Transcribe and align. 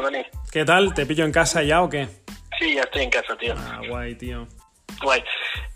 Buenas, 0.00 0.22
tío, 0.22 0.32
Dani. 0.34 0.50
¿Qué 0.50 0.64
tal? 0.64 0.94
¿Te 0.94 1.06
pillo 1.06 1.24
en 1.24 1.32
casa 1.32 1.62
ya 1.62 1.82
o 1.82 1.88
qué? 1.88 2.08
Sí, 2.58 2.74
ya 2.74 2.82
estoy 2.82 3.02
en 3.02 3.10
casa, 3.10 3.36
tío. 3.36 3.54
Ah, 3.56 3.80
guay, 3.86 4.14
tío. 4.14 4.46
Guay. 5.02 5.22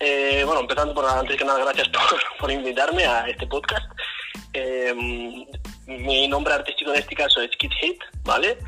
Eh, 0.00 0.42
bueno, 0.44 0.60
empezando 0.60 0.94
por 0.94 1.04
antes 1.04 1.36
que 1.36 1.44
nada, 1.44 1.62
gracias 1.64 1.88
por, 1.88 2.02
por 2.38 2.50
invitarme 2.50 3.04
a 3.04 3.26
este 3.28 3.46
podcast. 3.46 3.86
Eh, 4.52 4.94
mi 5.86 6.28
nombre 6.28 6.54
artístico 6.54 6.92
en 6.92 7.00
este 7.00 7.14
caso 7.14 7.40
es 7.42 7.50
Kid 7.58 7.70
Hit, 7.80 8.00
¿vale? 8.24 8.58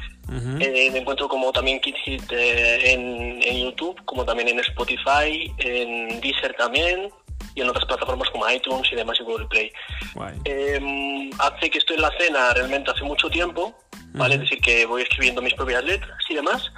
Eh, 0.60 0.90
me 0.90 0.98
encuentro 0.98 1.28
como 1.28 1.52
también 1.52 1.80
Kid 1.80 1.94
Hit 2.04 2.32
eh, 2.32 2.92
en, 2.92 3.40
en 3.42 3.64
YouTube, 3.64 4.04
como 4.04 4.24
también 4.24 4.48
en 4.48 4.58
Spotify, 4.60 5.52
en 5.58 6.20
Deezer 6.20 6.54
también 6.54 7.10
y 7.54 7.62
en 7.62 7.70
otras 7.70 7.86
plataformas 7.86 8.28
como 8.30 8.48
iTunes 8.50 8.86
y 8.92 8.96
demás 8.96 9.16
y 9.20 9.22
Google 9.24 9.46
Play. 9.46 9.72
Guay. 10.14 10.34
Eh, 10.44 11.30
hace 11.38 11.70
que 11.70 11.78
estoy 11.78 11.96
en 11.96 12.02
la 12.02 12.12
cena 12.18 12.52
realmente 12.54 12.90
hace 12.90 13.04
mucho 13.04 13.30
tiempo, 13.30 13.74
¿vale? 14.16 14.34
Es 14.34 14.40
decir, 14.40 14.60
que 14.60 14.86
voy 14.86 15.02
escribiendo 15.02 15.42
mis 15.42 15.54
propias 15.54 15.84
letras 15.84 16.18
y 16.28 16.34
demás. 16.34 16.70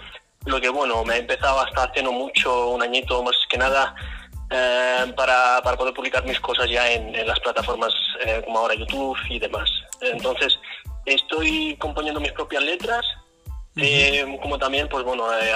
Lo 0.45 0.60
que, 0.60 0.69
bueno, 0.69 1.05
me 1.05 1.16
he 1.16 1.19
empezado 1.19 1.60
hasta 1.60 1.84
hace 1.84 2.02
no 2.02 2.12
mucho, 2.12 2.70
un 2.70 2.83
añito 2.83 3.23
más 3.23 3.37
que 3.48 3.59
nada, 3.59 3.95
eh, 4.51 5.12
para, 5.16 5.60
para 5.62 5.77
poder 5.77 5.95
publicar 5.95 6.24
mis 6.24 6.41
cosas 6.41 6.70
ya 6.70 6.91
en, 6.91 7.15
en 7.15 7.27
las 7.27 7.38
plataformas 7.41 7.93
eh, 8.24 8.43
como 8.45 8.59
ahora 8.59 8.74
YouTube 8.74 9.19
y 9.29 9.38
demás. 9.38 9.69
Entonces, 10.01 10.59
estoy 11.05 11.77
componiendo 11.79 12.20
mis 12.20 12.32
propias 12.32 12.62
letras, 12.62 13.05
eh, 13.77 14.38
como 14.43 14.59
también, 14.59 14.88
pues 14.88 15.05
bueno, 15.05 15.27
eh, 15.38 15.52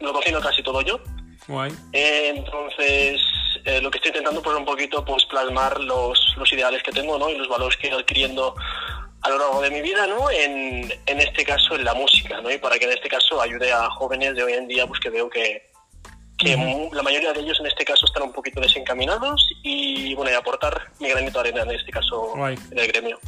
lo 0.00 0.12
cocino 0.12 0.40
casi 0.40 0.62
todo 0.62 0.80
yo. 0.80 1.00
Guay. 1.48 1.72
Eh, 1.92 2.32
entonces, 2.34 3.20
eh, 3.64 3.80
lo 3.80 3.90
que 3.90 3.98
estoy 3.98 4.10
intentando 4.10 4.42
pues 4.42 4.56
un 4.56 4.64
poquito 4.64 5.04
pues 5.04 5.24
plasmar 5.26 5.80
los, 5.80 6.34
los 6.36 6.52
ideales 6.52 6.82
que 6.82 6.92
tengo, 6.92 7.18
¿no? 7.18 7.28
Y 7.28 7.36
los 7.36 7.48
valores 7.48 7.76
que 7.76 7.86
he 7.86 7.90
ido 7.90 7.98
adquiriendo 7.98 8.54
a 9.26 9.30
lo 9.30 9.38
largo 9.38 9.60
de 9.60 9.70
mi 9.70 9.82
vida, 9.82 10.06
¿no? 10.06 10.30
En, 10.30 10.92
en 11.06 11.20
este 11.20 11.44
caso, 11.44 11.74
en 11.74 11.84
la 11.84 11.94
música, 11.94 12.40
¿no? 12.40 12.50
Y 12.50 12.58
para 12.58 12.78
que 12.78 12.84
en 12.84 12.92
este 12.92 13.08
caso 13.08 13.40
ayude 13.40 13.72
a 13.72 13.90
jóvenes 13.90 14.36
de 14.36 14.44
hoy 14.44 14.52
en 14.52 14.68
día, 14.68 14.86
pues 14.86 15.00
que 15.00 15.10
veo 15.10 15.28
que, 15.28 15.68
que 16.38 16.56
la 16.92 17.02
mayoría 17.02 17.32
de 17.32 17.40
ellos 17.40 17.58
en 17.58 17.66
este 17.66 17.84
caso 17.84 18.06
están 18.06 18.22
un 18.22 18.32
poquito 18.32 18.60
desencaminados 18.60 19.44
y, 19.64 20.14
bueno, 20.14 20.30
y 20.30 20.34
aportar 20.34 20.92
mi 21.00 21.08
granito 21.08 21.42
de 21.42 21.48
arena 21.48 21.62
en 21.62 21.76
este 21.76 21.90
caso 21.90 22.34
Guay. 22.36 22.56
en 22.70 22.78
el 22.78 22.86
gremio. 22.86 23.18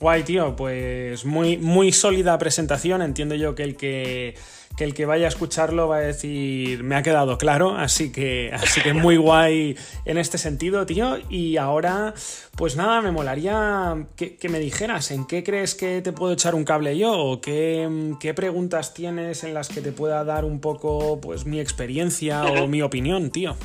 Guay, 0.00 0.24
tío, 0.24 0.56
pues 0.56 1.24
muy, 1.24 1.58
muy 1.58 1.92
sólida 1.92 2.36
presentación. 2.38 3.02
Entiendo 3.02 3.34
yo 3.34 3.54
que 3.54 3.62
el 3.62 3.76
que, 3.76 4.34
que 4.76 4.84
el 4.84 4.94
que 4.94 5.06
vaya 5.06 5.26
a 5.26 5.28
escucharlo 5.28 5.88
va 5.88 5.96
a 5.96 6.00
decir, 6.00 6.82
me 6.82 6.96
ha 6.96 7.02
quedado 7.02 7.38
claro, 7.38 7.76
así 7.76 8.10
que, 8.10 8.50
así 8.52 8.80
que 8.80 8.94
muy 8.94 9.16
guay 9.16 9.76
en 10.04 10.18
este 10.18 10.38
sentido, 10.38 10.84
tío. 10.86 11.18
Y 11.30 11.56
ahora, 11.56 12.14
pues 12.56 12.76
nada, 12.76 13.00
me 13.00 13.12
molaría 13.12 14.06
que, 14.16 14.36
que 14.36 14.48
me 14.48 14.58
dijeras 14.58 15.10
en 15.10 15.26
qué 15.26 15.44
crees 15.44 15.74
que 15.74 16.02
te 16.02 16.12
puedo 16.12 16.32
echar 16.32 16.54
un 16.54 16.64
cable 16.64 16.98
yo, 16.98 17.12
o 17.12 17.40
qué, 17.40 18.14
qué 18.18 18.34
preguntas 18.34 18.94
tienes 18.94 19.44
en 19.44 19.54
las 19.54 19.68
que 19.68 19.80
te 19.80 19.92
pueda 19.92 20.24
dar 20.24 20.44
un 20.44 20.60
poco 20.60 21.20
pues 21.20 21.46
mi 21.46 21.60
experiencia 21.60 22.44
o 22.44 22.66
mi 22.66 22.82
opinión, 22.82 23.30
tío. 23.30 23.56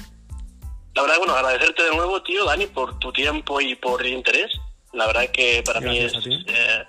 La 0.94 1.04
verdad, 1.04 1.18
bueno, 1.20 1.34
agradecerte 1.36 1.84
de 1.84 1.96
nuevo, 1.96 2.22
tío, 2.24 2.44
Dani, 2.46 2.66
por 2.68 2.98
tu 2.98 3.12
tiempo 3.12 3.62
y 3.62 3.76
por 3.76 4.04
el 4.04 4.14
interés. 4.14 4.52
La 4.98 5.08
verdad 5.08 5.30
que 5.32 5.62
para 5.64 5.80
Gracias 5.80 6.26
mí 6.26 6.34
es, 6.34 6.44
eh, 6.48 6.84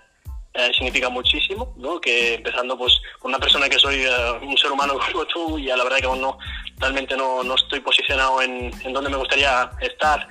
eh, 0.54 0.70
significa 0.74 1.08
muchísimo, 1.08 1.72
¿no? 1.76 2.00
Que 2.00 2.34
empezando 2.34 2.76
pues 2.76 2.92
con 3.20 3.30
una 3.30 3.38
persona 3.38 3.68
que 3.68 3.78
soy 3.78 3.96
eh, 3.96 4.32
un 4.42 4.56
ser 4.56 4.72
humano 4.72 4.98
como 5.12 5.24
tú 5.26 5.58
y 5.58 5.70
a 5.70 5.76
la 5.76 5.84
verdad 5.84 5.98
que 5.98 6.06
aún 6.06 6.20
no, 6.20 6.38
realmente 6.78 7.16
no, 7.16 7.44
no 7.44 7.54
estoy 7.54 7.80
posicionado 7.80 8.42
en, 8.42 8.72
en 8.84 8.92
donde 8.92 9.10
me 9.10 9.16
gustaría 9.16 9.70
estar. 9.80 10.26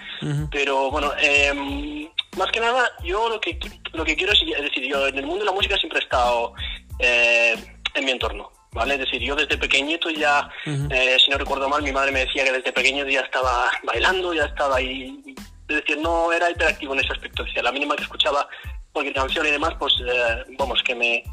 Pero 0.51 0.91
bueno, 0.91 1.13
eh, 1.19 2.09
más 2.37 2.51
que 2.51 2.59
nada, 2.59 2.89
yo 3.03 3.29
lo 3.29 3.39
que, 3.39 3.57
lo 3.93 4.03
que 4.03 4.15
quiero 4.15 4.33
es, 4.33 4.41
es 4.41 4.63
decir, 4.63 4.83
yo 4.89 5.07
en 5.07 5.17
el 5.17 5.25
mundo 5.25 5.39
de 5.39 5.45
la 5.45 5.55
música 5.55 5.77
siempre 5.77 5.99
he 5.99 6.03
estado 6.03 6.53
eh, 6.99 7.55
en 7.93 8.05
mi 8.05 8.11
entorno. 8.11 8.51
¿Vale? 8.73 8.95
Es 8.95 8.99
decir, 8.99 9.21
yo 9.21 9.35
desde 9.35 9.57
pequeñito 9.57 10.09
ya, 10.11 10.47
eh, 10.65 11.17
si 11.23 11.31
no 11.31 11.37
recuerdo 11.37 11.67
mal, 11.67 11.81
mi 11.81 11.91
madre 11.91 12.11
me 12.11 12.25
decía 12.25 12.43
que 12.43 12.51
desde 12.51 12.71
pequeño 12.71 13.07
ya 13.07 13.21
estaba 13.21 13.71
bailando, 13.83 14.33
ya 14.33 14.43
estaba 14.43 14.75
ahí. 14.75 15.33
Es 15.67 15.75
decir, 15.77 15.97
no 15.99 16.31
era 16.31 16.49
hiperactivo 16.49 16.93
en 16.93 16.99
ese 17.01 17.13
aspecto. 17.13 17.43
Es 17.43 17.47
decir, 17.47 17.59
a 17.59 17.63
la 17.63 17.71
mínima 17.71 17.95
que 17.95 18.03
escuchaba 18.03 18.47
cualquier 18.91 19.15
canción 19.15 19.45
y 19.45 19.51
demás, 19.51 19.73
pues, 19.77 19.93
eh, 20.05 20.43
vamos, 20.57 20.81
que 20.83 20.95
me, 20.95 21.23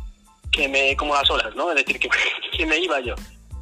que 0.50 0.68
me, 0.68 0.96
como 0.96 1.14
las 1.14 1.30
olas, 1.30 1.54
¿no? 1.54 1.70
Es 1.70 1.76
decir, 1.76 1.98
que, 1.98 2.08
que 2.56 2.66
me 2.66 2.78
iba 2.78 3.00
yo. 3.00 3.14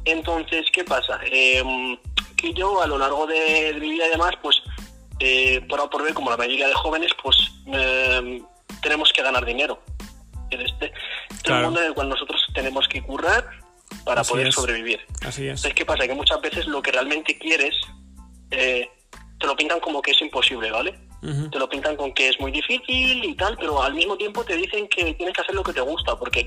Entonces, 0.05 0.65
¿qué 0.73 0.83
pasa? 0.83 1.19
Eh, 1.25 1.63
que 2.35 2.53
yo 2.53 2.81
a 2.81 2.87
lo 2.87 2.97
largo 2.97 3.25
de, 3.27 3.73
de 3.73 3.79
mi 3.79 3.91
vida 3.91 4.07
y 4.07 4.11
demás, 4.11 4.33
pues, 4.41 4.61
eh, 5.19 5.61
por 5.69 5.79
A 5.79 5.83
o 5.83 5.89
por 5.89 6.03
B, 6.03 6.13
como 6.13 6.29
la 6.29 6.37
mayoría 6.37 6.67
de 6.67 6.73
jóvenes, 6.73 7.11
pues, 7.21 7.37
eh, 7.67 8.41
tenemos 8.81 9.11
que 9.13 9.21
ganar 9.21 9.45
dinero. 9.45 9.81
En 10.49 10.61
este, 10.61 10.91
este 11.31 11.53
mundo 11.53 11.79
en 11.79 11.87
el 11.87 11.93
cual 11.93 12.09
nosotros 12.09 12.41
tenemos 12.53 12.87
que 12.87 13.01
currar 13.01 13.47
para 14.05 14.21
Así 14.21 14.31
poder 14.31 14.47
es. 14.47 14.55
sobrevivir. 14.55 14.99
Así 15.21 15.43
es. 15.43 15.51
Entonces, 15.51 15.73
¿qué 15.73 15.85
pasa? 15.85 16.07
Que 16.07 16.13
muchas 16.13 16.41
veces 16.41 16.67
lo 16.67 16.81
que 16.81 16.91
realmente 16.91 17.37
quieres 17.37 17.75
eh, 18.51 18.87
te 19.43 19.47
lo 19.47 19.57
pintan 19.57 19.81
como 19.81 20.01
que 20.01 20.11
es 20.11 20.21
imposible, 20.21 20.71
¿vale? 20.71 20.97
Te 21.51 21.59
lo 21.59 21.67
pintan 21.67 21.97
con 21.97 22.13
que 22.13 22.29
es 22.29 22.39
muy 22.39 22.49
difícil 22.49 23.25
y 23.25 23.35
tal, 23.35 23.57
pero 23.57 23.83
al 23.83 23.93
mismo 23.93 24.15
tiempo 24.15 24.41
te 24.45 24.55
dicen 24.55 24.87
que 24.87 25.13
tienes 25.15 25.35
que 25.35 25.41
hacer 25.41 25.53
lo 25.53 25.61
que 25.63 25.73
te 25.73 25.81
gusta, 25.81 26.15
porque 26.17 26.39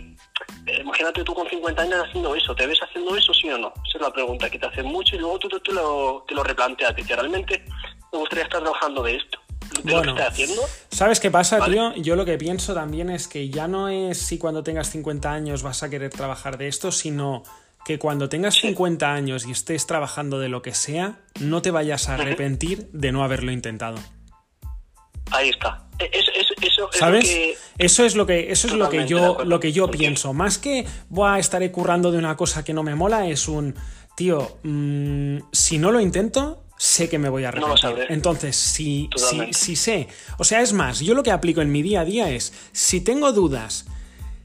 eh, 0.67 0.79
imagínate 0.81 1.23
tú 1.23 1.35
con 1.35 1.47
50 1.47 1.83
años 1.83 2.07
haciendo 2.09 2.35
eso, 2.35 2.55
¿te 2.55 2.67
ves 2.67 2.79
haciendo 2.83 3.15
eso, 3.15 3.35
sí 3.35 3.51
o 3.51 3.59
no? 3.59 3.69
Esa 3.87 3.99
es 3.99 4.01
la 4.01 4.11
pregunta 4.11 4.49
que 4.49 4.59
te 4.59 4.65
hacen 4.65 4.87
mucho 4.87 5.15
y 5.15 5.19
luego 5.19 5.39
tú, 5.39 5.49
tú, 5.49 5.61
tú 5.61 5.73
lo, 5.73 6.25
te 6.27 6.35
lo 6.35 6.43
replanteas, 6.43 6.95
que 6.95 7.03
realmente 7.15 7.63
me 8.11 8.19
gustaría 8.19 8.45
estar 8.45 8.63
trabajando 8.63 9.03
de 9.03 9.17
esto, 9.17 9.39
de 9.83 9.91
lo 9.91 9.97
Bueno. 9.99 10.15
que 10.15 10.23
estoy 10.23 10.45
haciendo. 10.45 10.63
¿Sabes 10.91 11.21
qué 11.21 11.31
pasa, 11.31 11.59
Vale. 11.59 11.75
tío? 11.75 11.95
Yo 11.97 12.17
lo 12.17 12.25
que 12.25 12.39
pienso 12.39 12.73
también 12.73 13.11
es 13.11 13.29
que 13.29 13.51
ya 13.51 13.69
no 13.69 13.91
es 13.91 14.17
si 14.19 14.39
cuando 14.39 14.63
tengas 14.63 14.89
50 14.89 15.31
años 15.31 15.63
vas 15.63 15.83
a 15.83 15.91
querer 15.91 16.11
trabajar 16.11 16.57
de 16.57 16.69
esto, 16.69 16.91
sino 16.93 17.43
que 17.87 17.99
cuando 18.01 18.29
tengas 18.29 18.57
50 18.57 19.13
años 19.15 19.47
y 19.47 19.53
estés 19.53 19.87
trabajando 19.87 20.41
de 20.41 20.49
lo 20.49 20.61
que 20.61 20.75
sea, 20.75 21.21
no 21.41 21.63
te 21.63 21.71
vayas 21.71 22.09
a 22.09 22.15
arrepentir 22.15 22.89
de 22.93 23.13
no 23.13 23.23
haberlo 23.23 23.53
intentado. 23.53 23.97
Ahí 25.31 25.51
está. 25.51 25.87
Eh, 26.01 26.11
Eso, 26.13 26.31
eso, 26.35 26.55
eso 26.63 26.91
es 26.93 26.99
¿Sabes? 26.99 27.25
lo 27.25 27.31
que... 27.31 27.57
Eso 27.79 28.05
es 28.05 28.17
lo 28.17 28.27
que, 28.27 28.51
eso 28.51 28.67
es 28.67 28.75
lo 28.75 28.89
que 28.91 29.07
yo, 29.07 29.45
lo 29.45 29.61
que 29.61 29.73
yo 29.73 29.89
pienso. 29.91 30.33
Más 30.33 30.59
que 30.59 30.85
voy 31.09 31.29
a 31.31 31.39
estaré 31.39 31.71
currando 31.71 32.11
de 32.11 32.19
una 32.19 32.37
cosa 32.37 32.65
que 32.65 32.73
no 32.75 32.83
me 32.83 32.95
mola, 32.97 33.29
es 33.29 33.47
un 33.47 33.75
tío, 34.17 34.59
mm, 34.65 35.39
si 35.53 35.79
no 35.79 35.93
lo 35.93 36.01
intento, 36.01 36.65
sé 36.79 37.09
que 37.09 37.19
me 37.21 37.29
voy 37.29 37.45
a 37.45 37.53
No 37.53 37.61
lo 37.61 37.67
arrepentir. 37.75 37.83
sabré. 37.83 38.15
Entonces, 38.15 38.57
si, 38.57 39.09
si, 39.15 39.53
si 39.53 39.77
sé, 39.77 40.09
o 40.39 40.45
sea, 40.45 40.61
es 40.61 40.73
más, 40.73 40.99
yo 41.01 41.15
lo 41.15 41.23
que 41.23 41.31
aplico 41.31 41.61
en 41.63 41.71
mi 41.71 41.83
día 41.83 42.01
a 42.01 42.05
día 42.05 42.31
es, 42.31 42.53
si 42.73 43.01
tengo 43.01 43.33
dudas 43.33 43.87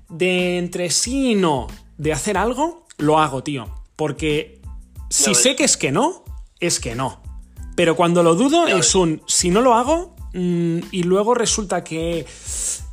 de 0.10 0.58
entre 0.60 0.90
sí 0.92 1.32
y 1.32 1.36
no 1.36 1.68
de 1.98 2.14
hacer 2.14 2.38
algo, 2.38 2.86
lo 3.02 3.20
hago, 3.20 3.44
tío. 3.44 3.70
Porque 3.96 4.62
si 5.10 5.36
sé 5.36 5.56
que 5.56 5.66
es 5.66 5.78
que 5.78 5.92
no, 5.92 6.24
es 6.60 6.80
que 6.80 6.96
no. 6.96 7.22
Pero 7.76 7.96
cuando 7.96 8.24
lo 8.24 8.36
dudo 8.36 8.68
es 8.68 8.96
un, 8.96 9.22
si 9.28 9.50
no 9.50 9.62
lo 9.62 9.74
hago 9.74 10.16
mm, 10.34 10.80
y 10.92 11.04
luego 11.04 11.34
resulta 11.34 11.84
que, 11.84 12.26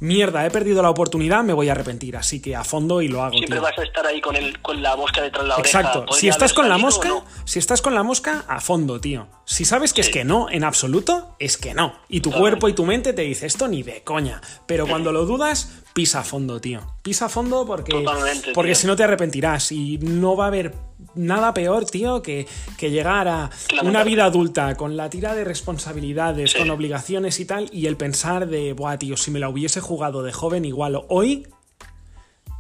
mierda, 0.01 0.45
he 0.47 0.51
perdido 0.51 0.83
la 0.83 0.91
oportunidad, 0.91 1.43
me 1.45 1.53
voy 1.53 1.69
a 1.69 1.73
arrepentir. 1.73 2.17
Así 2.17 2.41
que 2.41 2.55
a 2.57 2.65
fondo 2.65 3.03
y 3.03 3.09
lo 3.09 3.23
hago, 3.23 3.33
Siempre 3.33 3.57
tío. 3.59 3.63
vas 3.63 3.79
a 3.79 3.83
estar 3.83 4.07
ahí 4.07 4.21
con, 4.21 4.37
el, 4.37 4.61
con 4.61 4.83
la 4.83 4.97
mosca 4.97 5.23
detrás 5.23 5.45
de 5.45 5.49
la. 5.49 5.57
Exacto. 5.57 6.01
¿Podría 6.07 6.19
Si 6.21 6.29
estás 6.29 6.53
con 6.53 6.69
la 6.69 6.79
mosca, 6.79 7.09
no? 7.09 7.25
si 7.45 7.59
estás 7.59 7.83
con 7.83 7.95
la 7.95 8.03
mosca, 8.03 8.45
a 8.49 8.61
fondo, 8.61 9.01
tío. 9.01 9.27
Si 9.45 9.65
sabes 9.65 9.93
que 9.93 10.01
es 10.03 10.09
que 10.11 10.25
no, 10.25 10.49
en 10.51 10.63
absoluto, 10.65 11.35
es 11.39 11.57
que 11.57 11.75
no. 11.75 11.95
Y 12.09 12.21
tu 12.21 12.31
cuerpo 12.31 12.69
y 12.69 12.75
tu 12.75 12.85
mente 12.85 13.13
te 13.13 13.23
dice 13.23 13.47
esto 13.47 13.67
ni 13.69 13.83
de 13.83 14.03
coña. 14.03 14.41
Pero 14.67 14.87
cuando 14.87 15.11
lo 15.13 15.25
dudas, 15.25 15.73
pisa 15.95 16.21
a 16.21 16.25
fondo, 16.25 16.61
tío. 16.61 16.81
Pisa 17.03 17.27
a 17.27 17.29
fondo 17.31 17.65
porque, 17.67 17.93
Totalmente, 17.93 18.53
porque 18.53 18.73
tío. 18.73 18.81
si 18.81 18.87
no 18.87 18.95
te 18.97 19.05
arrepentirás. 19.05 19.73
Y 19.73 19.99
no 19.99 20.37
va 20.37 20.45
a 20.45 20.49
haber 20.49 20.75
nada 21.15 21.55
peor, 21.55 21.87
tío, 21.87 22.21
que, 22.23 22.47
que 22.77 22.91
llegar 22.91 23.27
a 23.29 23.51
Claro, 23.69 23.85
una 23.89 24.01
claro. 24.01 24.11
vida 24.11 24.25
adulta 24.27 24.75
con 24.77 24.97
la 24.97 25.09
tira 25.09 25.35
de 25.35 25.45
responsabilidades, 25.45 26.51
Sí. 26.53 26.59
con 26.59 26.71
obligaciones 26.71 27.41
y 27.41 27.45
tal, 27.47 27.71
y 27.73 27.87
el 27.87 27.97
pensar 27.97 28.49
de, 28.49 28.73
buah, 28.75 28.99
tío, 28.99 29.17
si 29.17 29.31
me 29.31 29.39
la 29.39 29.49
hubiese 29.49 29.81
jugado 29.89 30.23
de 30.23 30.33
joven 30.33 30.65
igual 30.65 31.01
hoy, 31.09 31.47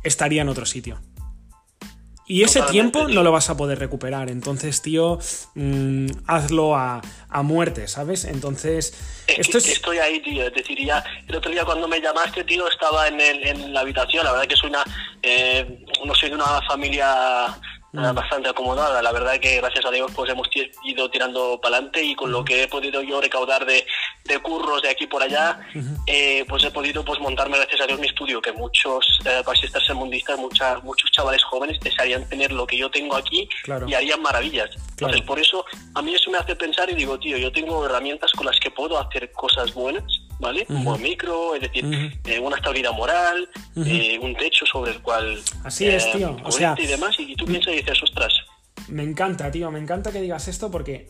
estaría 0.05 0.43
en 0.43 0.49
otro 0.49 0.67
sitio. 0.67 0.99
Y 2.31 2.43
ese 2.43 2.59
Totalmente, 2.61 2.93
tiempo 2.99 3.15
no 3.15 3.23
lo 3.23 3.33
vas 3.33 3.49
a 3.49 3.57
poder 3.57 3.79
recuperar. 3.79 4.29
Entonces, 4.29 4.83
tío, 4.83 5.19
mm, 5.55 6.07
hazlo 6.27 6.77
a, 6.77 7.01
a 7.31 7.43
muerte, 7.43 7.89
¿sabes? 7.89 8.27
Entonces, 8.27 8.93
Es 9.27 9.39
esto 9.39 9.53
que 9.53 9.59
es... 9.59 9.69
Estoy 9.69 9.97
ahí, 9.97 10.21
tío. 10.21 10.47
Es 10.47 10.53
decir, 10.53 10.79
ya 10.85 11.03
el 11.27 11.37
otro 11.37 11.51
día 11.51 11.65
cuando 11.65 11.89
me 11.89 12.01
llamaste, 12.03 12.45
tío, 12.45 12.69
estaba 12.69 13.09
en, 13.09 13.19
el- 13.19 13.47
en 13.47 13.73
la 13.73 13.81
habitación. 13.81 14.25
La 14.27 14.33
verdad 14.33 14.47
que 14.47 14.57
soy 14.57 14.69
una, 14.69 14.85
eh, 15.23 15.87
no 16.05 16.15
soy 16.15 16.29
de 16.29 16.35
una 16.35 16.61
familia 16.69 17.59
Mm. 17.93 18.05
eh, 18.05 18.12
bastante 18.12 18.49
acomodada. 18.50 19.00
La 19.00 19.12
verdad 19.12 19.38
que 19.40 19.56
gracias 19.56 19.85
a 19.85 19.90
Dios 19.90 20.11
pues 20.14 20.31
hemos 20.31 20.49
ido 20.85 21.11
tirando 21.11 21.58
para 21.61 21.76
adelante 21.76 22.02
y 22.02 22.14
con 22.14 22.31
lo 22.31 22.44
que 22.44 22.64
he 22.64 22.69
podido 22.69 23.00
yo 23.02 23.20
recaudar 23.20 23.64
de, 23.64 23.87
de 24.25 24.38
curros 24.40 24.82
de 24.82 24.90
aquí 24.90 25.06
por 25.06 25.23
allá, 25.23 25.58
eh, 26.06 26.44
pues 26.49 26.64
he 26.64 26.70
podido 26.70 27.02
pues 27.05 27.19
montarme 27.20 27.56
gracias 27.56 27.81
a 27.81 27.87
Dios 27.87 27.99
mi 27.99 28.06
estudio, 28.06 28.43
que 28.43 28.52
muchos 28.52 29.06
eh, 29.25 29.43
basistas 29.46 29.85
sermundistas, 29.87 30.38
mucha, 30.38 30.79
muchos 30.81 31.11
chavales 31.12 31.43
jóvenes 31.44 31.81
desearían 31.81 32.29
tener 32.29 32.52
lo 32.52 32.67
que 32.67 32.76
yo 32.76 32.90
tengo 32.90 33.17
aquí 33.17 33.49
Claro. 33.64 33.88
y 33.88 33.94
harían 33.94 34.20
maravillas. 34.20 34.69
Claro. 34.70 34.85
Entonces 34.90 35.23
por 35.23 35.38
eso 35.38 35.64
a 35.94 36.02
mí 36.02 36.14
eso 36.14 36.31
me 36.31 36.38
hace 36.38 36.55
pensar 36.56 36.90
y 36.90 36.94
digo, 36.94 37.19
tío, 37.19 37.38
yo 37.38 37.50
tengo 37.52 37.87
herramientas 37.87 38.32
con 38.32 38.44
las 38.46 38.58
que 38.61 38.70
puedo 38.70 38.99
hacer 38.99 39.32
cosas 39.32 39.73
buenas, 39.73 40.05
¿vale? 40.38 40.67
Un 40.69 40.85
buen 40.85 41.02
micro, 41.02 41.55
es 41.55 41.62
decir, 41.62 41.85
eh, 42.25 42.38
una 42.38 42.56
estabilidad 42.56 42.93
moral, 42.93 43.49
eh, 43.76 44.19
un 44.20 44.35
techo 44.35 44.67
sobre 44.67 44.93
el 44.93 45.02
cual... 45.02 45.38
Así 45.64 45.87
es, 45.87 46.11
tío. 46.12 46.37
O 46.44 46.52
sea... 46.52 46.75
Y 46.79 46.87
demás, 46.87 47.17
y 47.19 47.35
tú 47.35 47.44
piensas 47.44 47.75
y 47.75 47.76
dices, 47.79 48.02
ostras, 48.02 48.32
me 48.88 49.02
encanta, 49.02 49.50
tío, 49.50 49.70
me 49.70 49.79
encanta 49.79 50.12
que 50.12 50.20
digas 50.20 50.49
esto 50.49 50.70
porque 50.70 51.08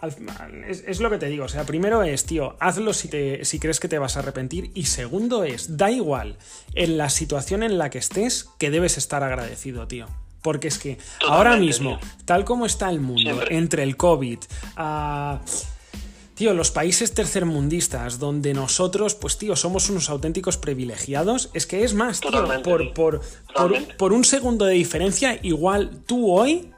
es, 0.66 0.84
es, 0.86 1.00
lo 1.00 1.10
que 1.10 1.19
te 1.19 1.26
digo. 1.26 1.44
O 1.44 1.48
sea, 1.48 1.64
primero 1.64 2.02
es, 2.02 2.25
tío, 2.25 2.56
hazlo 2.60 2.92
si, 2.92 3.08
te, 3.08 3.44
si 3.44 3.58
crees 3.58 3.80
que 3.80 3.88
te 3.88 3.98
vas 3.98 4.16
a 4.16 4.20
arrepentir. 4.20 4.70
Y 4.75 4.84
segundo 4.84 5.44
es, 5.44 5.76
da 5.76 5.90
igual 5.90 6.36
en 6.75 6.98
la 6.98 7.10
situación 7.10 7.62
en 7.62 7.78
la 7.78 7.90
que 7.90 7.98
estés 7.98 8.48
que 8.58 8.70
debes 8.70 8.98
estar 8.98 9.22
agradecido, 9.22 9.86
tío. 9.86 10.06
Porque 10.42 10.69
es 10.69 10.78
que 10.78 10.98
ahora 11.28 11.56
mismo, 11.56 11.98
tal 12.25 12.44
como 12.44 12.64
está 12.64 12.88
el 12.90 13.00
mundo, 13.00 13.42
entre 13.48 13.82
el 13.82 13.96
COVID, 13.96 14.38
a... 14.76 15.40
Tío, 16.38 16.55
los 16.55 16.70
países 16.70 17.14
tercermundistas, 17.14 18.20
donde 18.20 18.55
nosotros, 18.55 19.17
pues 19.17 19.38
tío, 19.38 19.56
somos 19.56 19.90
unos 19.90 20.08
auténticos 20.08 20.56
privilegiados, 20.56 21.50
es 21.52 21.67
que 21.67 21.82
es 21.82 21.94
más, 21.94 22.20
tío, 22.20 22.31
por, 22.62 22.93
por, 22.93 23.20
por, 23.56 23.96
por, 23.96 24.12
un 24.12 24.23
segundo 24.23 24.64
de 24.64 24.75
diferencia, 24.75 25.40
igual 25.43 26.05
tú 26.06 26.31
hoy 26.31 26.73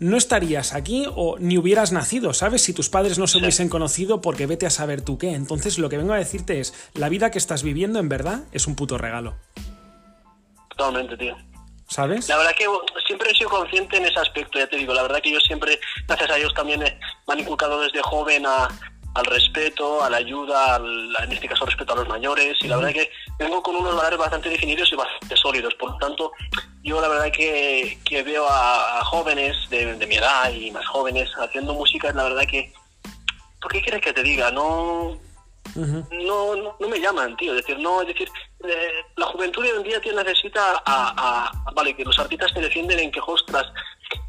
no 0.00 0.16
estarías 0.16 0.74
aquí 0.74 1.06
o 1.14 1.38
ni 1.38 1.58
hubieras 1.58 1.92
nacido, 1.92 2.34
¿sabes? 2.34 2.62
Si 2.62 2.72
tus 2.72 2.88
padres 2.88 3.16
no 3.16 3.28
se 3.28 3.38
hubiesen 3.38 3.68
conocido 3.68 4.20
porque 4.20 4.48
vete 4.48 4.66
a 4.66 4.70
saber 4.70 5.00
tú 5.00 5.16
qué. 5.16 5.34
Entonces 5.34 5.78
lo 5.78 5.88
que 5.88 5.96
vengo 5.96 6.12
a 6.12 6.18
decirte 6.18 6.58
es, 6.58 6.74
la 6.94 7.08
vida 7.08 7.30
que 7.30 7.38
estás 7.38 7.62
viviendo 7.62 8.00
en 8.00 8.08
verdad 8.08 8.40
es 8.50 8.66
un 8.66 8.74
puto 8.74 8.98
regalo. 8.98 9.36
Totalmente, 10.70 11.16
tío. 11.16 11.36
¿Sabes? 11.86 12.28
La 12.28 12.38
verdad 12.38 12.52
que 12.58 12.66
siempre 13.06 13.30
he 13.30 13.34
sido 13.36 13.50
consciente 13.50 13.96
en 13.98 14.06
ese 14.06 14.18
aspecto, 14.18 14.58
ya 14.58 14.66
te 14.66 14.76
digo, 14.76 14.92
la 14.92 15.02
verdad 15.02 15.20
que 15.22 15.30
yo 15.30 15.38
siempre, 15.38 15.78
gracias 16.08 16.30
a 16.30 16.34
Dios 16.34 16.52
también 16.54 16.80
me 16.80 16.98
han 17.28 17.38
inculcado 17.38 17.80
desde 17.80 18.02
joven 18.02 18.44
a, 18.46 18.68
al 19.14 19.24
respeto, 19.26 20.02
a 20.02 20.10
la 20.10 20.18
ayuda, 20.18 20.74
al, 20.74 21.16
en 21.22 21.32
este 21.32 21.48
caso 21.48 21.64
respeto 21.64 21.92
a 21.92 21.96
los 21.96 22.08
mayores, 22.08 22.56
y 22.62 22.68
la 22.68 22.76
verdad 22.76 22.92
que 22.92 23.10
vengo 23.38 23.62
con 23.62 23.76
unos 23.76 23.94
valores 23.94 24.18
bastante 24.18 24.48
definidos 24.48 24.92
y 24.92 24.96
bastante 24.96 25.36
sólidos. 25.36 25.74
Por 25.74 25.92
lo 25.92 25.98
tanto, 25.98 26.32
yo 26.82 27.00
la 27.00 27.08
verdad 27.08 27.30
que, 27.32 27.98
que 28.04 28.22
veo 28.22 28.44
a, 28.48 29.04
jóvenes 29.04 29.56
de, 29.70 29.94
mi 30.06 30.16
edad 30.16 30.50
y 30.52 30.70
más 30.72 30.86
jóvenes 30.86 31.30
haciendo 31.38 31.74
música, 31.74 32.12
la 32.12 32.24
verdad 32.24 32.44
que, 32.50 32.72
¿por 33.60 33.72
qué 33.72 33.80
quieres 33.80 34.02
que 34.02 34.12
te 34.12 34.22
diga? 34.22 34.50
No, 34.50 35.16
no, 35.76 36.56
no, 36.56 36.88
me 36.88 37.00
llaman, 37.00 37.36
tío. 37.36 37.52
Es 37.52 37.58
decir, 37.58 37.78
no, 37.78 38.02
es 38.02 38.08
decir, 38.08 38.28
eh, 38.64 39.04
la 39.16 39.26
juventud 39.26 39.62
de 39.62 39.72
hoy 39.72 39.78
en 39.78 39.82
día 39.84 40.00
tío, 40.00 40.12
necesita 40.12 40.82
a, 40.84 41.14
a, 41.46 41.72
vale, 41.72 41.94
que 41.94 42.04
los 42.04 42.18
artistas 42.18 42.50
se 42.52 42.60
defienden 42.60 42.98
en 42.98 43.12
que, 43.12 43.20
ostras, 43.24 43.66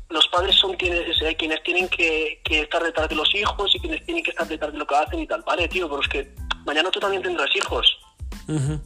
los 0.09 0.27
padres 0.27 0.55
son 0.55 0.75
quienes, 0.75 1.17
quienes 1.37 1.63
tienen 1.63 1.87
que, 1.89 2.41
estar 2.49 2.83
detrás 2.83 3.09
de 3.09 3.15
los 3.15 3.33
hijos 3.33 3.73
y 3.75 3.79
quienes 3.79 4.05
tienen 4.05 4.23
que 4.23 4.31
estar 4.31 4.47
detrás 4.47 4.71
de 4.71 4.79
lo 4.79 4.85
que 4.85 4.95
hacen 4.95 5.19
y 5.19 5.27
tal. 5.27 5.41
Vale, 5.43 5.67
tío, 5.67 5.89
pero 5.89 6.01
es 6.01 6.07
que 6.07 6.35
mañana 6.65 6.91
tú 6.91 6.99
también 6.99 7.23
tendrás 7.23 7.53
hijos. 7.55 7.97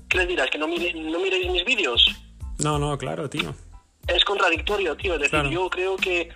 ¿Qué 0.07 0.18
les 0.18 0.27
dirás? 0.27 0.50
¿Que 0.50 0.57
no, 0.57 0.68
mire, 0.68 0.94
no 0.94 1.19
miréis 1.19 1.51
mis 1.51 1.66
vídeos? 1.66 2.06
No, 2.60 2.80
no, 2.80 2.98
claro, 2.98 3.30
tío. 3.30 3.54
Es 4.07 4.24
contradictorio, 4.24 4.95
tío. 4.95 5.16
Es 5.16 5.21
decir, 5.21 5.50
yo 5.50 5.69
creo 5.69 5.98
que 5.98 6.30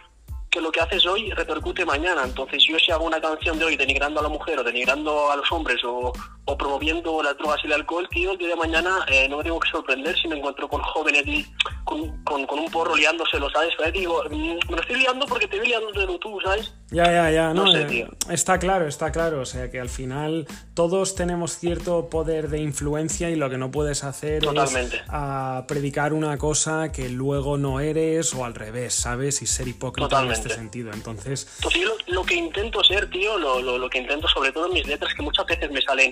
que 0.54 0.62
lo 0.62 0.72
que 0.72 0.82
haces 0.82 1.04
hoy 1.08 1.32
repercute 1.32 1.84
mañana. 1.84 2.22
Entonces, 2.24 2.64
yo 2.70 2.78
si 2.78 2.92
hago 2.92 3.06
una 3.06 3.20
canción 3.20 3.58
de 3.58 3.66
hoy 3.66 3.76
denigrando 3.76 4.20
a 4.20 4.24
la 4.24 4.30
mujer 4.30 4.60
o 4.60 4.64
denigrando 4.64 5.32
a 5.32 5.36
los 5.36 5.52
hombres 5.52 5.82
o, 5.84 6.14
promoviendo 6.58 7.24
las 7.24 7.36
drogas 7.38 7.60
y 7.64 7.68
el 7.68 7.74
alcohol, 7.74 8.08
tío, 8.12 8.34
el 8.34 8.38
día 8.38 8.50
de 8.50 8.56
mañana 8.56 9.00
eh, 9.08 9.28
no 9.28 9.38
me 9.38 9.44
tengo 9.44 9.60
que 9.60 9.70
sorprender 9.70 10.16
si 10.16 10.28
me 10.28 10.38
encuentro 10.38 10.68
con 10.68 10.82
jóvenes 10.82 11.24
y 11.26 11.46
con, 11.84 12.24
con, 12.24 12.60
un 12.60 12.70
porro 12.70 12.96
liándoselo, 12.96 13.50
¿sabes? 13.50 13.74
Pero 13.78 13.92
digo, 13.92 14.24
mm, 14.30 14.70
me 14.70 14.76
lo 14.76 14.82
estoy 14.82 14.98
liando 14.98 15.26
porque 15.26 15.48
te 15.48 15.58
voy 15.58 15.68
liando 15.68 15.92
de 15.92 16.20
tú, 16.20 16.40
¿sabes? 16.44 16.72
Ya, 16.92 17.06
ya, 17.06 17.32
ya, 17.32 17.54
no, 17.56 17.76
eh, 17.76 18.08
está 18.30 18.60
claro, 18.60 18.88
está 18.88 19.12
claro. 19.12 19.42
O 19.42 19.46
sea 19.46 19.72
que 19.72 19.80
al 19.80 19.90
final 19.90 20.46
todos 20.76 21.16
tenemos 21.16 21.58
cierto 21.58 22.08
poder 22.08 22.50
de 22.50 22.62
influencia 22.62 23.32
y 23.32 23.36
lo 23.36 23.50
que 23.50 23.58
no 23.58 23.72
puedes 23.72 24.04
hacer 24.04 24.44
es 24.46 25.02
a 25.10 25.66
predicar 25.68 26.14
una 26.14 26.38
cosa 26.38 26.92
que 26.92 27.10
luego 27.10 27.58
no 27.58 27.80
eres 27.80 28.36
o 28.36 28.46
al 28.46 28.54
revés, 28.54 28.94
¿sabes? 28.94 29.42
Y 29.42 29.48
ser 29.48 29.68
hipócrita 29.68 30.22
en 30.22 30.32
este 30.44 30.56
sentido. 30.56 30.92
Entonces. 30.94 31.48
Pues 31.62 31.76
yo 31.76 31.96
lo, 32.08 32.24
que 32.24 32.36
intento 32.36 32.84
ser, 32.84 33.10
tío, 33.10 33.38
lo, 33.38 33.62
lo, 33.62 33.90
que 33.90 34.00
intento 34.00 34.28
sobre 34.28 34.52
todo 34.52 34.68
en 34.68 34.74
mis 34.74 34.88
letras, 34.88 35.14
que 35.14 35.22
muchas 35.22 35.46
veces 35.46 35.72
me 35.72 35.82
salen. 35.82 36.12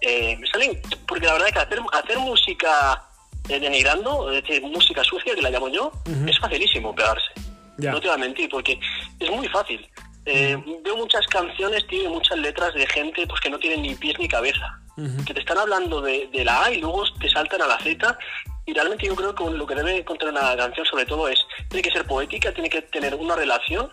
Eh, 0.00 0.36
me 0.38 0.46
salen. 0.48 0.80
Porque 1.06 1.26
la 1.26 1.32
verdad 1.34 1.48
es 1.48 1.54
que 1.54 1.60
hacer, 1.60 1.80
hacer 1.92 2.18
música 2.18 3.02
eh, 3.48 3.60
denigrando, 3.60 4.30
es 4.30 4.42
decir, 4.42 4.62
música 4.62 5.02
sucia, 5.04 5.34
que 5.34 5.42
la 5.42 5.50
llamo 5.50 5.68
yo, 5.68 5.92
es 6.26 6.38
facilísimo 6.38 6.94
pegarse. 6.94 7.30
No 7.78 8.00
te 8.00 8.06
voy 8.06 8.16
a 8.16 8.18
mentir, 8.18 8.48
porque 8.48 8.78
es 9.18 9.30
muy 9.30 9.48
fácil. 9.48 9.86
Eh, 10.24 10.56
veo 10.84 10.96
muchas 10.96 11.26
canciones, 11.26 11.84
tío, 11.88 12.08
muchas 12.10 12.38
letras 12.38 12.72
de 12.74 12.86
gente 12.86 13.26
pues 13.26 13.40
que 13.40 13.50
no 13.50 13.58
tienen 13.58 13.82
ni 13.82 13.94
pies 13.94 14.18
ni 14.18 14.28
cabeza. 14.28 14.78
Que 15.26 15.32
te 15.32 15.40
están 15.40 15.58
hablando 15.58 16.02
de, 16.02 16.28
la 16.44 16.64
A 16.64 16.70
y 16.70 16.80
luego 16.80 17.02
te 17.18 17.28
saltan 17.28 17.62
a 17.62 17.66
la 17.66 17.78
Z. 17.78 18.18
Y 18.64 18.72
realmente 18.72 19.06
yo 19.06 19.16
creo 19.16 19.34
que 19.34 19.50
lo 19.50 19.66
que 19.66 19.74
debe 19.74 20.04
contener 20.04 20.34
una 20.34 20.56
canción 20.56 20.86
sobre 20.86 21.04
todo 21.04 21.28
es, 21.28 21.38
tiene 21.68 21.82
que 21.82 21.90
ser 21.90 22.06
poética, 22.06 22.52
tiene 22.52 22.70
que 22.70 22.82
tener 22.82 23.14
una 23.14 23.34
relación 23.34 23.90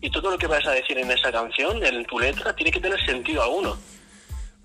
y 0.00 0.10
todo 0.10 0.30
lo 0.30 0.38
que 0.38 0.48
vas 0.48 0.66
a 0.66 0.72
decir 0.72 0.98
en 0.98 1.10
esa 1.10 1.30
canción, 1.30 1.84
en 1.84 2.04
tu 2.06 2.18
letra, 2.18 2.54
tiene 2.54 2.72
que 2.72 2.80
tener 2.80 3.00
sentido 3.04 3.42
alguno. 3.42 3.76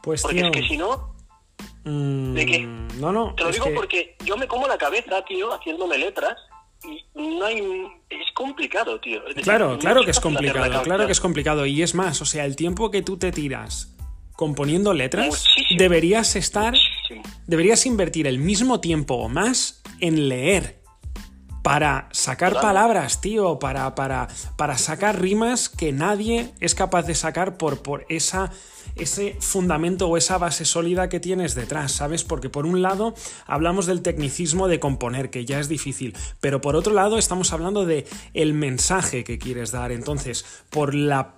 Pues 0.02 0.22
Porque 0.22 0.42
es 0.42 0.52
que 0.52 0.64
si 0.64 0.78
no, 0.78 1.16
mm, 1.84 2.34
¿de 2.34 2.46
qué? 2.46 2.60
No, 2.98 3.12
no. 3.12 3.36
Te 3.36 3.44
lo 3.44 3.52
digo 3.52 3.68
porque 3.76 4.16
yo 4.26 4.38
me 4.38 4.48
como 4.48 4.68
la 4.68 4.78
cabeza, 4.78 5.24
tío, 5.26 5.54
haciéndome 5.54 5.98
letras 5.98 6.38
no 7.16 7.46
hay, 7.46 7.60
es 8.10 8.32
complicado, 8.34 9.00
tío. 9.00 9.22
claro, 9.44 9.78
claro 9.80 10.04
que 10.04 10.12
es 10.12 10.20
complicado, 10.20 10.84
claro 10.84 11.06
que 11.06 11.12
es 11.12 11.20
complicado. 11.20 11.66
Y 11.66 11.82
es 11.82 11.96
más, 11.96 12.22
o 12.22 12.26
sea, 12.26 12.46
el 12.46 12.56
tiempo 12.56 12.92
que 12.92 13.02
tú 13.02 13.18
te 13.18 13.32
tiras 13.32 13.94
componiendo 14.34 14.94
letras, 14.94 15.46
deberías 15.78 16.36
estar, 16.36 16.76
deberías 17.46 17.86
invertir 17.86 18.28
el 18.28 18.40
mismo 18.40 18.80
tiempo 18.80 19.16
o 19.16 19.30
más 19.30 19.82
en 20.00 20.30
leer. 20.30 20.82
Para 21.64 22.08
sacar 22.14 22.54
palabras, 22.54 23.20
tío, 23.20 23.60
para, 23.60 23.94
para, 23.94 24.30
para 24.56 24.78
sacar 24.78 25.22
rimas 25.22 25.68
que 25.68 25.92
nadie 25.92 26.54
es 26.62 26.76
capaz 26.76 27.04
de 27.04 27.14
sacar 27.14 27.58
por, 27.58 27.82
por 27.82 28.06
esa 28.08 28.52
ese 29.00 29.36
fundamento 29.40 30.08
o 30.08 30.18
esa 30.18 30.38
base 30.38 30.66
sólida 30.66 31.10
que 31.10 31.20
tienes 31.20 31.56
detrás, 31.56 31.92
¿sabes? 31.92 32.24
Porque 32.24 32.50
por 32.50 32.66
un 32.66 32.82
lado 32.82 33.14
hablamos 33.46 33.86
del 33.86 34.02
tecnicismo 34.02 34.68
de 34.68 34.80
componer, 34.80 35.30
que 35.30 35.46
ya 35.46 35.60
es 35.60 35.70
difícil, 35.70 36.16
pero 36.40 36.62
por 36.62 36.76
otro 36.76 36.94
lado 36.94 37.18
estamos 37.18 37.54
hablando 37.54 37.86
de 37.86 38.06
el 38.34 38.54
mensaje 38.54 39.24
que 39.24 39.38
quieres 39.38 39.72
dar. 39.72 39.92
Entonces, 39.92 40.46
por 40.70 40.94
la 40.94 41.36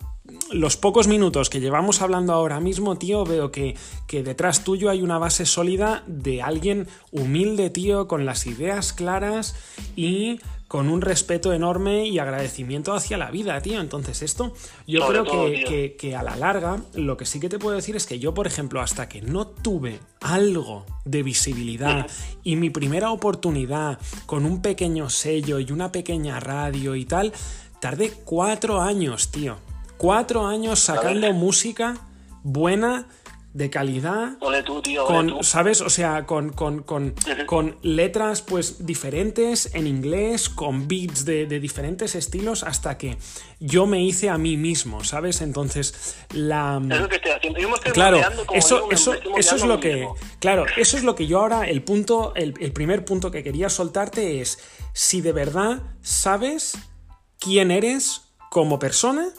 los 0.52 0.78
pocos 0.78 1.08
minutos 1.08 1.50
que 1.50 1.60
llevamos 1.60 2.02
hablando 2.02 2.34
ahora 2.34 2.60
mismo, 2.60 2.98
tío, 2.98 3.24
veo 3.26 3.52
que, 3.52 3.76
que, 4.08 4.24
detrás 4.24 4.64
tuyo 4.64 4.90
hay 4.90 5.02
una 5.02 5.18
base 5.18 5.46
sólida 5.46 6.04
de 6.08 6.42
alguien 6.42 6.88
humilde, 7.12 7.70
tío, 7.70 8.08
con 8.08 8.26
las 8.26 8.46
ideas 8.48 8.94
claras 8.94 9.56
y 9.96 10.40
con 10.70 10.88
un 10.88 11.02
respeto 11.02 11.52
enorme 11.52 12.06
y 12.06 12.20
agradecimiento 12.20 12.94
hacia 12.94 13.18
la 13.18 13.32
vida, 13.32 13.60
tío. 13.60 13.82
Entonces 13.82 14.22
esto, 14.22 14.54
yo 14.86 15.06
creo 15.08 15.26
que, 15.26 16.16
a 16.16 16.22
la 16.22 16.36
larga, 16.36 16.80
lo 16.94 17.18
que 17.18 17.26
sí 17.26 17.40
que 17.40 17.50
te 17.50 17.58
puedo 17.58 17.76
decir 17.76 17.96
es 17.96 18.06
que 18.06 18.20
yo, 18.20 18.36
por 18.36 18.46
ejemplo, 18.46 18.80
hasta 18.80 19.10
que 19.10 19.24
no 19.24 19.48
tuve 19.48 20.00
algo 20.22 20.86
de 21.06 21.24
visibilidad 21.24 22.06
y 22.44 22.56
mi 22.56 22.70
primera 22.70 23.10
oportunidad 23.10 23.98
con 24.28 24.46
un 24.46 24.62
pequeño 24.62 25.10
sello 25.10 25.60
y 25.60 25.72
una 25.72 25.92
pequeña 25.92 26.40
radio 26.40 26.96
y 26.96 27.06
tal, 27.06 27.34
tardé 27.82 28.12
cuatro 28.24 28.80
años, 28.80 29.32
tío. 29.32 29.58
Cuatro 30.00 30.48
años 30.48 30.80
sacando 30.80 31.34
música 31.34 31.98
buena 32.42 33.06
de 33.54 33.70
calidad. 33.70 34.38
con, 35.06 35.44
¿Sabes? 35.44 35.82
O 35.82 35.90
sea, 35.90 36.26
con, 36.26 36.52
con, 36.52 36.84
con, 36.84 37.14
con, 37.46 37.78
letras 37.82 38.42
pues 38.42 38.86
diferentes 38.86 39.76
en 39.76 39.88
inglés, 39.88 40.48
con 40.48 40.88
beats 40.88 41.26
de, 41.26 41.48
diferentes 41.60 42.16
estilos, 42.16 42.64
hasta 42.64 42.98
que 42.98 43.18
yo 43.60 43.88
me 43.88 44.02
hice 44.02 44.30
a 44.30 44.38
mí 44.38 44.56
mismo, 44.56 45.04
¿sabes? 45.04 45.42
Entonces, 45.42 46.16
la. 46.34 46.80
Es 46.90 47.02
lo 47.02 47.10
que 47.10 47.18
estoy 47.18 47.32
haciendo. 47.32 47.60
Yo 47.60 47.70
me 47.70 47.78
claro, 47.92 48.22
eso, 48.54 48.90
eso, 48.92 49.16
eso 49.38 49.56
es 49.58 49.66
lo 49.66 49.82
que. 49.82 50.08
Claro, 50.40 50.66
eso 50.78 50.96
es 50.96 51.04
lo 51.04 51.16
que 51.16 51.28
yo 51.28 51.42
ahora. 51.42 51.68
El 51.68 51.84
punto, 51.84 52.34
el, 52.36 52.54
el 52.62 52.72
primer 52.72 53.04
punto 53.04 53.32
que 53.32 53.44
quería 53.44 53.68
soltarte 53.68 54.40
es 54.40 54.60
si 54.94 55.20
de 55.20 55.34
verdad 55.34 55.82
sabes 56.02 56.78
quién 57.38 57.70
eres 57.70 58.22
como 58.50 58.80
persona 58.80 59.34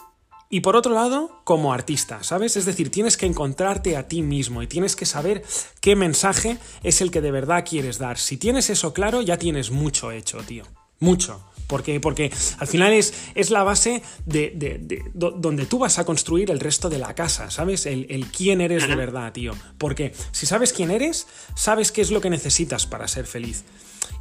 y 0.53 0.61
por 0.61 0.75
otro 0.75 0.93
lado, 0.93 1.41
como 1.45 1.73
artista, 1.73 2.25
¿sabes? 2.25 2.57
Es 2.57 2.65
decir, 2.65 2.91
tienes 2.91 3.17
que 3.17 3.27
encontrarte 3.27 3.97
a 3.97 4.09
ti 4.09 4.21
mismo 4.21 4.63
y 4.63 4.67
tienes 4.67 4.97
que 4.97 5.07
saber 5.07 5.45
qué 5.81 5.95
mensaje 5.95 6.59
es 6.83 7.01
el 7.01 7.13
que 7.13 7.21
de 7.21 7.31
verdad 7.31 7.65
quieres 7.65 7.99
dar. 7.99 8.19
Si 8.19 8.37
tienes 8.37 8.69
eso 8.69 8.93
claro, 8.93 9.23
ya 9.23 9.39
tienes 9.39 9.71
mucho 9.71 10.11
hecho, 10.11 10.39
tío. 10.39 10.65
Mucho. 10.99 11.41
Porque, 11.69 12.01
porque 12.01 12.33
al 12.59 12.67
final 12.67 12.93
es, 12.93 13.15
es 13.37 13.51
la 13.51 13.63
base 13.63 14.03
de, 14.27 15.05
donde 15.15 15.67
tú 15.67 15.79
vas 15.79 16.01
a 16.01 16.05
construir 16.05 16.51
el 16.51 16.59
resto 16.59 16.91
de 16.91 16.99
la 16.99 17.15
casa, 17.15 17.49
¿sabes? 17.49 17.87
El, 17.87 18.07
el 18.11 18.27
quién 18.27 18.61
eres 18.61 18.89
de 18.89 18.97
verdad, 18.97 19.33
tío. 19.33 19.53
Porque 19.79 20.13
si 20.33 20.47
sabes 20.47 20.73
quién 20.73 20.91
eres, 20.91 21.29
sabes 21.55 21.93
qué 21.93 22.01
es 22.01 22.11
lo 22.11 22.21
que 22.21 22.29
necesitas 22.29 22.87
para 22.87 23.07
ser 23.07 23.27
feliz. 23.27 23.63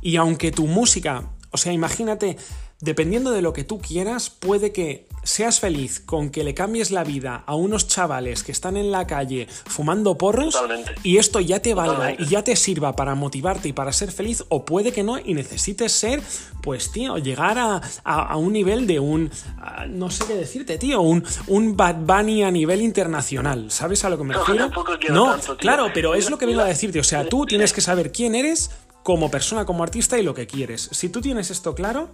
Y 0.04 0.18
aunque 0.18 0.52
tu 0.52 0.68
música 0.68 1.28
O 1.52 1.58
sea, 1.58 1.74
imagínate, 1.74 2.38
dependiendo 2.80 3.32
de 3.32 3.42
lo 3.42 3.54
que 3.54 3.64
tú 3.64 3.80
quieras, 3.80 4.30
puede 4.30 4.72
que 4.72 5.08
seas 5.24 5.60
feliz 5.60 6.00
con 6.00 6.30
que 6.30 6.44
le 6.44 6.54
cambies 6.54 6.92
la 6.92 7.04
vida 7.04 7.44
a 7.46 7.54
unos 7.56 7.88
chavales 7.88 8.44
que 8.44 8.52
están 8.54 8.78
en 8.78 8.90
la 8.92 9.06
calle 9.06 9.48
fumando 9.66 10.18
porros 10.18 10.54
Totalmente. 10.54 10.94
y 11.04 11.18
esto 11.18 11.40
ya 11.42 11.60
te 11.62 11.74
valga 11.74 11.94
Totalmente. 11.96 12.24
y 12.24 12.28
ya 12.28 12.44
te 12.44 12.56
sirva 12.56 12.96
para 12.96 13.16
motivarte 13.16 13.68
y 13.68 13.74
para 13.74 13.92
ser 13.92 14.12
feliz 14.12 14.46
o 14.50 14.64
puede 14.64 14.92
que 14.94 15.04
no 15.04 15.20
y 15.20 15.34
necesites 15.34 15.92
ser, 15.92 16.22
pues 16.62 16.92
tío, 16.92 17.18
llegar 17.18 17.58
a, 17.60 17.82
a- 18.06 18.24
a 18.32 18.38
un 18.38 18.54
nivel 18.54 18.88
de 18.88 19.00
un, 19.00 19.30
a- 19.60 19.86
no 19.88 20.10
sé 20.10 20.24
qué 20.26 20.36
decirte, 20.36 20.78
tío, 20.78 21.02
un, 21.02 21.24
un 21.48 21.76
Bad 21.76 21.96
Bunny 21.96 22.44
a 22.44 22.52
nivel 22.52 22.82
internacional, 22.82 23.72
¿sabes 23.72 24.06
a 24.06 24.10
lo 24.10 24.18
que 24.18 24.24
me 24.24 24.34
No, 24.36 24.40
refiero? 24.46 24.70
No, 25.10 25.32
tanto, 25.32 25.48
tío. 25.48 25.58
claro, 25.58 25.88
pero 25.94 26.16
es 26.16 26.30
lo 26.30 26.38
que 26.38 26.46
vengo 26.46 26.62
a 26.62 26.66
decirte, 26.66 27.00
o 27.00 27.04
sea, 27.04 27.28
tú 27.28 27.46
tienes 27.46 27.74
que 27.74 27.82
saber 27.82 28.12
quién 28.14 28.36
eres 28.36 28.72
como 29.04 29.32
persona, 29.32 29.66
como 29.66 29.84
artista 29.84 30.18
y 30.20 30.24
lo 30.24 30.34
que 30.34 30.48
quieres. 30.48 30.90
Si 30.92 31.10
tú 31.10 31.22
tienes 31.22 31.50
esto 31.52 31.74
claro, 31.76 32.10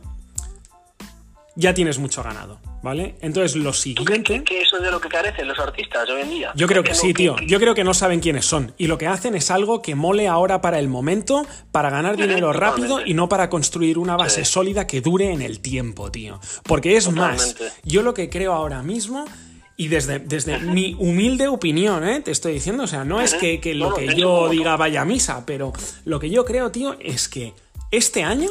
ya 1.57 1.73
tienes 1.73 1.99
mucho 1.99 2.21
ganado, 2.21 2.59
¿vale? 2.83 3.15
Entonces, 3.21 3.55
lo 3.55 3.71
¿Tú 3.71 4.03
crees 4.03 4.21
siguiente... 4.25 4.43
que 4.43 4.61
eso 4.61 4.75
es 4.75 4.83
de 4.83 4.91
lo 4.91 4.99
que 4.99 5.07
carecen 5.07 5.47
los 5.47 5.57
artistas 5.57 6.09
hoy 6.09 6.21
en 6.21 6.29
día? 6.29 6.51
Yo 6.55 6.67
creo 6.67 6.83
que 6.83 6.93
sí, 6.93 7.13
tío. 7.13 7.37
Yo 7.47 7.59
creo 7.59 7.73
que 7.73 7.85
no 7.85 7.93
saben 7.93 8.19
quiénes 8.19 8.45
son. 8.45 8.73
Y 8.77 8.87
lo 8.87 8.97
que 8.97 9.07
hacen 9.07 9.35
es 9.35 9.49
algo 9.51 9.81
que 9.81 9.95
mole 9.95 10.27
ahora 10.27 10.59
para 10.59 10.79
el 10.79 10.89
momento, 10.89 11.45
para 11.71 11.89
ganar 11.89 12.17
dinero 12.17 12.51
rápido 12.51 12.99
y 13.05 13.13
no 13.13 13.29
para 13.29 13.49
construir 13.49 13.97
una 13.97 14.17
base 14.17 14.43
Sí. 14.43 14.51
sólida 14.51 14.85
que 14.85 14.99
dure 14.99 15.31
en 15.31 15.41
el 15.41 15.61
tiempo, 15.61 16.11
tío. 16.11 16.41
Porque 16.63 16.97
es 16.97 17.09
más, 17.09 17.55
yo 17.83 18.01
lo 18.03 18.13
que 18.13 18.29
creo 18.29 18.51
ahora 18.51 18.83
mismo, 18.83 19.23
y 19.77 19.89
desde, 19.89 20.19
desde 20.19 20.59
mi 20.59 20.95
humilde 20.99 21.47
opinión, 21.47 22.07
¿eh? 22.07 22.21
te 22.21 22.31
estoy 22.31 22.53
diciendo, 22.53 22.83
o 22.83 22.87
sea, 22.87 23.03
no 23.03 23.19
es 23.19 23.33
que, 23.33 23.59
que 23.59 23.73
lo 23.73 23.93
que 23.93 24.15
yo 24.15 24.49
diga 24.49 24.77
vaya 24.77 25.01
a 25.01 25.05
misa, 25.05 25.45
pero 25.45 25.73
lo 26.05 26.19
que 26.19 26.29
yo 26.29 26.45
creo, 26.45 26.71
tío, 26.71 26.95
es 26.99 27.27
que 27.27 27.53
este 27.91 28.23
año 28.23 28.49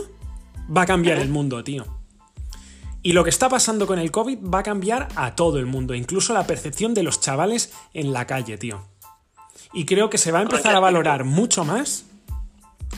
va 0.74 0.82
a 0.82 0.86
cambiar 0.86 1.18
el 1.18 1.28
mundo, 1.28 1.64
tío. 1.64 1.86
Y 3.02 3.12
lo 3.12 3.24
que 3.24 3.30
está 3.30 3.48
pasando 3.48 3.86
con 3.86 3.98
el 3.98 4.10
COVID 4.10 4.38
va 4.42 4.60
a 4.60 4.62
cambiar 4.62 5.08
a 5.14 5.34
todo 5.34 5.58
el 5.58 5.66
mundo, 5.66 5.94
incluso 5.94 6.32
la 6.32 6.46
percepción 6.46 6.94
de 6.94 7.02
los 7.02 7.20
chavales 7.20 7.72
en 7.92 8.12
la 8.12 8.26
calle, 8.26 8.56
tío. 8.56 8.86
Y 9.72 9.84
creo 9.86 10.08
que 10.08 10.18
se 10.18 10.32
va 10.32 10.38
a 10.38 10.42
empezar 10.42 10.74
a 10.74 10.80
valorar 10.80 11.24
mucho 11.24 11.64
más 11.64 12.04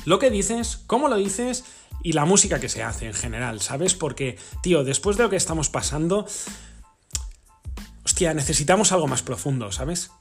lo 0.04 0.18
que 0.18 0.30
dices, 0.30 0.82
cómo 0.86 1.08
lo 1.08 1.16
dices 1.16 1.64
y 2.02 2.12
la 2.12 2.24
música 2.24 2.60
que 2.60 2.68
se 2.68 2.82
hace 2.82 3.06
en 3.06 3.14
general, 3.14 3.60
¿sabes? 3.60 3.94
Porque, 3.94 4.38
tío, 4.62 4.84
después 4.84 5.16
de 5.16 5.24
lo 5.24 5.30
que 5.30 5.36
estamos 5.36 5.70
pasando, 5.70 6.26
hostia, 8.06 8.32
necesitamos 8.34 8.92
algo 8.92 9.08
más 9.08 9.22
profundo, 9.22 9.72
¿sabes? 9.72 10.12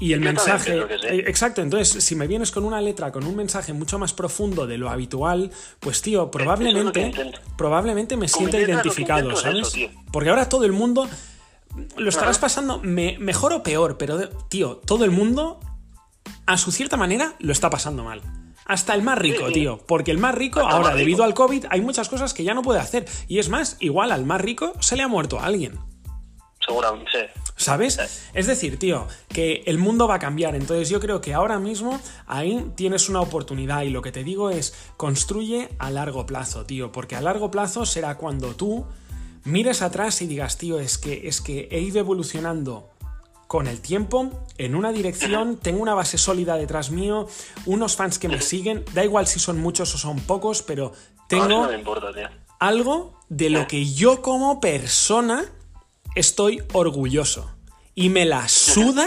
Y 0.00 0.14
el 0.14 0.18
Yo 0.20 0.24
mensaje... 0.26 0.76
eh, 0.78 1.24
Exacto, 1.28 1.62
entonces, 1.62 2.02
si 2.04 2.16
me 2.16 2.26
vienes 2.26 2.50
con 2.50 2.64
una 2.64 2.80
letra, 2.80 3.12
con 3.12 3.24
un 3.24 3.36
mensaje 3.36 3.72
mucho 3.72 4.00
más 4.00 4.12
profundo 4.12 4.66
de 4.66 4.78
lo 4.78 4.90
habitual, 4.90 5.52
pues, 5.78 6.02
tío, 6.02 6.28
probablemente, 6.32 7.12
probablemente 7.56 8.16
me 8.16 8.28
Con 8.28 8.38
sienta 8.40 8.58
identificado, 8.60 9.34
¿sabes? 9.36 9.68
eso. 9.74 9.90
Porque 10.12 10.28
ahora 10.30 10.48
todo 10.48 10.64
el 10.64 10.72
mundo 10.72 11.08
lo 11.96 12.08
estarás 12.08 12.38
pasando 12.38 12.80
me- 12.82 13.16
mejor 13.20 13.52
o 13.52 13.62
peor, 13.62 13.96
pero, 13.96 14.28
tío, 14.48 14.76
todo 14.84 15.04
el 15.04 15.12
mundo, 15.12 15.60
a 16.46 16.56
su 16.58 16.72
cierta 16.72 16.96
manera, 16.96 17.34
lo 17.38 17.52
está 17.52 17.70
pasando 17.70 18.02
mal. 18.02 18.22
Hasta 18.66 18.94
el 18.94 19.02
más 19.02 19.18
rico, 19.18 19.46
Sí, 19.46 19.54
sí. 19.54 19.60
tío. 19.60 19.78
Porque 19.86 20.10
el 20.10 20.18
más 20.18 20.34
rico, 20.34 20.60
Hasta 20.60 20.72
ahora, 20.76 20.88
más 20.90 20.98
debido 20.98 21.22
al 21.24 21.32
COVID, 21.34 21.66
hay 21.70 21.80
muchas 21.80 22.08
cosas 22.08 22.34
que 22.34 22.44
ya 22.44 22.54
no 22.54 22.62
puede 22.62 22.80
hacer. 22.80 23.06
Y 23.26 23.38
es 23.38 23.48
más, 23.48 23.76
igual 23.80 24.12
al 24.12 24.26
más 24.26 24.40
rico 24.40 24.74
se 24.80 24.94
le 24.96 25.02
ha 25.04 25.08
muerto 25.08 25.38
a 25.40 25.46
alguien. 25.46 25.78
Seguramente, 26.68 27.10
sí. 27.12 27.40
¿Sabes? 27.56 27.98
Es 28.34 28.46
decir, 28.46 28.78
tío, 28.78 29.08
que 29.28 29.64
el 29.66 29.78
mundo 29.78 30.06
va 30.06 30.16
a 30.16 30.18
cambiar. 30.20 30.54
Entonces 30.54 30.88
yo 30.88 31.00
creo 31.00 31.20
que 31.20 31.34
ahora 31.34 31.58
mismo 31.58 31.98
ahí 32.26 32.70
tienes 32.76 33.08
una 33.08 33.20
oportunidad 33.20 33.82
y 33.82 33.90
lo 33.90 34.00
que 34.00 34.12
te 34.12 34.22
digo 34.22 34.50
es 34.50 34.74
construye 34.96 35.68
a 35.78 35.90
largo 35.90 36.24
plazo, 36.24 36.64
tío. 36.64 36.92
Porque 36.92 37.16
a 37.16 37.20
largo 37.20 37.50
plazo 37.50 37.84
será 37.84 38.16
cuando 38.16 38.54
tú 38.54 38.86
mires 39.44 39.82
atrás 39.82 40.22
y 40.22 40.28
digas, 40.28 40.56
tío, 40.56 40.78
es 40.78 40.98
que, 40.98 41.26
es 41.26 41.40
que 41.40 41.68
he 41.72 41.80
ido 41.80 41.98
evolucionando 41.98 42.90
con 43.48 43.66
el 43.66 43.80
tiempo 43.80 44.30
en 44.58 44.74
una 44.74 44.92
dirección, 44.92 45.56
tengo 45.56 45.80
una 45.80 45.94
base 45.94 46.18
sólida 46.18 46.56
detrás 46.56 46.90
mío, 46.90 47.26
unos 47.64 47.96
fans 47.96 48.18
que 48.18 48.28
me 48.28 48.42
siguen, 48.42 48.84
da 48.92 49.02
igual 49.04 49.26
si 49.26 49.40
son 49.40 49.58
muchos 49.58 49.94
o 49.94 49.98
son 49.98 50.20
pocos, 50.20 50.62
pero 50.62 50.92
tengo 51.28 51.66
no 51.66 51.72
importa, 51.72 52.08
algo 52.60 53.18
de 53.30 53.48
lo 53.48 53.66
que 53.66 53.86
yo 53.86 54.20
como 54.20 54.60
persona 54.60 55.46
estoy 56.18 56.62
orgulloso. 56.72 57.50
Y 57.94 58.10
me 58.10 58.24
la 58.24 58.48
suda 58.48 59.06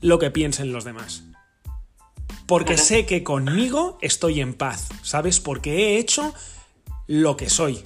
lo 0.00 0.18
que 0.18 0.30
piensen 0.30 0.72
los 0.72 0.84
demás. 0.84 1.22
Porque 2.46 2.76
sé 2.78 3.06
que 3.06 3.24
conmigo 3.24 3.98
estoy 4.02 4.40
en 4.40 4.54
paz, 4.54 4.88
¿sabes? 5.02 5.40
Porque 5.40 5.74
he 5.76 5.98
hecho 5.98 6.32
lo 7.06 7.36
que 7.36 7.50
soy. 7.50 7.84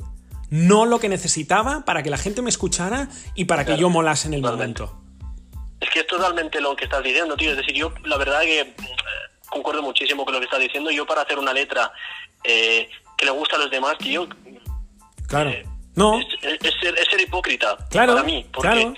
No 0.51 0.85
lo 0.85 0.99
que 0.99 1.09
necesitaba 1.09 1.85
para 1.85 2.03
que 2.03 2.11
la 2.11 2.19
gente 2.19 2.43
me 2.43 2.51
escuchara 2.51 3.09
y 3.35 3.45
para 3.47 3.65
que 3.65 3.77
yo 3.79 3.89
molase 3.89 4.29
en 4.29 4.35
el 4.35 4.43
totalmente. 4.43 4.83
momento. 4.83 5.03
Es 5.81 5.89
que 5.91 6.01
es 6.01 6.07
totalmente 6.07 6.61
lo 6.61 6.77
que 6.77 6.85
estás 6.85 7.03
diciendo, 7.03 7.37
tío. 7.37 7.53
Es 7.53 7.57
decir, 7.57 7.75
yo 7.75 7.93
la 8.05 8.19
verdad 8.19 8.41
que 8.43 8.61
eh, 8.61 8.75
concuerdo 9.49 9.83
muchísimo 9.83 10.25
con 10.25 10.35
lo 10.35 10.41
que 10.41 10.45
estás 10.47 10.61
diciendo. 10.61 10.91
Yo 10.91 11.07
para 11.07 11.23
hacer 11.23 11.39
una 11.39 11.53
letra 11.55 11.91
eh, 12.45 12.89
que 13.17 13.25
le 13.25 13.31
gusta 13.31 13.57
a 13.57 13.61
los 13.61 13.71
demás, 13.71 13.97
tío, 13.99 14.29
Claro. 15.27 15.51
eh, 15.51 15.65
No, 16.01 16.19
es, 16.21 16.27
es- 16.43 16.75
ser, 16.81 16.99
es 16.99 17.09
ser 17.09 17.21
hipócrita 17.21 17.77
Claro, 17.91 18.15
para 18.15 18.25
mí. 18.25 18.47
Porque 18.53 18.69
claro. 18.69 18.95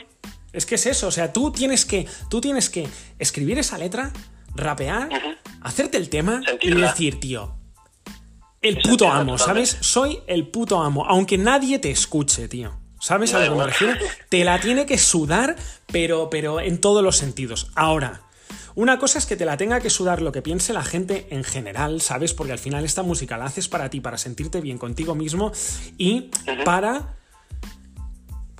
Es 0.53 0.67
que 0.67 0.75
es 0.77 0.87
eso, 0.87 1.09
o 1.09 1.11
sea, 1.11 1.33
tú 1.33 1.51
tienes 1.53 1.85
que, 1.87 2.07
tú 2.29 2.41
tienes 2.41 2.69
que 2.71 2.87
escribir 3.19 3.59
esa 3.59 3.79
letra, 3.79 4.13
rapear, 4.55 5.09
hacerte 5.63 5.97
el 5.97 6.09
tema 6.11 6.43
Sentirla. 6.45 6.79
y 6.79 6.83
decir, 6.91 7.19
tío, 7.21 7.55
el 8.61 8.77
puto 8.83 9.09
amo, 9.11 9.37
totalmente. 9.37 9.45
¿sabes? 9.71 9.77
Soy 9.81 10.21
el 10.27 10.47
puto 10.49 10.81
amo, 10.83 11.05
aunque 11.07 11.39
nadie 11.39 11.79
te 11.79 11.91
escuche, 11.91 12.49
tío. 12.49 12.79
¿Sabes 13.01 13.35
a 13.35 13.41
lo 13.45 13.53
que 13.55 13.59
me 13.59 13.67
refiero? 13.67 13.95
Te 14.29 14.45
la 14.45 14.61
tiene 14.61 14.87
que 14.87 14.97
sudar, 14.99 15.57
pero, 15.91 16.31
pero 16.31 16.61
en 16.61 16.81
todos 16.81 17.03
los 17.03 17.17
sentidos. 17.17 17.73
Ahora, 17.75 18.23
una 18.75 18.99
cosa 18.99 19.19
es 19.19 19.27
que 19.27 19.37
te 19.37 19.45
la 19.45 19.57
tenga 19.57 19.81
que 19.81 19.91
sudar 19.91 20.23
lo 20.23 20.33
que 20.33 20.43
piense 20.43 20.73
la 20.73 20.85
gente 20.85 21.27
en 21.31 21.45
general, 21.45 22.01
¿sabes? 22.01 22.35
Porque 22.35 22.53
al 22.53 22.59
final 22.59 22.85
esta 22.85 23.03
música 23.03 23.39
la 23.39 23.47
haces 23.47 23.69
para 23.69 23.91
ti, 23.91 24.01
para 24.01 24.19
sentirte 24.19 24.61
bien 24.61 24.79
contigo 24.79 25.15
mismo 25.15 25.53
y 25.99 26.31
para 26.65 27.17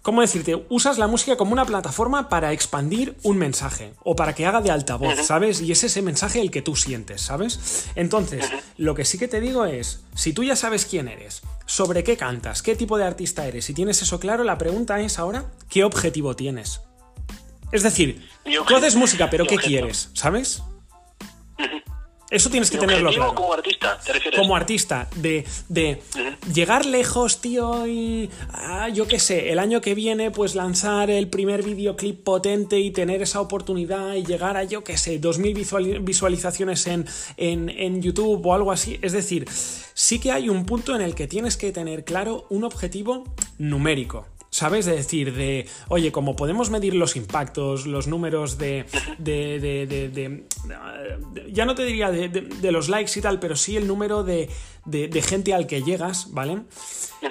¿Cómo 0.03 0.21
decirte? 0.21 0.67
Usas 0.69 0.99
la 0.99 1.07
música 1.07 1.37
como 1.37 1.53
una 1.53 1.65
plataforma 1.65 2.29
para 2.29 2.53
expandir 2.53 3.17
un 3.23 3.39
mensaje 3.39 3.95
o 4.03 4.17
para 4.17 4.35
que 4.35 4.45
haga 4.47 4.61
de 4.61 4.73
altavoz, 4.73 5.15
¿sabes? 5.25 5.61
Y 5.61 5.71
es 5.71 5.85
ese 5.85 6.03
mensaje 6.03 6.41
el 6.41 6.51
que 6.51 6.61
tú 6.61 6.75
sientes, 6.75 7.23
¿sabes? 7.23 7.87
Entonces, 7.95 8.45
lo 8.77 8.97
que 8.97 9.05
sí 9.05 9.17
que 9.17 9.29
te 9.29 9.41
digo 9.41 9.65
es, 9.65 10.01
si 10.17 10.33
tú 10.33 10.43
ya 10.43 10.57
sabes 10.57 10.87
quién 10.87 11.07
eres, 11.07 11.43
sobre 11.67 12.03
qué 12.03 12.17
cantas, 12.17 12.63
qué 12.63 12.75
tipo 12.75 12.99
de 12.99 13.05
artista 13.05 13.47
eres, 13.47 13.65
si 13.65 13.75
tienes 13.75 14.03
eso 14.03 14.19
claro, 14.19 14.43
la 14.43 14.59
pregunta 14.59 15.01
es 15.01 15.21
ahora, 15.21 15.45
¿qué 15.69 15.85
objetivo 15.85 16.35
tienes? 16.35 16.81
Es 17.73 17.83
decir, 17.83 18.29
tú 18.67 18.77
haces 18.77 18.95
música, 18.95 19.29
pero 19.31 19.47
¿qué 19.47 19.57
quieres? 19.57 20.11
¿Sabes? 20.13 20.63
Eso 22.31 22.49
tienes 22.49 22.71
que 22.71 22.79
tenerlo 22.79 23.11
claro 23.13 23.35
como 23.35 23.53
artista, 23.53 23.99
¿te 24.03 24.11
refieres? 24.15 24.41
como 24.41 24.57
artista, 24.57 25.07
de, 25.17 25.45
de 25.69 26.01
llegar 26.55 26.87
lejos, 26.87 27.43
tío, 27.43 27.87
y 27.87 28.31
ah, 28.55 28.89
yo 28.89 29.07
qué 29.07 29.19
sé, 29.19 29.53
el 29.53 29.59
año 29.59 29.83
que 29.83 29.95
viene, 29.95 30.31
pues 30.31 30.55
lanzar 30.55 31.11
el 31.11 31.29
primer 31.29 31.63
videoclip 31.63 32.25
potente 32.25 32.79
y 32.81 32.91
tener 32.91 33.21
esa 33.21 33.43
oportunidad 33.43 34.15
y 34.15 34.25
llegar 34.25 34.57
a, 34.57 34.65
yo 34.65 34.83
qué 34.83 34.97
sé, 34.97 35.21
2.000 35.21 35.55
visual- 35.55 36.01
visualizaciones 36.01 36.87
en, 36.87 37.07
en, 37.37 37.69
en 37.69 38.01
YouTube 38.01 38.47
o 38.47 38.55
algo 38.55 38.73
así. 38.73 38.99
Es 39.03 39.13
decir, 39.13 39.45
sí 39.93 40.19
que 40.19 40.33
hay 40.33 40.49
un 40.49 40.65
punto 40.65 40.95
en 40.97 41.03
el 41.03 41.15
que 41.15 41.27
tienes 41.27 41.59
que 41.59 41.71
tener 41.71 42.03
claro 42.03 42.47
un 42.49 42.65
objetivo 42.65 43.25
numérico. 43.59 44.27
¿Sabes? 44.55 44.85
De 44.85 44.95
decir, 44.95 45.35
de, 45.35 45.67
oye, 45.89 46.13
como 46.13 46.37
podemos 46.37 46.69
medir 46.69 46.95
los 46.95 47.17
impactos, 47.17 47.87
los 47.87 48.07
números 48.07 48.59
de. 48.59 48.85
de, 49.19 49.59
de, 49.59 49.87
de- 50.11 50.45
ya 51.51 51.65
no 51.65 51.75
te 51.75 51.85
diría 51.87 52.11
de 52.11 52.71
los 52.71 52.91
likes 52.91 53.19
y 53.19 53.23
tal, 53.23 53.41
pero 53.41 53.57
sí 53.57 53.79
el 53.79 53.87
número 53.87 54.23
de, 54.25 54.51
de- 54.85 55.09
de 55.09 55.23
gente 55.23 55.55
al 55.55 55.67
que 55.67 55.83
llegas, 55.83 56.33
¿vale? 56.33 56.63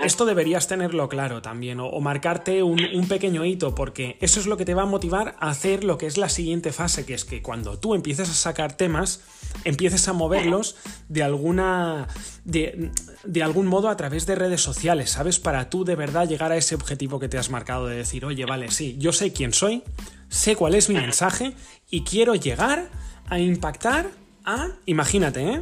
Esto 0.03 0.25
deberías 0.25 0.67
tenerlo 0.67 1.09
claro 1.09 1.41
también, 1.41 1.79
o, 1.81 1.87
o 1.87 1.99
marcarte 1.99 2.63
un, 2.63 2.79
un 2.93 3.07
pequeño 3.07 3.43
hito, 3.45 3.75
porque 3.75 4.17
eso 4.21 4.39
es 4.39 4.45
lo 4.47 4.55
que 4.55 4.63
te 4.65 4.73
va 4.73 4.83
a 4.83 4.85
motivar 4.85 5.35
a 5.39 5.49
hacer 5.49 5.83
lo 5.83 5.97
que 5.97 6.05
es 6.07 6.17
la 6.17 6.29
siguiente 6.29 6.71
fase, 6.71 7.05
que 7.05 7.13
es 7.13 7.25
que 7.25 7.41
cuando 7.41 7.77
tú 7.77 7.93
empieces 7.93 8.29
a 8.29 8.33
sacar 8.33 8.77
temas, 8.77 9.19
empieces 9.65 10.07
a 10.07 10.13
moverlos 10.13 10.77
de 11.09 11.23
alguna. 11.23 12.07
de, 12.45 12.89
de 13.25 13.43
algún 13.43 13.67
modo 13.67 13.89
a 13.89 13.97
través 13.97 14.25
de 14.25 14.35
redes 14.35 14.61
sociales, 14.61 15.11
¿sabes? 15.11 15.39
Para 15.39 15.69
tú 15.69 15.83
de 15.83 15.95
verdad 15.95 16.27
llegar 16.27 16.51
a 16.51 16.57
ese 16.57 16.73
objetivo 16.75 17.19
que 17.19 17.27
te 17.29 17.37
has 17.37 17.49
marcado 17.49 17.85
de 17.87 17.97
decir, 17.97 18.23
oye, 18.25 18.45
vale, 18.45 18.71
sí, 18.71 18.95
yo 18.97 19.11
sé 19.11 19.33
quién 19.33 19.51
soy, 19.53 19.83
sé 20.29 20.55
cuál 20.55 20.73
es 20.75 20.87
mi 20.89 20.95
mensaje 20.95 21.53
y 21.89 22.01
quiero 22.03 22.33
llegar 22.35 22.89
a 23.27 23.39
impactar 23.39 24.09
a. 24.45 24.69
Imagínate, 24.85 25.43
¿eh? 25.43 25.61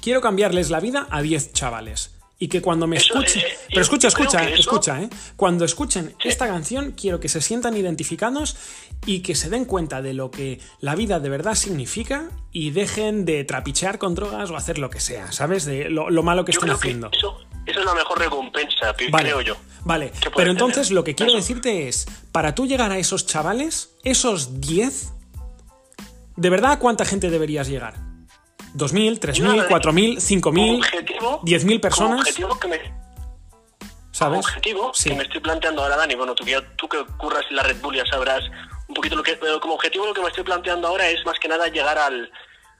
Quiero 0.00 0.20
cambiarles 0.20 0.70
la 0.70 0.80
vida 0.80 1.06
a 1.10 1.22
10 1.22 1.52
chavales. 1.52 2.14
Y 2.42 2.48
que 2.48 2.62
cuando 2.62 2.86
me 2.86 2.96
Eso, 2.96 3.12
escuchen. 3.20 3.42
eh, 3.42 3.48
eh, 3.50 3.58
Pero 3.68 3.82
escucha, 3.82 4.08
escucha, 4.08 4.44
eso- 4.48 4.60
escucha, 4.60 5.02
¿eh? 5.02 5.10
Cuando 5.36 5.66
escuchen 5.66 6.14
esta 6.24 6.46
canción, 6.46 6.92
quiero 6.92 7.20
que 7.20 7.28
se 7.28 7.42
sientan 7.42 7.76
identificados 7.76 8.56
y 9.04 9.20
que 9.20 9.34
se 9.34 9.50
den 9.50 9.66
cuenta 9.66 10.00
de 10.00 10.14
lo 10.14 10.30
que 10.30 10.58
la 10.80 10.94
vida 10.94 11.20
de 11.20 11.28
verdad 11.28 11.54
significa 11.54 12.30
y 12.50 12.70
dejen 12.70 13.26
de 13.26 13.44
trapichear 13.44 13.98
con 13.98 14.14
drogas 14.14 14.50
o 14.50 14.56
hacer 14.56 14.78
lo 14.78 14.88
que 14.88 15.00
sea, 15.00 15.32
¿sabes? 15.32 15.66
De 15.66 15.90
lo, 15.90 16.08
lo 16.08 16.22
malo 16.22 16.46
que 16.46 16.52
Yo 16.52 16.60
estén 16.60 16.70
que 16.70 16.76
haciendo. 16.76 17.10
eso, 17.12 17.36
es 17.66 17.76
la 17.76 17.92
mejor 17.94 18.18
recompensa, 18.18 18.94
Vale, 19.10 19.28
creo 19.28 19.40
yo. 19.42 19.56
Vale, 19.84 20.10
pero 20.34 20.50
entonces 20.50 20.84
tener. 20.88 20.94
lo 20.94 21.04
que 21.04 21.14
quiero 21.14 21.34
decirte 21.34 21.88
es, 21.88 22.06
para 22.32 22.54
tú 22.54 22.66
llegar 22.66 22.90
a 22.90 22.96
esos 22.96 23.26
chavales, 23.26 23.90
esos 24.02 24.62
10, 24.62 25.12
¿de 26.36 26.48
verdad 26.50 26.72
a 26.72 26.78
cuánta 26.78 27.04
gente 27.04 27.28
deberías 27.28 27.68
llegar? 27.68 28.08
¿2.000, 28.74 29.18
3.000, 29.18 29.34
Yo, 29.34 29.68
4.000, 29.68 30.40
Como 30.40 30.56
5.000, 30.56 30.78
objetivo, 30.78 31.40
10.000 31.42 31.66
como 31.68 31.80
personas? 31.80 32.20
objetivo 32.20 32.60
que 32.60 32.68
me, 32.68 32.80
¿Sabes? 34.12 34.40
objetivo 34.40 34.92
Sí. 34.94 35.08
que 35.10 35.14
me 35.16 35.22
estoy 35.24 35.40
planteando 35.40 35.82
ahora, 35.82 35.96
Dani, 35.96 36.14
bueno, 36.14 36.34
tú 36.34 36.44
que, 36.44 36.60
tú 36.76 36.88
que 36.88 37.04
curras 37.16 37.44
en 37.50 37.56
la 37.56 37.62
Red 37.62 37.80
Bull 37.80 37.96
ya 37.96 38.04
sabrás 38.06 38.42
un 38.88 38.94
poquito 38.94 39.14
lo 39.16 39.22
que... 39.22 39.36
Pero 39.36 39.60
como 39.60 39.74
objetivo 39.74 40.04
lo 40.06 40.12
que 40.14 40.20
me 40.20 40.28
estoy 40.28 40.44
planteando 40.44 40.88
ahora 40.88 41.08
es 41.08 41.24
más 41.24 41.38
que 41.38 41.48
nada 41.48 41.68
llegar 41.68 41.96
al... 41.96 42.30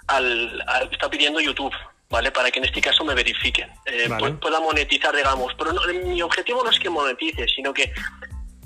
al, 0.09 0.63
al 0.67 0.89
que 0.89 0.97
está 0.97 1.09
pidiendo 1.09 1.41
YouTube, 1.41 1.73
¿vale? 2.11 2.31
Para 2.33 2.51
que 2.51 2.59
en 2.59 2.65
este 2.65 2.81
caso 2.81 3.05
me 3.05 3.15
verifiquen. 3.15 3.71
Eh, 3.87 4.09
Vale. 4.09 4.33
Pueda 4.33 4.59
monetizar, 4.61 5.15
digamos. 5.15 5.53
Pero 5.57 5.73
no- 5.73 5.81
mi 6.05 6.21
objetivo 6.21 6.65
no 6.65 6.71
es 6.71 6.79
que 6.81 6.91
monetice, 6.91 7.47
sino 7.55 7.73
que 7.73 7.93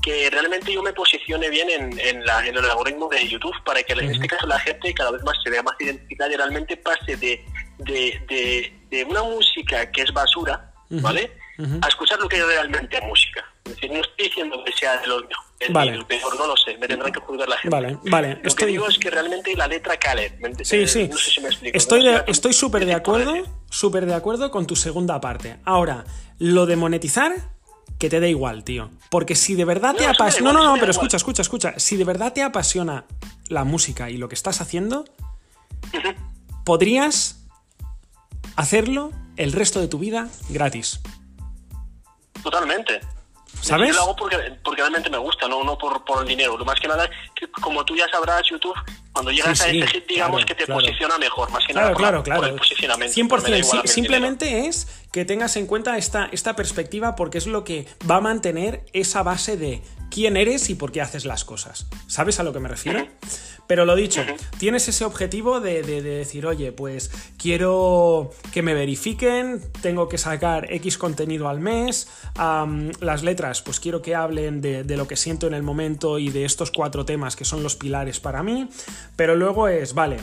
que 0.04 0.28
realmente 0.30 0.70
yo 0.72 0.82
me 0.82 0.92
posicione 0.92 1.48
bien 1.48 1.70
en, 1.70 1.98
en, 1.98 2.24
la- 2.26 2.46
en 2.46 2.54
el 2.56 2.64
algoritmo 2.64 3.08
de 3.08 3.26
YouTube 3.26 3.54
para 3.64 3.82
que 3.82 3.94
en 3.94 4.10
este 4.10 4.26
caso 4.26 4.46
la 4.46 4.58
gente 4.60 4.92
cada 4.92 5.10
vez 5.10 5.22
más 5.22 5.36
se 5.42 5.48
vea 5.50 5.62
más 5.62 5.74
identificada 5.80 6.30
y 6.32 6.36
realmente 6.36 6.76
pase 6.76 7.16
de, 7.16 7.42
de, 7.78 8.20
de, 8.28 8.72
de 8.90 9.04
una 9.04 9.22
música 9.22 9.90
que 9.90 10.02
es 10.02 10.12
basura, 10.12 10.72
¿vale? 10.90 11.32
A 11.80 11.88
escuchar 11.88 12.18
lo 12.18 12.28
que 12.28 12.36
es 12.36 12.46
realmente 12.46 13.00
música. 13.00 13.44
Es 13.64 13.76
decir, 13.76 13.92
no 13.92 14.00
estoy 14.00 14.26
diciendo 14.28 14.62
que 14.64 14.72
sea 14.72 14.98
de 14.98 15.06
lo 15.06 15.22
Vale. 15.70 15.92
el 15.92 16.04
peor, 16.04 16.36
no 16.36 16.46
lo 16.48 16.56
sé, 16.58 16.76
me 16.76 16.86
tendrán 16.86 17.10
que 17.10 17.20
juzgar 17.20 17.48
la 17.48 17.56
gente. 17.56 17.74
Vale, 17.74 17.96
vale, 18.10 18.28
Lo 18.42 18.48
estoy- 18.48 18.66
que 18.66 18.72
digo 18.72 18.86
es 18.88 18.98
que 18.98 19.08
realmente 19.08 19.54
la 19.56 19.66
letra 19.66 19.96
cale. 19.96 20.36
¿me 20.40 20.50
ent- 20.50 20.62
Sí, 20.64 20.76
eh, 20.82 20.86
sí. 20.88 21.08
No 21.08 21.16
sé 21.16 21.30
si 21.30 21.40
me 21.40 21.48
explico. 21.48 21.78
Estoy, 21.78 22.06
estoy 22.26 22.52
súper 22.52 22.84
de 22.84 22.92
¿qué 22.92 22.98
tipo 23.00 23.12
acuerdo, 23.16 23.34
súper 23.70 24.04
de 24.04 24.14
acuerdo 24.14 24.50
con 24.50 24.66
tu 24.66 24.76
segunda 24.76 25.18
parte. 25.22 25.56
Ahora, 25.64 26.04
lo 26.38 26.66
de 26.66 26.76
monetizar, 26.76 27.32
que 27.98 28.10
te 28.10 28.20
dé 28.20 28.30
igual, 28.30 28.64
tío. 28.64 28.90
Porque 29.10 29.34
si 29.34 29.54
de 29.54 29.64
verdad 29.64 29.92
No, 29.92 29.98
te 29.98 30.04
da 30.04 30.10
apasiona... 30.10 30.52
No, 30.52 30.58
no, 30.58 30.64
no, 30.64 30.74
da 30.74 30.80
pero 30.80 30.90
escucha, 30.90 31.16
escucha, 31.16 31.42
escucha. 31.42 31.74
Si 31.78 31.96
de 31.96 32.04
verdad 32.04 32.32
te 32.32 32.42
apasiona 32.42 33.04
la 33.48 33.64
música 33.64 34.10
y 34.10 34.16
lo 34.16 34.28
que 34.28 34.34
estás 34.34 34.60
haciendo, 34.60 35.04
podrías 36.64 37.40
hacerlo 38.56 39.12
el 39.36 39.52
resto 39.52 39.80
de 39.80 39.88
tu 39.88 39.98
vida 39.98 40.28
gratis. 40.48 41.00
Totalmente. 42.42 43.00
¿Sabes? 43.60 43.88
Yo 43.90 43.94
lo 43.94 44.02
hago 44.02 44.16
porque, 44.16 44.36
porque 44.62 44.82
realmente 44.82 45.08
me 45.08 45.16
gusta, 45.16 45.48
no, 45.48 45.64
no 45.64 45.78
por, 45.78 46.04
por 46.04 46.20
el 46.22 46.28
dinero. 46.28 46.58
Lo 46.58 46.64
más 46.66 46.78
que 46.78 46.88
nada, 46.88 47.08
que 47.34 47.48
como 47.50 47.82
tú 47.84 47.96
ya 47.96 48.06
sabrás, 48.10 48.42
YouTube, 48.50 48.74
cuando 49.12 49.30
llegas 49.30 49.58
Sí, 49.58 49.64
a 49.64 49.84
ese 49.84 49.86
hit, 49.86 50.06
digamos 50.06 50.36
claro, 50.44 50.46
que 50.46 50.54
te 50.54 50.64
claro. 50.66 50.80
posiciona 50.80 51.16
mejor. 51.18 51.50
Más 51.50 51.64
que 51.66 51.72
Claro, 51.72 51.86
nada 51.86 51.92
por, 51.94 52.02
claro, 52.02 52.18
la- 52.18 52.24
claro. 52.24 52.40
por 52.42 52.50
el 52.50 52.56
posicionamiento. 52.56 53.14
100%. 53.14 53.42
Me 53.44 53.50
da 53.50 53.58
igual 53.58 53.78
a 53.78 53.82
sí, 53.86 54.00
mí 54.00 54.06
el 54.06 54.12
dinero. 54.12 54.26
simplemente 54.28 54.66
es 54.66 54.88
que 55.14 55.24
tengas 55.24 55.54
en 55.56 55.66
cuenta 55.68 55.96
esta, 55.96 56.28
esta 56.32 56.56
perspectiva 56.56 57.14
porque 57.14 57.38
es 57.38 57.46
lo 57.46 57.62
que 57.62 57.86
va 58.10 58.16
a 58.16 58.20
mantener 58.20 58.84
esa 58.92 59.22
base 59.22 59.56
de 59.56 59.80
quién 60.10 60.36
eres 60.36 60.70
y 60.70 60.74
por 60.74 60.90
qué 60.90 61.00
haces 61.02 61.24
las 61.24 61.44
cosas. 61.44 61.86
¿Sabes 62.08 62.40
a 62.40 62.42
lo 62.42 62.52
que 62.52 62.58
me 62.58 62.68
refiero? 62.68 63.06
Pero 63.68 63.84
lo 63.84 63.94
dicho, 63.94 64.22
tienes 64.58 64.88
ese 64.88 65.04
objetivo 65.04 65.60
de, 65.60 65.82
de- 65.84 66.02
de 66.02 66.10
decir, 66.16 66.46
oye, 66.46 66.72
pues 66.72 67.12
quiero 67.38 68.32
que 68.52 68.62
me 68.62 68.74
verifiquen, 68.74 69.60
tengo 69.82 70.08
que 70.08 70.18
sacar 70.18 70.66
X 70.72 70.98
contenido 70.98 71.48
al 71.48 71.60
mes, 71.60 72.08
las 72.98 73.22
letras, 73.22 73.62
pues 73.62 73.78
quiero 73.78 74.02
que 74.02 74.16
hablen 74.16 74.60
de, 74.60 74.82
de 74.82 74.96
lo 74.96 75.06
que 75.06 75.14
siento 75.14 75.46
en 75.46 75.54
el 75.54 75.62
momento 75.62 76.18
y 76.18 76.30
de 76.30 76.44
estos 76.44 76.72
cuatro 76.72 77.04
temas 77.04 77.36
que 77.36 77.44
son 77.44 77.62
los 77.62 77.76
pilares 77.76 78.18
para 78.18 78.42
mí, 78.42 78.68
pero 79.14 79.36
luego 79.36 79.68
es, 79.68 79.94
vale, 79.94 80.16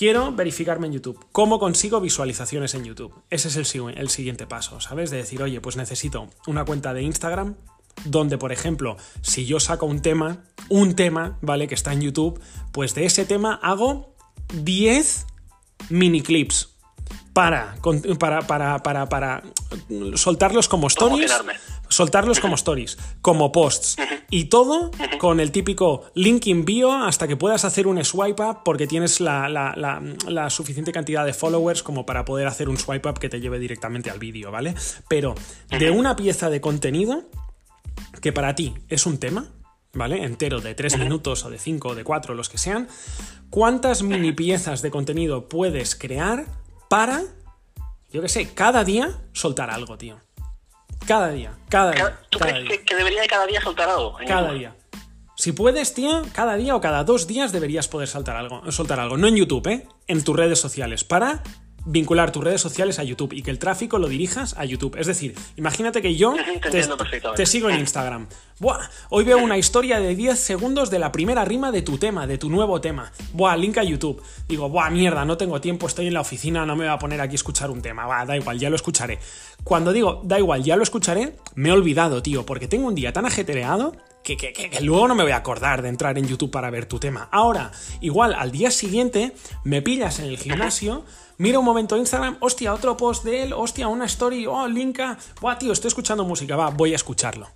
Quiero 0.00 0.32
verificarme 0.32 0.86
en 0.86 0.94
YouTube. 0.94 1.26
¿Cómo 1.30 1.58
consigo 1.58 2.00
visualizaciones 2.00 2.72
en 2.72 2.86
YouTube? 2.86 3.12
Ese 3.28 3.48
es 3.48 3.56
el, 3.56 3.66
si- 3.66 3.80
el 3.80 4.08
siguiente 4.08 4.46
paso, 4.46 4.80
¿sabes? 4.80 5.10
De 5.10 5.18
decir, 5.18 5.42
oye, 5.42 5.60
pues 5.60 5.76
necesito 5.76 6.30
una 6.46 6.64
cuenta 6.64 6.94
de 6.94 7.02
Instagram 7.02 7.56
donde, 8.06 8.38
por 8.38 8.50
ejemplo, 8.50 8.96
si 9.20 9.44
yo 9.44 9.60
saco 9.60 9.84
un 9.84 10.00
tema, 10.00 10.42
un 10.70 10.94
tema, 10.94 11.36
¿vale? 11.42 11.68
Que 11.68 11.74
está 11.74 11.92
en 11.92 12.00
YouTube, 12.00 12.40
pues 12.72 12.94
de 12.94 13.04
ese 13.04 13.26
tema 13.26 13.60
hago 13.62 14.14
10 14.54 15.26
mini 15.90 16.22
clips 16.22 16.69
para, 17.32 17.76
para, 18.18 18.40
para, 18.46 18.78
para, 18.82 19.08
para 19.08 19.42
soltarlos 20.16 20.68
como 20.68 20.88
stories. 20.88 21.30
Soltarlos 21.88 22.38
como 22.38 22.54
stories, 22.54 22.98
como 23.20 23.50
posts. 23.50 23.96
Y 24.30 24.44
todo 24.44 24.92
con 25.18 25.40
el 25.40 25.50
típico 25.50 26.04
link 26.14 26.46
in 26.46 26.64
bio 26.64 26.92
hasta 26.92 27.26
que 27.26 27.36
puedas 27.36 27.64
hacer 27.64 27.86
un 27.88 28.04
swipe 28.04 28.40
up 28.42 28.58
porque 28.64 28.86
tienes 28.86 29.20
la, 29.20 29.48
la- 29.48 29.74
la- 29.76 30.00
la 30.28 30.50
suficiente 30.50 30.92
cantidad 30.92 31.24
de 31.24 31.32
followers 31.32 31.82
como 31.82 32.06
para 32.06 32.24
poder 32.24 32.46
hacer 32.46 32.68
un 32.68 32.78
swipe 32.78 33.08
up 33.08 33.18
que 33.18 33.28
te 33.28 33.40
lleve 33.40 33.58
directamente 33.58 34.08
al 34.10 34.20
vídeo, 34.20 34.52
¿vale? 34.52 34.74
Pero 35.08 35.34
de 35.78 35.90
una 35.90 36.14
pieza 36.14 36.48
de 36.48 36.60
contenido 36.60 37.24
que 38.22 38.32
para 38.32 38.54
ti 38.54 38.74
es 38.88 39.04
un 39.06 39.18
tema, 39.18 39.46
¿vale? 39.92 40.22
Entero 40.24 40.60
de 40.60 40.74
3 40.76 40.98
minutos 40.98 41.44
o 41.44 41.50
de 41.50 41.58
5 41.58 41.88
o 41.88 41.94
de 41.96 42.04
4, 42.04 42.34
los 42.34 42.48
que 42.48 42.58
sean, 42.58 42.86
¿cuántas 43.50 44.02
mini 44.04 44.30
piezas 44.32 44.80
de 44.82 44.90
contenido 44.92 45.48
puedes 45.48 45.96
crear 45.96 46.46
para, 46.90 47.22
yo 48.10 48.20
qué 48.20 48.28
sé, 48.28 48.52
cada 48.52 48.82
día 48.82 49.16
soltar 49.32 49.70
algo, 49.70 49.96
tío? 49.96 50.18
Cada 51.06 51.28
día, 51.28 51.56
cada 51.68 51.92
día. 51.92 52.20
¿Tú 52.30 52.40
cada 52.40 52.50
crees 52.50 52.68
día. 52.68 52.78
que, 52.78 52.84
que 52.84 52.96
debería 52.96 53.22
de 53.22 53.28
cada 53.28 53.46
día 53.46 53.60
soltar 53.60 53.88
algo? 53.88 54.16
Cada 54.26 54.52
día. 54.52 54.74
Si 55.36 55.52
puedes, 55.52 55.94
tío, 55.94 56.22
cada 56.32 56.56
día 56.56 56.74
o 56.74 56.80
cada 56.80 57.04
dos 57.04 57.28
días 57.28 57.52
deberías 57.52 57.86
poder 57.86 58.08
saltar 58.08 58.34
algo, 58.34 58.72
soltar 58.72 58.98
algo. 58.98 59.16
No 59.16 59.28
en 59.28 59.36
YouTube, 59.36 59.68
¿eh? 59.68 59.86
En 60.08 60.24
tus 60.24 60.34
redes 60.34 60.58
sociales. 60.58 61.04
Para 61.04 61.44
vincular 61.84 62.32
tus 62.32 62.44
redes 62.44 62.60
sociales 62.60 62.98
a 62.98 63.04
YouTube 63.04 63.32
y 63.32 63.42
que 63.42 63.50
el 63.50 63.58
tráfico 63.58 63.98
lo 63.98 64.08
dirijas 64.08 64.54
a 64.58 64.64
YouTube. 64.64 64.96
Es 64.98 65.06
decir, 65.06 65.34
imagínate 65.56 66.02
que 66.02 66.16
yo 66.16 66.34
te 67.36 67.46
sigo 67.46 67.70
en 67.70 67.80
Instagram. 67.80 68.26
Buah, 68.58 68.90
hoy 69.08 69.24
veo 69.24 69.38
una 69.38 69.56
historia 69.56 70.00
de 70.00 70.14
10 70.14 70.38
segundos 70.38 70.90
de 70.90 70.98
la 70.98 71.12
primera 71.12 71.44
rima 71.44 71.72
de 71.72 71.80
tu 71.80 71.96
tema, 71.96 72.26
de 72.26 72.36
tu 72.36 72.50
nuevo 72.50 72.80
tema. 72.80 73.10
Buah, 73.32 73.56
link 73.56 73.78
a 73.78 73.84
YouTube. 73.84 74.22
Digo, 74.48 74.68
buah, 74.68 74.90
mierda, 74.90 75.24
no 75.24 75.36
tengo 75.38 75.60
tiempo, 75.60 75.86
estoy 75.86 76.08
en 76.08 76.14
la 76.14 76.20
oficina, 76.20 76.66
no 76.66 76.76
me 76.76 76.84
voy 76.84 76.92
a 76.92 76.98
poner 76.98 77.20
aquí 77.20 77.34
a 77.34 77.36
escuchar 77.36 77.70
un 77.70 77.80
tema. 77.80 78.06
Va, 78.06 78.26
da 78.26 78.36
igual, 78.36 78.58
ya 78.58 78.68
lo 78.68 78.76
escucharé. 78.76 79.18
Cuando 79.64 79.92
digo, 79.92 80.20
da 80.24 80.38
igual, 80.38 80.62
ya 80.62 80.76
lo 80.76 80.82
escucharé, 80.82 81.36
me 81.54 81.70
he 81.70 81.72
olvidado, 81.72 82.22
tío, 82.22 82.44
porque 82.44 82.68
tengo 82.68 82.88
un 82.88 82.94
día 82.94 83.12
tan 83.12 83.24
ajetreado 83.24 83.94
que, 84.22 84.36
que- 84.36 84.52
que- 84.52 84.70
que 84.70 84.80
luego 84.80 85.08
no 85.08 85.14
me 85.14 85.22
voy 85.22 85.32
a 85.32 85.36
acordar 85.36 85.82
de 85.82 85.88
entrar 85.88 86.18
en 86.18 86.26
YouTube 86.26 86.50
para 86.50 86.70
ver 86.70 86.86
tu 86.86 86.98
tema. 86.98 87.28
Ahora, 87.32 87.72
igual, 88.00 88.34
al 88.34 88.50
día 88.52 88.70
siguiente, 88.70 89.34
me 89.64 89.82
pillas 89.82 90.18
en 90.18 90.26
el 90.26 90.38
gimnasio, 90.38 91.04
miro 91.38 91.60
un 91.60 91.64
momento 91.64 91.96
Instagram, 91.96 92.36
hostia, 92.40 92.74
otro 92.74 92.96
post 92.96 93.24
de 93.24 93.42
él, 93.44 93.52
hostia, 93.52 93.88
una 93.88 94.04
story, 94.06 94.46
oh, 94.46 94.68
linka, 94.68 95.16
buah, 95.40 95.58
tío, 95.58 95.72
estoy 95.72 95.88
escuchando 95.88 96.24
música, 96.24 96.54
va, 96.56 96.70
voy 96.70 96.92
a 96.92 96.96
escucharlo. 96.96 97.48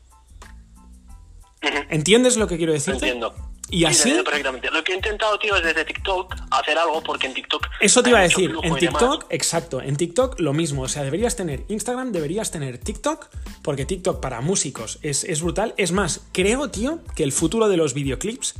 ¿Entiendes 1.90 2.37
lo 2.37 2.46
que 2.46 2.57
quiero 2.57 2.72
decirte? 2.72 3.07
entiendo. 3.07 3.35
Y 3.74 3.78
Sí, 3.78 3.84
así, 3.87 4.12
perfectamente. 4.22 4.70
Lo 4.70 4.84
que 4.84 4.92
he 4.92 4.94
intentado, 4.94 5.37
tío, 5.37 5.56
es 5.56 5.64
desde 5.64 5.84
TikTok 5.84 6.32
hacer 6.52 6.78
algo, 6.78 7.02
porque 7.02 7.26
en 7.26 7.34
TikTok. 7.34 7.66
eso 7.80 8.04
te 8.04 8.10
iba 8.10 8.20
a 8.20 8.22
decir, 8.22 8.54
en. 8.62 8.76
TikTok, 8.76 9.26
exacto, 9.30 9.82
en 9.82 9.96
TikTok 9.96 10.38
lo 10.38 10.52
mismo, 10.52 10.82
o 10.82 10.88
sea, 10.88 11.02
deberías 11.02 11.34
tener 11.34 11.64
Instagram, 11.66 12.12
deberías 12.12 12.52
tener 12.52 12.78
TikTok, 12.78 13.26
porque 13.62 13.84
TikTok 13.84 14.20
para 14.20 14.40
músicos 14.40 15.00
es, 15.02 15.24
es 15.24 15.42
brutal. 15.42 15.74
Es 15.76 15.90
más, 15.90 16.24
creo, 16.30 16.70
tío, 16.70 17.00
que 17.16 17.24
el 17.24 17.32
futuro 17.32 17.66
de 17.68 17.76
los 17.76 17.94
videoclips 17.94 18.54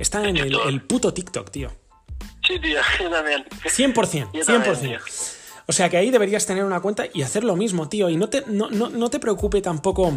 está 0.00 0.28
en 0.28 0.36
el, 0.36 0.82
puto 0.82 1.14
TikTok, 1.14 1.48
tío. 1.52 1.70
Sí, 2.44 2.58
tío, 2.58 2.80
yo 3.00 3.08
también. 3.08 3.44
100%, 3.62 4.30
Yo 4.32 4.44
también, 4.44 4.74
100%. 4.74 4.80
tío. 4.80 4.98
O 5.68 5.72
sea 5.72 5.88
que 5.88 5.96
ahí 5.96 6.10
deberías 6.10 6.44
tener 6.44 6.64
una 6.64 6.80
cuenta 6.80 7.04
y 7.14 7.22
hacer 7.22 7.44
lo 7.44 7.54
mismo, 7.54 7.88
tío. 7.88 8.10
Y 8.10 8.16
no 8.16 8.28
te, 8.28 8.42
no, 8.48 8.68
no, 8.68 8.88
no 8.88 9.10
te 9.10 9.20
preocupe 9.20 9.62
tampoco 9.62 10.12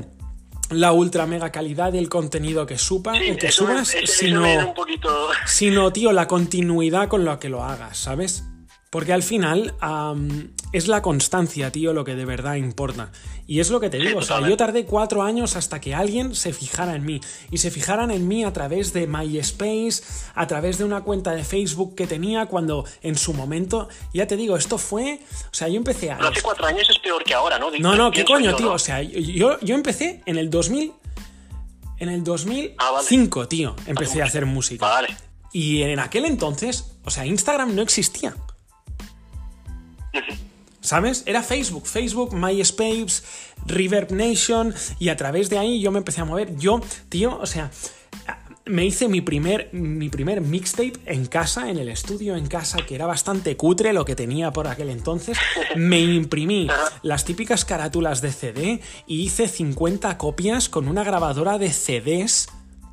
la 0.70 0.92
ultra 0.92 1.26
mega 1.26 1.52
calidad 1.52 1.92
del 1.92 2.10
contenido 2.10 2.66
que, 2.66 2.78
supa, 2.78 3.14
Sí, 3.16 3.36
que 3.38 3.48
eso 3.48 3.66
subas, 3.66 3.94
eso 3.96 4.14
sino, 4.14 4.44
un 4.68 4.74
poquito. 4.74 5.30
sino, 5.46 5.92
tío, 5.92 6.12
la 6.12 6.28
continuidad 6.28 7.08
con 7.08 7.26
lo 7.26 7.40
que 7.40 7.50
lo 7.50 7.64
hagas, 7.64 7.98
¿sabes? 7.98 8.44
Porque 8.92 9.14
al 9.14 9.24
final 9.24 9.74
es 10.72 10.88
la 10.88 11.02
constancia, 11.02 11.72
tío, 11.72 11.94
lo 11.94 12.04
que 12.04 12.16
de 12.16 12.26
verdad 12.26 12.56
importa. 12.56 13.12
Y 13.48 13.60
es 13.60 13.72
lo 13.72 13.80
que 13.80 13.90
te 13.90 13.98
digo, 13.98 14.20
o 14.20 14.22
sea, 14.22 14.48
yo 14.48 14.56
tardé 14.56 14.86
cuatro 14.86 15.24
años 15.24 15.56
hasta 15.56 15.82
que 15.82 15.96
alguien 15.96 16.36
se 16.36 16.54
fijara 16.54 16.96
en 16.96 17.06
mí. 17.06 17.20
Y 17.50 17.58
se 17.58 17.72
fijaran 17.72 18.12
en 18.12 18.28
mí 18.28 18.44
a 18.44 18.54
través 18.54 18.94
de 18.94 19.08
MySpace, 19.08 20.04
a 20.36 20.46
través 20.48 20.78
de 20.78 20.84
una 20.84 21.02
cuenta 21.02 21.32
de 21.32 21.44
Facebook 21.44 21.96
que 21.96 22.06
tenía 22.06 22.46
cuando 22.46 22.86
en 23.02 23.18
su 23.18 23.34
momento, 23.34 23.90
ya 24.14 24.28
te 24.28 24.38
digo, 24.38 24.56
esto 24.58 24.78
fue, 24.78 25.22
o 25.46 25.54
sea, 25.54 25.68
yo 25.68 25.78
empecé 25.78 26.12
a... 26.12 26.18
Pero 26.18 26.30
hace 26.30 26.42
cuatro 26.42 26.66
años 26.68 26.88
es 26.90 27.00
peor 27.00 27.24
que 27.24 27.34
ahora, 27.34 27.58
¿no? 27.58 27.72
No, 27.80 27.96
no, 27.96 28.12
¿qué 28.12 28.24
coño, 28.24 28.52
yo, 28.52 28.56
tío? 28.58 28.66
¿no? 28.68 28.74
O 28.74 28.80
sea, 28.80 29.02
yo, 29.02 29.60
yo 29.62 29.76
empecé 29.76 30.22
en 30.26 30.38
el 30.38 30.50
2000... 30.50 30.94
En 31.98 32.08
el 32.08 32.24
2005, 32.24 32.76
Ah, 32.78 32.92
vale. 32.92 33.48
tío, 33.50 33.76
empecé 33.86 34.22
a 34.22 34.26
hacer 34.26 34.46
música. 34.46 34.88
Vale. 34.88 35.10
Y 35.52 35.82
en 35.82 36.00
aquel 36.00 36.24
entonces, 36.26 36.94
o 37.04 37.10
sea, 37.10 37.26
Instagram 37.26 37.76
no 37.76 37.82
existía. 37.82 38.36
¿Sabes? 40.90 41.22
Era 41.28 41.44
Facebook, 41.44 41.86
Facebook, 41.86 42.34
MySpace, 42.34 43.22
Reverb 43.68 44.12
Nation, 44.12 44.74
y 44.98 45.10
a 45.10 45.16
través 45.16 45.48
de 45.48 45.60
ahí 45.60 45.80
yo 45.82 45.92
me 45.92 46.00
empecé 46.00 46.22
a 46.22 46.26
mover. 46.26 46.56
Yo, 46.58 46.82
tío, 47.10 47.38
o 47.40 47.46
sea, 47.46 47.70
me 48.66 48.88
hice 48.88 49.08
mi 49.08 49.22
primer, 49.22 49.70
mi 49.72 50.10
primer 50.10 50.42
mixtape 50.42 50.94
en 51.06 51.28
casa, 51.28 51.70
en 51.70 51.78
el 51.78 51.90
estudio 51.90 52.36
en 52.36 52.48
casa, 52.48 52.80
que 52.88 52.96
era 52.96 53.06
bastante 53.06 53.56
cutre 53.56 53.94
lo 53.94 54.04
que 54.04 54.16
tenía 54.16 54.52
por 54.52 54.68
aquel 54.68 54.90
entonces. 54.90 55.38
Me 55.76 56.00
imprimí 56.00 56.68
las 57.04 57.24
típicas 57.24 57.66
carátulas 57.66 58.22
de 58.22 58.32
CD 58.32 58.82
y 59.06 59.22
hice 59.22 59.48
50 59.48 60.18
copias 60.18 60.70
con 60.70 60.88
una 60.88 61.04
grabadora 61.04 61.60
de 61.60 61.72
CDs. 61.72 62.48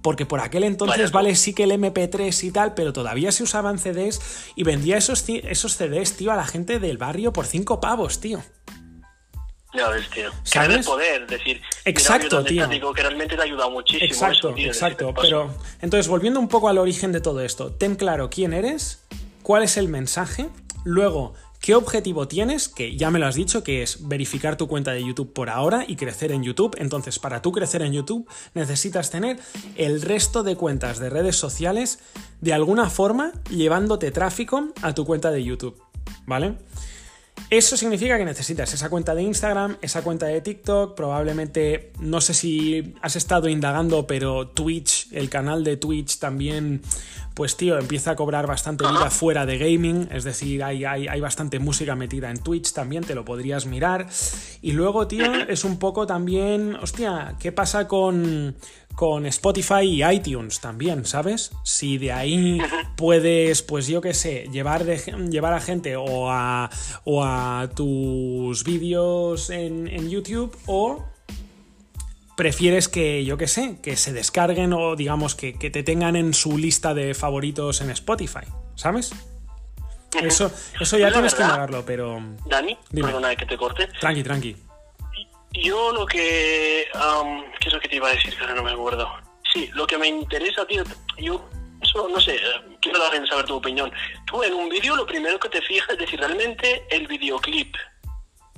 Porque 0.06 0.24
por 0.24 0.38
aquel 0.38 0.62
entonces, 0.62 1.10
vale, 1.10 1.34
sí 1.34 1.52
que 1.52 1.64
el 1.64 1.72
MP3 1.72 2.44
y 2.44 2.52
tal, 2.52 2.74
pero 2.74 2.92
todavía 2.92 3.32
se 3.32 3.42
usaban 3.42 3.80
CDs 3.80 4.20
y 4.54 4.62
vendía 4.62 4.96
esos, 4.96 5.24
esos 5.28 5.72
CDs, 5.76 6.16
tío, 6.16 6.30
a 6.30 6.36
la 6.36 6.46
gente 6.46 6.78
del 6.78 6.96
barrio 6.96 7.32
por 7.32 7.44
5 7.44 7.80
pavos, 7.80 8.20
tío. 8.20 8.40
Ya 9.74 9.88
ves, 9.88 10.08
tío. 10.10 10.30
¿Sabes? 10.44 10.86
poder, 10.86 11.26
decir, 11.26 11.60
exacto, 11.84 12.44
tío. 12.44 12.68
que 12.94 13.02
realmente 13.02 13.34
te 13.34 13.40
ha 13.40 13.44
ayudado 13.46 13.72
muchísimo. 13.72 14.06
Exacto, 14.06 14.54
exacto. 14.56 15.12
Pero 15.20 15.52
entonces, 15.82 16.06
volviendo 16.06 16.38
un 16.38 16.46
poco 16.46 16.68
al 16.68 16.78
origen 16.78 17.10
de 17.10 17.20
todo 17.20 17.40
esto, 17.40 17.72
ten 17.72 17.96
claro 17.96 18.30
quién 18.30 18.52
eres, 18.52 19.02
cuál 19.42 19.64
es 19.64 19.76
el 19.76 19.88
mensaje, 19.88 20.50
luego 20.84 21.34
¿Qué 21.66 21.74
objetivo 21.74 22.28
tienes? 22.28 22.68
Que 22.68 22.96
ya 22.96 23.10
me 23.10 23.18
lo 23.18 23.26
has 23.26 23.34
dicho, 23.34 23.64
que 23.64 23.82
es 23.82 24.06
verificar 24.06 24.56
tu 24.56 24.68
cuenta 24.68 24.92
de 24.92 25.04
YouTube 25.04 25.32
por 25.32 25.50
ahora 25.50 25.84
y 25.84 25.96
crecer 25.96 26.30
en 26.30 26.44
YouTube. 26.44 26.76
Entonces, 26.78 27.18
para 27.18 27.42
tú 27.42 27.50
crecer 27.50 27.82
en 27.82 27.92
YouTube, 27.92 28.24
necesitas 28.54 29.10
tener 29.10 29.40
el 29.74 30.00
resto 30.00 30.44
de 30.44 30.54
cuentas 30.54 31.00
de 31.00 31.10
redes 31.10 31.34
sociales 31.34 31.98
de 32.40 32.52
alguna 32.52 32.88
forma 32.88 33.32
llevándote 33.50 34.12
tráfico 34.12 34.68
a 34.80 34.94
tu 34.94 35.04
cuenta 35.04 35.32
de 35.32 35.42
YouTube. 35.42 35.82
¿Vale? 36.24 36.54
Eso 37.48 37.76
significa 37.76 38.18
que 38.18 38.24
necesitas 38.24 38.74
esa 38.74 38.90
cuenta 38.90 39.14
de 39.14 39.22
Instagram, 39.22 39.76
esa 39.80 40.02
cuenta 40.02 40.26
de 40.26 40.40
TikTok, 40.40 40.96
probablemente, 40.96 41.92
no 42.00 42.20
sé 42.20 42.34
si 42.34 42.94
has 43.02 43.14
estado 43.14 43.48
indagando, 43.48 44.06
pero 44.06 44.48
Twitch, 44.48 45.08
el 45.12 45.30
canal 45.30 45.62
de 45.62 45.76
Twitch 45.76 46.18
también, 46.18 46.82
pues 47.34 47.56
tío, 47.56 47.78
empieza 47.78 48.12
a 48.12 48.16
cobrar 48.16 48.48
bastante 48.48 48.84
vida 48.84 49.10
fuera 49.10 49.46
de 49.46 49.58
gaming, 49.58 50.08
es 50.10 50.24
decir, 50.24 50.64
hay, 50.64 50.84
hay, 50.84 51.06
hay, 51.06 51.20
bastante 51.20 51.60
música 51.60 51.94
metida 51.94 52.30
en 52.30 52.38
Twitch 52.38 52.72
también, 52.72 53.04
te 53.04 53.14
lo 53.14 53.24
podrías 53.24 53.66
mirar. 53.66 54.08
Y 54.60 54.72
luego, 54.72 55.06
tío, 55.06 55.32
es 55.48 55.62
un 55.62 55.78
poco 55.78 56.04
también, 56.04 56.74
hostia, 56.74 57.36
¿qué 57.38 57.52
pasa 57.52 57.86
con 57.86 58.56
con 58.96 59.26
Spotify 59.26 59.82
y 59.82 60.02
iTunes 60.02 60.60
también, 60.60 61.04
¿sabes? 61.04 61.52
Si 61.62 61.98
de 61.98 62.12
ahí 62.12 62.58
puedes, 62.96 63.62
pues 63.62 63.86
yo 63.86 64.00
qué 64.00 64.14
sé, 64.14 64.48
llevar, 64.50 64.84
llevar 64.86 65.52
a 65.52 65.60
gente 65.60 65.96
o 65.96 66.30
a, 66.30 66.70
o 67.04 67.22
a 67.22 67.68
tus 67.76 68.64
vídeos 68.64 69.50
en, 69.50 69.86
YouTube 70.08 70.56
o 70.66 71.04
prefieres 72.36 72.88
que, 72.88 73.24
yo 73.24 73.36
qué 73.36 73.48
sé, 73.48 73.78
que 73.82 73.96
se 73.96 74.12
descarguen 74.12 74.72
o 74.72 74.96
digamos 74.96 75.34
que, 75.34 75.52
te 75.52 75.82
tengan 75.82 76.16
en 76.16 76.32
su 76.32 76.56
lista 76.56 76.94
de 76.94 77.12
favoritos 77.12 77.82
en 77.82 77.90
Spotify, 77.90 78.46
¿sabes? 78.76 79.12
Eso, 80.22 80.50
eso 80.80 80.96
ya 80.96 81.12
tienes 81.12 81.34
que 81.34 81.42
pagarlo, 81.42 81.84
pero... 81.84 82.18
Dani, 82.46 82.78
perdona 82.94 83.36
que 83.36 83.44
te 83.44 83.58
corte. 83.58 83.88
Tranqui, 84.00 84.22
tranqui. 84.22 84.56
Yo 85.62 85.92
lo 85.92 86.06
que... 86.06 86.88
¿Qué 87.60 87.68
es 87.68 87.72
lo 87.72 87.80
que 87.80 87.88
te 87.88 87.96
iba 87.96 88.08
a 88.08 88.12
decir? 88.12 88.34
Que 88.34 88.40
ahora 88.40 88.54
no 88.54 88.62
me 88.62 88.72
acuerdo. 88.72 89.10
Sí, 89.52 89.70
lo 89.74 89.86
que 89.86 89.98
me 89.98 90.08
interesa, 90.08 90.66
tío, 90.66 90.84
yo 91.18 91.48
eso, 91.82 92.08
no 92.08 92.20
sé, 92.20 92.38
quiero 92.80 92.98
dar 92.98 93.14
a 93.14 93.26
saber 93.26 93.44
tu 93.44 93.56
opinión. 93.56 93.92
Tú 94.26 94.42
en 94.42 94.54
un 94.54 94.68
vídeo 94.68 94.96
lo 94.96 95.06
primero 95.06 95.38
que 95.38 95.48
te 95.48 95.62
fijas 95.62 95.90
es 95.90 95.98
decir, 95.98 96.18
realmente 96.18 96.86
el 96.90 97.06
videoclip 97.06 97.74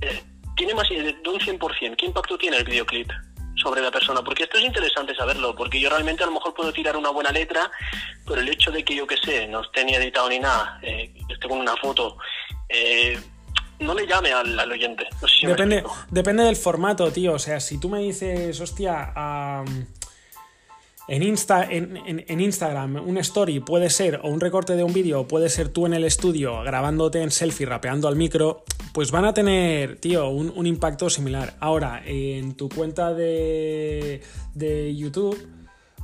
eh, 0.00 0.22
tiene 0.56 0.74
más 0.74 0.88
de 0.88 1.16
un 1.26 1.38
100%. 1.38 1.96
¿Qué 1.96 2.06
impacto 2.06 2.38
tiene 2.38 2.58
el 2.58 2.64
videoclip 2.64 3.10
sobre 3.56 3.82
la 3.82 3.90
persona? 3.90 4.22
Porque 4.22 4.44
esto 4.44 4.58
es 4.58 4.64
interesante 4.64 5.14
saberlo, 5.14 5.54
porque 5.54 5.80
yo 5.80 5.90
realmente 5.90 6.22
a 6.22 6.26
lo 6.26 6.32
mejor 6.32 6.54
puedo 6.54 6.72
tirar 6.72 6.96
una 6.96 7.10
buena 7.10 7.30
letra, 7.30 7.70
pero 8.26 8.40
el 8.40 8.48
hecho 8.48 8.70
de 8.70 8.84
que 8.84 8.94
yo 8.94 9.06
que 9.06 9.16
sé, 9.16 9.46
no 9.46 9.62
esté 9.62 9.84
ni 9.84 9.94
editado 9.94 10.28
ni 10.28 10.38
nada, 10.38 10.78
eh, 10.82 11.12
esté 11.28 11.48
con 11.48 11.58
una 11.58 11.76
foto, 11.76 12.16
eh, 12.68 13.18
no 13.80 13.94
le 13.94 14.06
llame 14.06 14.32
al, 14.32 14.70
oyente. 14.70 15.06
depende, 15.42 15.84
depende 16.10 16.44
del 16.44 16.56
formato, 16.56 17.10
tío. 17.12 17.34
O 17.34 17.38
sea, 17.38 17.60
si 17.60 17.78
tú 17.78 17.88
me 17.88 18.00
dices, 18.00 18.60
hostia, 18.60 19.12
en, 21.08 21.22
Insta, 21.22 21.66
en, 21.70 22.40
Instagram 22.40 22.96
un 22.96 23.18
story 23.18 23.60
puede 23.60 23.90
ser, 23.90 24.20
o 24.22 24.28
un 24.28 24.40
recorte 24.40 24.74
de 24.74 24.84
un 24.84 24.92
vídeo, 24.92 25.28
puede 25.28 25.48
ser 25.48 25.68
tú 25.68 25.86
en 25.86 25.94
el 25.94 26.04
estudio 26.04 26.62
grabándote 26.62 27.22
en 27.22 27.30
selfie, 27.30 27.66
rapeando 27.66 28.08
al 28.08 28.16
micro, 28.16 28.64
pues 28.92 29.10
van 29.10 29.24
a 29.24 29.34
tener, 29.34 29.96
tío, 30.00 30.28
un, 30.28 30.52
un 30.54 30.66
impacto 30.66 31.08
similar. 31.08 31.54
Ahora, 31.60 32.02
en 32.04 32.54
tu 32.54 32.68
cuenta 32.68 33.14
de, 33.14 34.22
de 34.54 34.96
YouTube 34.96 35.57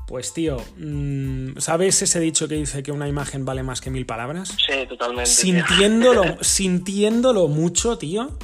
pues 0.06 0.32
tío, 0.34 0.58
mm, 0.76 1.58
¿sabes 1.58 2.02
ese 2.02 2.20
dicho 2.20 2.46
que 2.48 2.56
dice 2.56 2.82
que 2.82 2.92
una 2.92 3.08
imagen 3.08 3.44
vale 3.44 3.62
más 3.62 3.80
que 3.80 3.90
mil 3.90 4.06
palabras? 4.06 4.48
Sí, 4.48 4.86
totalmente. 4.88 5.30
Sintiéndolo, 5.30 6.24
sintiéndolo 6.42 7.48
mucho, 7.48 7.96
tío, 7.98 8.36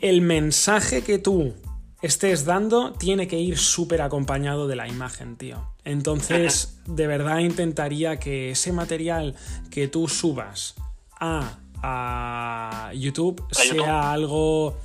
el 0.00 0.22
mensaje 0.22 1.02
que 1.02 1.18
tú 1.18 1.54
estés 2.02 2.46
dando 2.46 2.92
tiene 2.94 3.28
que 3.28 3.38
ir 3.38 3.58
súper 3.58 4.00
acompañado 4.00 4.66
de 4.66 4.76
la 4.76 4.88
imagen, 4.88 5.36
tío. 5.36 5.70
Entonces, 5.84 6.78
de 6.86 7.06
verdad 7.06 7.38
intentaría 7.38 8.18
que 8.18 8.52
ese 8.52 8.72
material 8.72 9.34
que 9.70 9.88
tú 9.88 10.08
subas 10.08 10.76
a, 11.18 11.58
a 11.82 12.92
YouTube 12.94 13.44
sea 13.52 14.12
algo 14.12 14.78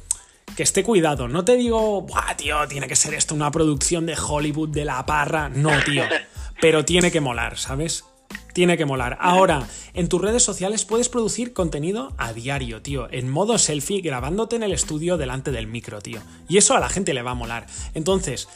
que 0.55 0.63
esté 0.63 0.83
cuidado. 0.83 1.27
No 1.27 1.43
te 1.43 1.57
digo, 1.57 2.01
Buah, 2.01 2.35
tío, 2.37 2.67
tiene 2.67 2.87
que 2.87 2.95
ser 2.95 3.13
esto 3.13 3.35
una 3.35 3.51
producción 3.51 4.05
de 4.05 4.15
Hollywood 4.17 4.69
de 4.69 4.85
la 4.85 5.05
parra. 5.05 5.49
No, 5.49 5.71
tío. 5.83 6.03
Pero 6.61 6.85
tiene 6.85 7.11
que 7.11 7.21
molar, 7.21 7.57
¿sabes? 7.57 8.05
Tiene 8.53 8.77
que 8.77 8.85
molar. 8.85 9.17
Ahora, 9.19 9.67
en 9.93 10.07
tus 10.07 10.21
redes 10.21 10.43
sociales 10.43 10.85
puedes 10.85 11.09
producir 11.09 11.51
contenido 11.51 12.13
a 12.17 12.31
diario, 12.31 12.81
tío. 12.81 13.09
En 13.11 13.29
modo 13.29 13.57
selfie, 13.57 14.01
grabándote 14.01 14.55
en 14.55 14.63
el 14.63 14.71
estudio 14.71 15.17
delante 15.17 15.51
del 15.51 15.67
micro, 15.67 16.01
tío. 16.01 16.21
Y 16.47 16.57
eso 16.57 16.73
a 16.75 16.79
la 16.79 16.89
gente 16.89 17.13
le 17.13 17.21
va 17.21 17.31
a 17.31 17.35
molar. 17.35 17.67
Entonces, 17.93 18.47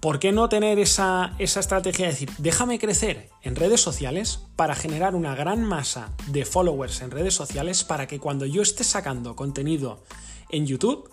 ¿por 0.00 0.18
qué 0.18 0.32
no 0.32 0.50
tener 0.50 0.78
esa, 0.78 1.34
esa 1.38 1.60
estrategia 1.60 2.06
de 2.06 2.12
decir, 2.12 2.30
déjame 2.36 2.78
crecer 2.78 3.30
en 3.42 3.56
redes 3.56 3.80
sociales 3.80 4.40
para 4.54 4.74
generar 4.74 5.14
una 5.14 5.34
gran 5.34 5.64
masa 5.64 6.10
de 6.26 6.44
followers 6.44 7.00
en 7.00 7.10
redes 7.10 7.32
sociales 7.32 7.84
para 7.84 8.06
que 8.06 8.18
cuando 8.18 8.44
yo 8.44 8.60
esté 8.60 8.84
sacando 8.84 9.34
contenido 9.34 10.04
en 10.50 10.66
YouTube, 10.66 11.10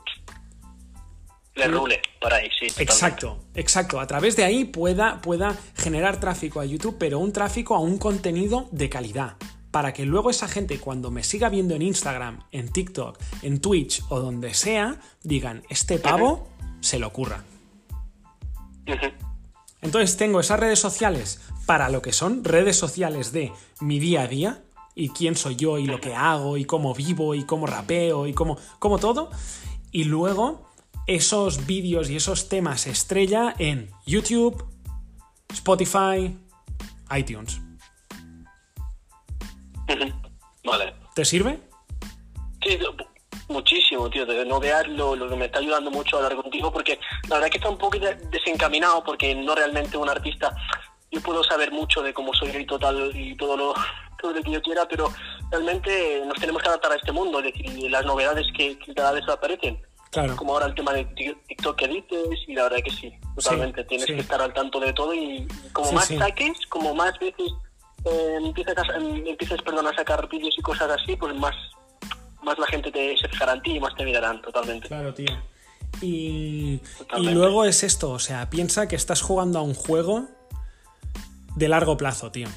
le 1.56 1.67
rule 1.69 2.02
por 2.19 2.34
ahí, 2.34 2.50
sí. 2.60 2.67
Exacto, 2.78 3.39
exacto. 3.56 4.00
A 4.00 4.08
través 4.08 4.36
de 4.36 4.43
ahí 4.43 4.65
pueda, 4.65 5.21
pueda 5.21 5.56
generar 5.76 6.19
tráfico 6.19 6.60
a 6.60 6.65
YouTube, 6.65 6.98
pero 7.00 7.19
un 7.19 7.32
tráfico 7.32 7.76
a 7.76 7.80
un 7.80 7.98
contenido 7.98 8.67
de 8.71 8.89
calidad. 8.89 9.38
Para 9.71 9.93
que 9.93 10.06
luego 10.06 10.30
esa 10.30 10.48
gente, 10.48 10.80
cuando 10.80 11.12
me 11.12 11.24
siga 11.24 11.50
viendo 11.50 11.76
en 11.76 11.82
Instagram, 11.82 12.43
en 12.52 12.71
TikTok, 12.71 13.17
en 13.41 13.62
Twitch 13.62 14.04
o 14.10 14.19
donde 14.19 14.54
sea, 14.54 15.00
digan, 15.24 15.63
este 15.69 15.98
pavo 15.98 16.50
se 16.82 17.00
lo 17.00 17.08
ocurra. 17.08 17.43
Entonces 19.82 20.17
tengo 20.17 20.39
esas 20.41 20.60
redes 20.60 20.80
sociales 20.80 21.41
para 21.65 21.89
lo 21.89 22.02
que 22.02 22.12
son 22.12 22.43
redes 22.43 22.78
sociales 22.78 23.32
de 23.32 23.52
mi 23.80 24.00
día 24.00 24.24
a 24.24 24.28
día 24.28 24.64
y 24.95 25.10
quién 25.10 25.36
soy 25.36 25.58
yo 25.58 25.77
y 25.77 25.86
lo 25.86 25.99
que 25.99 26.15
hago 26.15 26.58
y 26.58 26.65
cómo 26.65 26.93
vivo 26.93 27.36
y 27.36 27.45
cómo 27.45 27.67
rapeo 27.67 28.27
y 28.27 28.34
cómo, 28.34 28.58
cómo 28.79 28.97
todo. 28.97 29.29
Y 29.91 30.05
luego 30.05 30.71
esos 31.05 31.65
vídeos 31.65 32.10
y 32.10 32.15
esos 32.15 32.49
temas 32.49 32.88
estrella 32.88 33.53
en 33.60 33.91
YouTube, 34.05 34.65
Spotify, 35.49 36.36
iTunes. 37.15 37.62
Vale. 40.63 40.95
¿Te 41.13 41.25
sirve? 41.25 41.60
Sí, 42.63 42.79
muchísimo, 43.49 44.10
tío. 44.10 44.25
No 44.45 44.60
veas 44.60 44.88
lo, 44.88 45.29
que 45.29 45.36
me 45.36 45.45
está 45.45 45.60
ayudando 45.60 45.91
mucho 45.91 46.15
a 46.17 46.23
hablar 46.23 46.41
contigo, 46.41 46.71
porque 46.71 46.99
la 47.23 47.36
verdad 47.36 47.45
es 47.45 47.51
que 47.51 47.58
está 47.58 47.69
un 47.69 47.77
poco 47.77 47.99
desencaminado, 48.31 49.03
porque 49.03 49.36
no 49.36 49.53
realmente 49.53 49.97
un 49.97 50.10
artista. 50.10 50.55
Yo 51.12 51.21
puedo 51.21 51.43
saber 51.43 51.71
mucho 51.71 52.01
de 52.01 52.13
cómo 52.13 52.34
soy 52.34 52.49
y 52.49 52.65
total 52.65 53.12
y 53.15 53.36
todo 53.38 53.55
lo, 53.55 53.73
todo 54.21 54.34
lo 54.34 54.41
que 54.41 54.51
yo 54.51 54.62
quiera, 54.62 54.88
pero 54.88 55.12
realmente 55.51 56.23
nos 56.25 56.39
tenemos 56.39 56.62
que 56.62 56.69
adaptar 56.69 56.91
a 56.91 56.95
este 56.95 57.12
mundo, 57.12 57.39
es 57.39 57.54
decir, 57.54 57.91
las 57.91 58.06
novedades 58.06 58.47
que 58.56 58.78
cada 58.95 59.12
vez 59.12 59.28
aparecen. 59.28 59.82
Como 60.38 60.54
ahora 60.54 60.67
el 60.67 60.75
tema 60.75 60.93
de 60.93 61.04
TikTok 61.06 61.75
que 61.75 61.88
dices, 61.88 62.39
y 62.47 62.54
la 62.54 62.63
verdad 62.63 62.78
que 62.86 62.91
sí, 62.91 63.13
totalmente. 63.36 63.84
Tienes 63.84 64.06
que 64.06 64.19
estar 64.19 64.41
al 64.41 64.54
tanto 64.54 64.80
de 64.80 64.93
todo 64.93 65.13
y 65.13 65.45
como 65.73 65.91
más 65.91 66.08
saques, 66.08 66.58
como 66.69 66.95
más 66.95 67.17
veces 67.19 67.51
eh, 68.06 68.38
empiezas, 68.41 68.78
a, 68.78 68.95
empiezas 68.95 69.62
perdón, 69.62 69.88
a 69.88 69.95
sacar 69.95 70.28
vídeos 70.30 70.56
y 70.58 70.62
cosas 70.62 70.89
así, 70.91 71.15
pues 71.17 71.36
más, 71.36 71.54
más 72.43 72.58
la 72.58 72.67
gente 72.67 72.91
te 72.91 73.17
se 73.17 73.28
fijará 73.28 73.54
en 73.54 73.62
ti 73.62 73.71
y 73.75 73.80
más 73.80 73.93
te 73.95 74.06
mirarán 74.06 74.41
totalmente. 74.41 74.88
Claro, 74.88 75.13
tío. 75.13 75.36
Y, 76.01 76.82
y 77.17 77.30
luego 77.32 77.65
es 77.65 77.84
esto, 77.84 78.12
o 78.12 78.19
sea, 78.19 78.49
piensa 78.49 78.88
que 78.88 78.95
estás 78.95 79.21
jugando 79.21 79.60
a 79.60 79.62
un 79.62 79.73
juego 79.73 80.28
de 81.56 81.67
largo 81.67 81.97
plazo, 81.97 82.32
tío. 82.32 82.47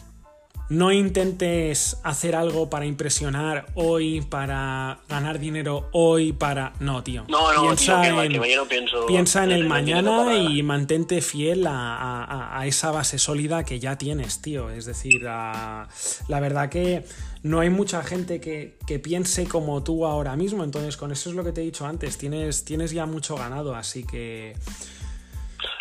No 0.70 0.92
intentes 0.92 1.96
hacer 2.04 2.36
algo 2.36 2.68
para 2.68 2.84
impresionar 2.84 3.66
hoy, 3.74 4.20
para 4.20 4.98
ganar 5.08 5.38
dinero 5.38 5.88
hoy, 5.92 6.32
para... 6.32 6.74
No, 6.80 7.02
tío. 7.02 7.24
No, 7.28 7.52
no, 7.54 7.62
piensa 7.62 8.02
tío, 8.02 8.16
que, 8.16 8.24
en, 8.26 8.32
que 8.32 8.38
mañana 8.40 8.62
pienso 8.68 9.06
piensa 9.06 9.44
en 9.44 9.52
el 9.52 9.66
mañana 9.66 10.34
y 10.36 10.62
mantente 10.62 11.22
fiel 11.22 11.66
a, 11.66 11.96
a- 11.96 12.60
a 12.60 12.66
esa 12.66 12.90
base 12.90 13.18
sólida 13.18 13.64
que 13.64 13.80
ya 13.80 13.96
tienes, 13.96 14.42
tío. 14.42 14.68
Es 14.70 14.84
decir, 14.84 15.26
a- 15.26 15.88
la 16.28 16.40
verdad 16.40 16.68
que 16.68 17.04
no 17.42 17.60
hay 17.60 17.70
mucha 17.70 18.02
gente 18.02 18.40
que, 18.40 18.76
que 18.86 18.98
piense 18.98 19.48
como 19.48 19.82
tú 19.82 20.04
ahora 20.04 20.36
mismo. 20.36 20.64
Entonces, 20.64 20.98
con 20.98 21.12
eso 21.12 21.30
es 21.30 21.36
lo 21.36 21.44
que 21.44 21.52
te 21.52 21.62
he 21.62 21.64
dicho 21.64 21.86
antes. 21.86 22.18
Tienes, 22.18 22.66
tienes 22.66 22.90
ya 22.90 23.06
mucho 23.06 23.36
ganado, 23.36 23.74
así 23.74 24.04
que... 24.04 24.54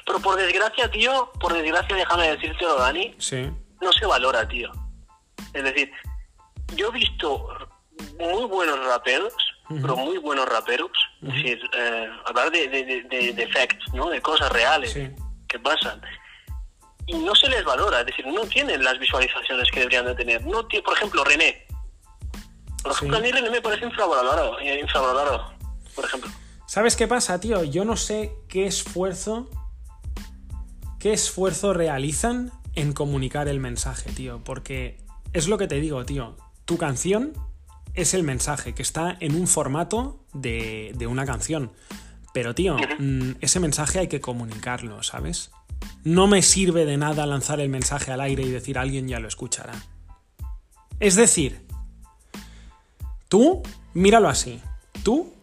Pero 0.05 0.19
por 0.21 0.37
desgracia, 0.37 0.89
tío, 0.89 1.29
por 1.41 1.53
desgracia, 1.53 1.93
déjame 1.95 2.29
decírtelo, 2.31 2.77
Dani, 2.77 3.13
Sí. 3.17 3.49
No 3.81 3.91
se 3.93 4.05
valora, 4.05 4.47
tío. 4.47 4.71
Es 5.53 5.63
decir, 5.63 5.91
yo 6.75 6.89
he 6.89 6.91
visto 6.91 7.47
muy 8.19 8.45
buenos 8.45 8.83
raperos, 8.85 9.33
pero 9.69 9.95
muy 9.97 10.17
buenos 10.17 10.47
raperos, 10.47 10.91
es 11.23 11.33
decir, 11.33 11.59
eh, 11.73 12.07
hablar 12.25 12.51
de, 12.51 12.67
de, 12.67 12.83
de, 13.03 13.33
de- 13.33 13.47
facts, 13.51 13.93
¿no? 13.93 14.09
De 14.09 14.21
cosas 14.21 14.51
reales 14.51 14.91
Sí. 14.93 15.09
que 15.47 15.59
pasan. 15.59 16.01
Y 17.05 17.15
no 17.19 17.33
se 17.35 17.47
les 17.49 17.63
valora, 17.63 18.01
es 18.01 18.05
decir, 18.05 18.25
no 18.27 18.41
tienen 18.47 18.83
las 18.83 18.99
visualizaciones 18.99 19.69
que 19.71 19.79
deberían 19.79 20.05
de 20.05 20.15
tener. 20.15 20.45
No 20.45 20.67
por 20.67 20.93
ejemplo, 20.97 21.23
René. 21.23 21.65
Por 22.83 22.91
Sí. 22.93 22.97
ejemplo, 22.99 23.17
a 23.17 23.21
mí 23.21 23.31
René 23.31 23.49
me 23.49 23.61
parece 23.61 23.85
infravalorado, 23.85 24.59
eh, 24.59 24.79
infravalorado, 24.81 25.53
por 25.95 26.05
ejemplo. 26.05 26.29
¿Sabes 26.65 26.95
qué 26.97 27.07
pasa, 27.07 27.39
tío? 27.39 27.63
Yo 27.63 27.85
no 27.85 27.95
sé 27.95 28.33
qué 28.49 28.67
esfuerzo. 28.67 29.49
¿Qué 30.99 31.13
esfuerzo 31.13 31.73
realizan 31.73 32.51
en 32.77 32.93
comunicar 32.93 33.47
el 33.47 33.59
mensaje, 33.59 34.11
tío? 34.11 34.39
Porque 34.43 34.99
es 35.33 35.47
lo 35.47 35.57
que 35.57 35.67
te 35.67 35.81
digo, 35.81 36.05
tío. 36.05 36.37
Tu 36.65 36.77
canción 36.77 37.33
es 37.95 38.13
el 38.13 38.21
mensaje 38.21 38.75
que 38.75 38.83
está 38.83 39.17
en 39.19 39.33
un 39.35 39.47
formato 39.47 40.23
de, 40.31 40.93
de 40.95 41.07
una 41.07 41.25
canción. 41.25 41.71
Pero, 42.33 42.53
tío, 42.53 42.77
mm, 42.99 43.31
ese 43.41 43.59
mensaje 43.59 43.97
hay 43.97 44.07
que 44.07 44.21
comunicarlo, 44.21 45.01
¿sabes? 45.01 45.49
No 46.03 46.27
me 46.27 46.43
sirve 46.43 46.85
de 46.85 46.97
nada 46.97 47.25
lanzar 47.25 47.59
el 47.59 47.69
mensaje 47.69 48.11
al 48.11 48.21
aire 48.21 48.43
y 48.43 48.51
decir 48.51 48.77
alguien 48.77 49.07
ya 49.07 49.19
lo 49.19 49.27
escuchará. 49.27 49.73
Es 50.99 51.15
decir, 51.15 51.65
tú, 53.27 53.63
míralo 53.95 54.29
así. 54.29 54.61
Tú 55.03 55.33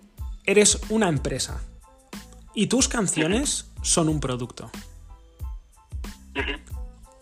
eres 0.45 0.81
una 0.89 1.09
empresa 1.09 1.61
y 2.55 2.69
tus 2.69 2.87
canciones 2.87 3.73
son 3.83 4.09
un 4.09 4.21
producto. 4.21 4.71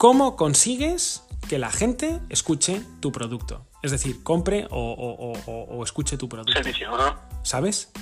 ¿Cómo 0.02 0.34
consigues 0.34 1.22
que 1.48 1.60
la 1.60 1.70
gente 1.70 2.18
escuche 2.28 2.82
tu 2.98 3.12
producto? 3.12 3.68
Es 3.84 3.92
decir, 3.92 4.24
compre 4.24 4.66
o, 4.68 4.76
o- 4.76 5.30
o- 5.30 5.38
o- 5.46 5.76
o 5.76 5.84
escuche 5.84 6.16
tu 6.16 6.28
producto. 6.28 6.52
Servicio, 6.54 6.90
¿no? 6.90 7.14
¿Sabes? 7.44 7.92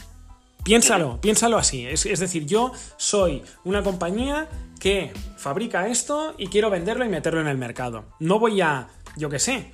Piénsalo, 0.64 1.20
piénsalo 1.20 1.58
así. 1.58 1.86
Es, 1.86 2.06
es 2.06 2.18
decir, 2.18 2.46
yo 2.46 2.72
soy 2.96 3.42
una 3.64 3.82
compañía 3.82 4.48
que 4.78 5.12
fabrica 5.36 5.88
esto 5.88 6.34
y 6.38 6.46
quiero 6.46 6.70
venderlo 6.70 7.04
y 7.04 7.10
meterlo 7.10 7.42
en 7.42 7.48
el 7.48 7.58
mercado. 7.58 8.06
No 8.18 8.38
voy 8.38 8.62
a, 8.62 8.88
yo 9.16 9.28
qué 9.28 9.38
sé, 9.38 9.70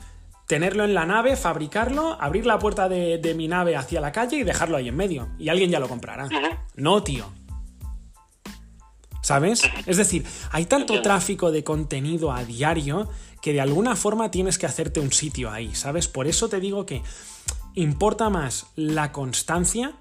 tenerlo 0.49 0.83
en 0.83 0.95
la 0.95 1.07
nave, 1.07 1.37
fabricarlo, 1.37 2.21
abrir 2.21 2.45
la 2.45 2.59
puerta 2.59 2.89
de, 2.89 3.19
de 3.19 3.35
mi 3.35 3.47
nave 3.47 3.77
hacia 3.77 4.01
la 4.01 4.11
calle 4.11 4.39
y 4.39 4.43
dejarlo 4.43 4.77
ahí 4.79 4.89
en 4.89 4.97
medio. 4.97 5.29
Y 5.39 5.49
alguien 5.49 5.71
ya 5.71 5.79
lo 5.79 5.89
comprará. 5.89 6.29
No, 6.75 7.05
tío. 7.05 7.27
¿Sabes? 9.27 9.63
Es 9.87 9.97
decir, 9.97 10.25
hay 10.53 10.67
tanto 10.67 11.03
tráfico 11.03 11.51
de 11.51 11.65
contenido 11.65 12.31
a 12.31 12.45
diario 12.45 13.09
que 13.43 13.53
de 13.53 13.61
alguna 13.61 13.97
forma 13.97 14.31
tienes 14.31 14.57
que 14.57 14.67
hacerte 14.67 15.01
un 15.01 15.11
sitio 15.11 15.51
ahí, 15.51 15.75
¿sabes? 15.75 16.07
Por 16.07 16.29
eso 16.29 16.49
te 16.49 16.61
digo 16.61 16.87
que 16.87 17.03
importa 17.75 18.31
más 18.31 18.69
la 18.77 19.11
constancia 19.11 19.95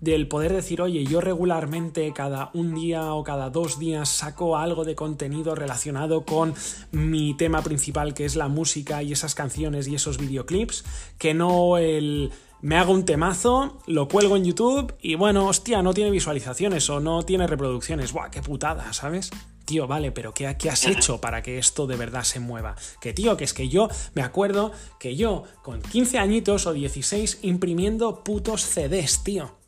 del 0.00 0.26
poder 0.26 0.52
decir, 0.52 0.82
oye, 0.82 1.04
yo 1.04 1.20
regularmente 1.20 2.12
cada 2.12 2.50
un 2.54 2.74
día 2.74 3.14
o 3.14 3.22
cada 3.22 3.50
dos 3.50 3.78
días 3.78 4.08
saco 4.08 4.56
algo 4.56 4.84
de 4.84 4.96
contenido 4.96 5.54
relacionado 5.54 6.24
con 6.24 6.52
mi 6.90 7.34
tema 7.34 7.62
principal, 7.62 8.14
que 8.14 8.24
es 8.24 8.34
la 8.34 8.48
música 8.48 9.00
y 9.04 9.12
esas 9.12 9.36
canciones 9.36 9.86
y 9.86 9.94
esos 9.94 10.18
videoclips, 10.18 10.84
que 11.18 11.34
no 11.34 11.78
el 11.78 12.32
me 12.62 12.78
hago 12.78 12.92
un 12.92 13.04
temazo, 13.04 13.82
lo 13.86 14.08
cuelgo 14.08 14.36
en 14.36 14.44
YouTube 14.44 14.94
y 15.02 15.16
bueno, 15.16 15.46
hostia, 15.48 15.82
no 15.82 15.92
tiene 15.92 16.10
visualizaciones 16.10 16.88
o 16.90 17.00
no 17.00 17.24
tiene 17.24 17.46
reproducciones. 17.46 18.12
Buah, 18.12 18.30
qué 18.30 18.40
putada, 18.40 18.92
¿sabes? 18.92 19.30
Tío, 19.64 19.86
vale, 19.86 20.12
pero 20.12 20.32
¿qué, 20.32 20.56
qué 20.58 20.70
has 20.70 20.86
hecho 20.86 21.20
para 21.20 21.42
que 21.42 21.58
esto 21.58 21.86
de 21.86 21.96
verdad 21.96 22.22
se 22.22 22.40
mueva? 22.40 22.76
Que 23.00 23.12
tío, 23.12 23.36
que 23.36 23.44
es 23.44 23.52
que 23.52 23.68
yo 23.68 23.88
me 24.14 24.22
acuerdo 24.22 24.72
que 25.00 25.16
yo 25.16 25.42
con 25.62 25.82
15 25.82 26.18
añitos 26.18 26.66
o 26.66 26.72
16 26.72 27.40
imprimiendo 27.42 28.22
putos 28.22 28.62
CDs, 28.62 29.22
tío 29.24 29.62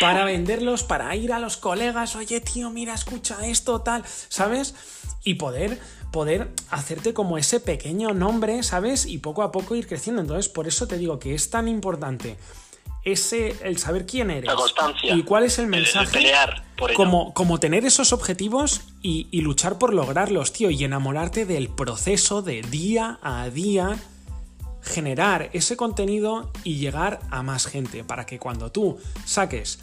para 0.00 0.24
venderlos, 0.24 0.84
para 0.84 1.14
ir 1.16 1.32
a 1.32 1.38
los 1.38 1.56
colegas, 1.56 2.16
oye 2.16 2.40
tío, 2.40 2.70
mira, 2.70 2.94
escucha 2.94 3.46
esto, 3.46 3.82
tal, 3.82 4.04
¿sabes? 4.28 4.74
Y 5.24 5.34
poder, 5.34 5.80
poder 6.12 6.50
hacerte 6.70 7.12
como 7.14 7.38
ese 7.38 7.58
pequeño 7.58 8.12
nombre, 8.14 8.62
¿sabes? 8.62 9.06
Y 9.06 9.18
poco 9.18 9.42
a 9.42 9.50
poco 9.50 9.74
ir 9.74 9.86
creciendo. 9.88 10.22
Entonces, 10.22 10.48
por 10.48 10.68
eso 10.68 10.86
te 10.86 10.98
digo 10.98 11.18
que 11.18 11.34
es 11.34 11.50
tan 11.50 11.66
importante 11.66 12.36
ese, 13.04 13.56
el 13.64 13.78
saber 13.78 14.06
quién 14.06 14.30
eres 14.30 14.44
La 14.44 14.54
constancia. 14.54 15.12
y 15.14 15.22
cuál 15.24 15.44
es 15.44 15.58
el 15.58 15.66
mensaje. 15.66 16.12
pelear 16.12 16.64
por 16.76 16.90
ello. 16.90 16.96
como, 16.96 17.34
como 17.34 17.58
tener 17.58 17.84
esos 17.84 18.12
objetivos 18.12 18.82
y, 19.02 19.26
y 19.32 19.40
luchar 19.40 19.78
por 19.78 19.92
lograrlos, 19.92 20.52
tío, 20.52 20.70
y 20.70 20.84
enamorarte 20.84 21.44
del 21.46 21.68
proceso 21.68 22.42
de 22.42 22.62
día 22.62 23.18
a 23.22 23.48
día 23.50 23.96
generar 24.82 25.48
ese 25.52 25.76
contenido 25.76 26.50
y 26.64 26.76
llegar 26.76 27.20
a 27.30 27.42
más 27.42 27.66
gente 27.66 28.04
para 28.04 28.26
que 28.26 28.38
cuando 28.38 28.70
tú 28.72 28.98
saques 29.24 29.78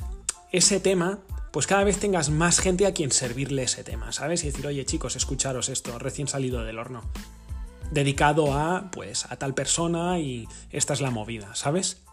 ese 0.52 0.80
tema, 0.80 1.20
pues 1.52 1.68
cada 1.68 1.84
vez 1.84 2.00
tengas 2.00 2.30
más 2.30 2.60
gente 2.60 2.86
a 2.86 2.94
quien 2.94 3.12
servirle 3.12 3.64
ese 3.64 3.84
tema, 3.84 4.12
¿sabes? 4.12 4.44
Y 4.44 4.48
decir, 4.48 4.66
oye 4.68 4.86
chicos, 4.86 5.16
escucharos 5.16 5.70
esto, 5.70 5.98
recién 6.00 6.28
salido 6.28 6.64
del 6.64 6.80
horno. 6.80 7.04
Dedicado 7.92 8.54
a, 8.54 8.92
pues, 8.92 9.26
a 9.32 9.36
tal 9.38 9.54
persona 9.56 10.20
y 10.20 10.48
esta 10.72 10.94
es 10.94 11.02
la 11.02 11.10
movida, 11.10 11.56
¿sabes? 11.56 12.04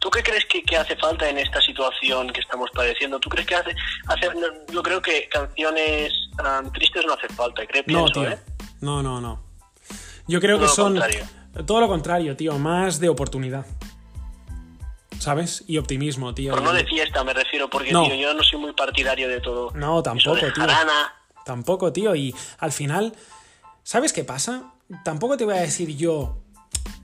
¿Tú 0.00 0.10
qué 0.10 0.22
crees 0.22 0.44
que, 0.46 0.62
que 0.62 0.76
hace 0.76 0.96
falta 0.96 1.28
en 1.28 1.38
esta 1.38 1.60
situación 1.60 2.28
que 2.30 2.40
estamos 2.40 2.70
padeciendo? 2.72 3.18
¿Tú 3.18 3.28
crees 3.28 3.46
que 3.46 3.54
hace... 3.56 3.74
hace 4.06 4.28
no, 4.34 4.46
yo 4.72 4.82
creo 4.82 5.02
que 5.02 5.28
canciones 5.28 6.12
um, 6.38 6.70
tristes 6.72 7.04
no 7.04 7.14
hace 7.14 7.28
falta, 7.28 7.66
creo, 7.66 7.82
No, 7.88 8.08
tío. 8.10 8.28
¿eh? 8.28 8.38
No, 8.80 9.02
no, 9.02 9.20
no. 9.20 9.42
Yo 10.28 10.40
creo 10.40 10.56
Todo 10.56 10.68
que 10.68 10.74
son. 10.74 10.92
contrario. 10.92 11.24
Todo 11.66 11.80
lo 11.80 11.88
contrario, 11.88 12.36
tío. 12.36 12.58
Más 12.58 13.00
de 13.00 13.08
oportunidad. 13.08 13.66
¿Sabes? 15.18 15.64
Y 15.66 15.78
optimismo, 15.78 16.34
tío. 16.34 16.52
Pero 16.54 16.64
no 16.64 16.72
Y- 16.74 16.82
de 16.82 16.84
fiesta 16.86 17.24
me 17.24 17.34
refiero, 17.34 17.68
porque 17.68 17.92
No. 17.92 18.04
tío, 18.04 18.14
yo 18.14 18.34
no 18.34 18.42
soy 18.42 18.58
muy 18.60 18.72
partidario 18.72 19.28
de 19.28 19.40
todo. 19.40 19.72
No, 19.74 20.02
tampoco, 20.02 20.36
eso 20.36 20.46
de 20.46 20.52
tío. 20.52 20.62
jarana. 20.62 21.12
Tampoco, 21.44 21.92
tío. 21.92 22.14
Y 22.14 22.34
al 22.58 22.72
final, 22.72 23.14
¿sabes 23.82 24.12
qué 24.12 24.24
pasa? 24.24 24.72
Tampoco 25.04 25.36
te 25.36 25.44
voy 25.44 25.56
a 25.56 25.60
decir 25.60 25.96
yo 25.96 26.38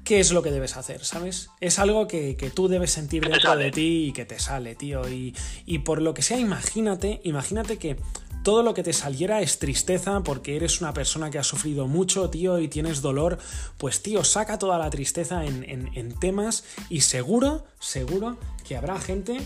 qué 0.04 0.20
es 0.20 0.32
lo 0.32 0.42
que 0.42 0.50
debes 0.50 0.76
hacer, 0.76 1.04
¿sabes? 1.04 1.48
Es 1.60 1.78
algo 1.78 2.06
que, 2.06 2.36
que 2.36 2.50
tú 2.50 2.68
debes 2.68 2.92
sentir 2.92 3.26
dentro 3.26 3.56
de 3.56 3.70
ti 3.70 4.06
y 4.08 4.12
que 4.12 4.24
te 4.26 4.38
sale, 4.38 4.74
tío. 4.74 5.08
Y, 5.08 5.34
y 5.66 5.78
por 5.80 6.02
lo 6.02 6.12
que 6.14 6.22
sea, 6.22 6.38
imagínate, 6.38 7.20
imagínate 7.24 7.78
que 7.78 7.96
todo 8.44 8.62
lo 8.62 8.74
que 8.74 8.82
te 8.84 8.92
saliera 8.92 9.40
es 9.40 9.58
tristeza 9.58 10.20
porque 10.22 10.54
eres 10.54 10.80
una 10.80 10.92
persona 10.92 11.30
que 11.30 11.38
ha 11.38 11.42
sufrido 11.42 11.88
mucho, 11.88 12.28
tío, 12.30 12.60
y 12.60 12.68
tienes 12.68 13.00
dolor. 13.00 13.38
Pues, 13.78 14.02
tío, 14.02 14.22
saca 14.22 14.58
toda 14.58 14.78
la 14.78 14.90
tristeza 14.90 15.44
en, 15.44 16.18
temas 16.20 16.64
y 16.90 17.00
seguro, 17.00 17.64
seguro 17.80 18.38
que 18.68 18.76
habrá 18.76 19.00
gente 19.00 19.38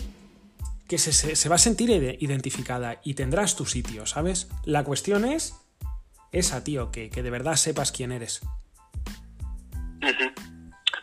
que 0.87 0.97
se, 0.97 1.49
va 1.49 1.55
a 1.55 1.59
sentir 1.59 1.89
ide- 1.89 2.17
identificada 2.19 2.99
y 3.03 3.13
tendrás 3.13 3.55
tu 3.55 3.65
sitio, 3.65 4.05
¿sabes? 4.05 4.49
La 4.65 4.83
cuestión 4.83 5.23
es 5.23 5.55
esa, 6.31 6.63
tío, 6.63 6.91
que, 6.91 7.09
de 7.09 7.29
verdad 7.29 7.55
sepas 7.55 7.91
quién 7.91 8.11
eres. 8.11 8.41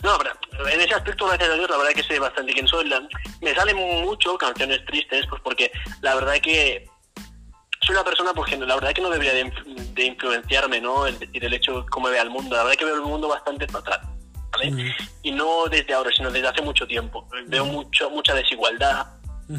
No, 0.03 0.19
en 0.71 0.81
ese 0.81 0.95
aspecto, 0.95 1.27
gracias 1.27 1.49
a 1.51 1.55
Dios, 1.55 1.71
la 1.71 1.79
verdad 1.79 1.93
que 1.95 2.03
sé 2.03 2.19
bastante 2.19 2.53
quién 2.53 2.69
soy. 2.69 2.91
Me 3.41 3.55
salen 3.55 3.77
mucho 4.05 4.37
canciones 4.37 4.85
tristes, 4.85 5.27
pues 5.29 5.41
porque 5.43 5.73
la 6.03 6.15
verdad 6.15 6.35
que 6.43 6.87
soy 7.87 7.95
una 7.95 8.05
persona, 8.05 8.33
porque 8.35 8.57
la 8.57 8.75
verdad 8.75 8.93
que 8.93 9.01
no 9.01 9.11
debería 9.11 9.33
de, 9.35 9.53
de 9.95 10.05
influenciarme, 10.05 10.81
¿no? 10.81 11.07
El 11.07 11.19
decir 11.19 11.45
el 11.45 11.55
hecho 11.55 11.81
de 11.83 11.87
cómo 11.89 12.09
veo 12.09 12.21
al 12.21 12.31
mundo. 12.31 12.57
La 12.57 12.65
verdad 12.65 12.79
que 12.79 12.85
veo 12.85 12.97
el 12.97 13.03
mundo 13.03 13.29
bastante 13.29 13.67
fatal, 13.69 14.01
¿vale? 14.53 14.95
Y 15.23 15.31
no 15.31 15.65
desde 15.71 15.95
ahora, 15.95 16.11
sino 16.17 16.31
desde 16.31 16.49
hace 16.49 16.63
mucho 16.63 16.87
tiempo. 16.87 17.29
Veo 17.47 17.65
mucho, 17.65 18.11
mucha 18.11 18.35
desigualdad, 18.35 19.07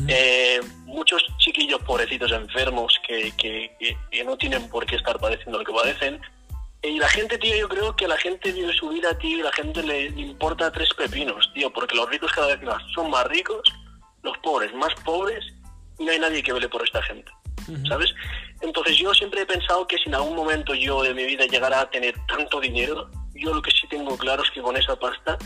eh, 0.09 0.59
muchos 0.85 1.23
chiquillos 1.37 1.81
pobrecitos 1.83 2.31
enfermos 2.33 2.99
que, 3.07 3.31
que, 3.37 3.71
que- 3.79 3.97
que 4.11 4.23
no 4.25 4.35
tienen 4.37 4.67
por 4.69 4.85
qué 4.85 4.97
estar 4.97 5.17
padeciendo 5.19 5.59
lo 5.59 5.63
que 5.65 5.71
padecen. 5.73 6.19
Y 6.83 6.99
la 6.99 7.07
gente, 7.09 7.37
tío, 7.37 7.55
yo 7.55 7.67
creo 7.69 7.95
que 7.95 8.07
la 8.07 8.17
gente 8.17 8.51
vive 8.51 8.71
su 8.73 8.89
vida, 8.89 9.17
tío, 9.17 9.39
y 9.39 9.41
la 9.41 9.51
gente 9.51 9.81
le, 9.83 10.09
le 10.11 10.21
importa 10.21 10.71
tres 10.71 10.93
pepinos, 10.93 11.49
tío, 11.53 11.71
porque 11.71 11.95
los 11.95 12.07
ricos 12.09 12.31
cada 12.33 12.47
vez 12.47 12.61
más 12.63 12.81
son 12.93 13.09
más 13.09 13.25
ricos, 13.27 13.61
los 14.23 14.37
pobres 14.39 14.73
más 14.75 14.93
pobres, 15.03 15.43
y 15.97 16.05
no 16.05 16.11
hay 16.11 16.19
nadie 16.19 16.43
que 16.43 16.53
vele 16.53 16.69
por 16.69 16.83
esta 16.83 17.01
gente. 17.01 17.31
¿Sabes? 17.87 18.13
Entonces 18.61 18.97
yo 18.97 19.13
siempre 19.13 19.41
he 19.41 19.45
pensado 19.45 19.87
que 19.87 19.97
si 19.97 20.09
en 20.09 20.15
algún 20.15 20.35
momento 20.35 20.73
yo 20.73 21.03
de 21.03 21.13
mi 21.13 21.25
vida 21.25 21.45
llegara 21.45 21.81
a 21.81 21.89
tener 21.89 22.15
tanto 22.27 22.59
dinero, 22.59 23.09
yo 23.33 23.53
lo 23.53 23.61
que 23.61 23.71
sí 23.71 23.87
tengo 23.89 24.17
claro 24.17 24.43
es 24.43 24.51
que 24.51 24.61
con 24.61 24.75
esa 24.77 24.95
pasta 24.95 25.37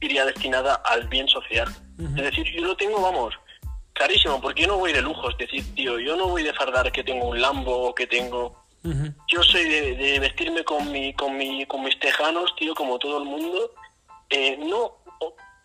iría 0.00 0.24
destinada 0.24 0.74
al 0.84 1.08
bien 1.08 1.28
social. 1.28 1.68
Es 1.98 2.24
decir, 2.24 2.44
yo 2.52 2.62
lo 2.62 2.76
tengo, 2.76 3.00
vamos, 3.00 3.34
clarísimo, 3.92 4.40
porque 4.40 4.62
yo 4.62 4.68
no 4.68 4.78
voy 4.78 4.92
de 4.92 5.02
lujo, 5.02 5.30
es 5.30 5.38
decir, 5.38 5.74
tío, 5.74 5.98
yo 6.00 6.16
no 6.16 6.28
voy 6.28 6.42
de 6.42 6.52
fardar 6.52 6.90
que 6.90 7.04
tengo 7.04 7.28
un 7.28 7.40
Lambo 7.40 7.88
o 7.88 7.94
que 7.94 8.06
tengo... 8.06 8.60
Yo 9.28 9.40
soy 9.44 9.62
de, 9.64 10.18
vestirme 10.18 10.64
con, 10.64 10.90
mi, 10.90 11.14
con, 11.14 11.36
mi, 11.36 11.64
con 11.66 11.84
mis 11.84 11.96
tejanos, 12.00 12.52
tío, 12.56 12.74
como 12.74 12.98
todo 12.98 13.18
el 13.18 13.24
mundo. 13.24 13.70
Eh, 14.28 14.56
no, 14.58 15.02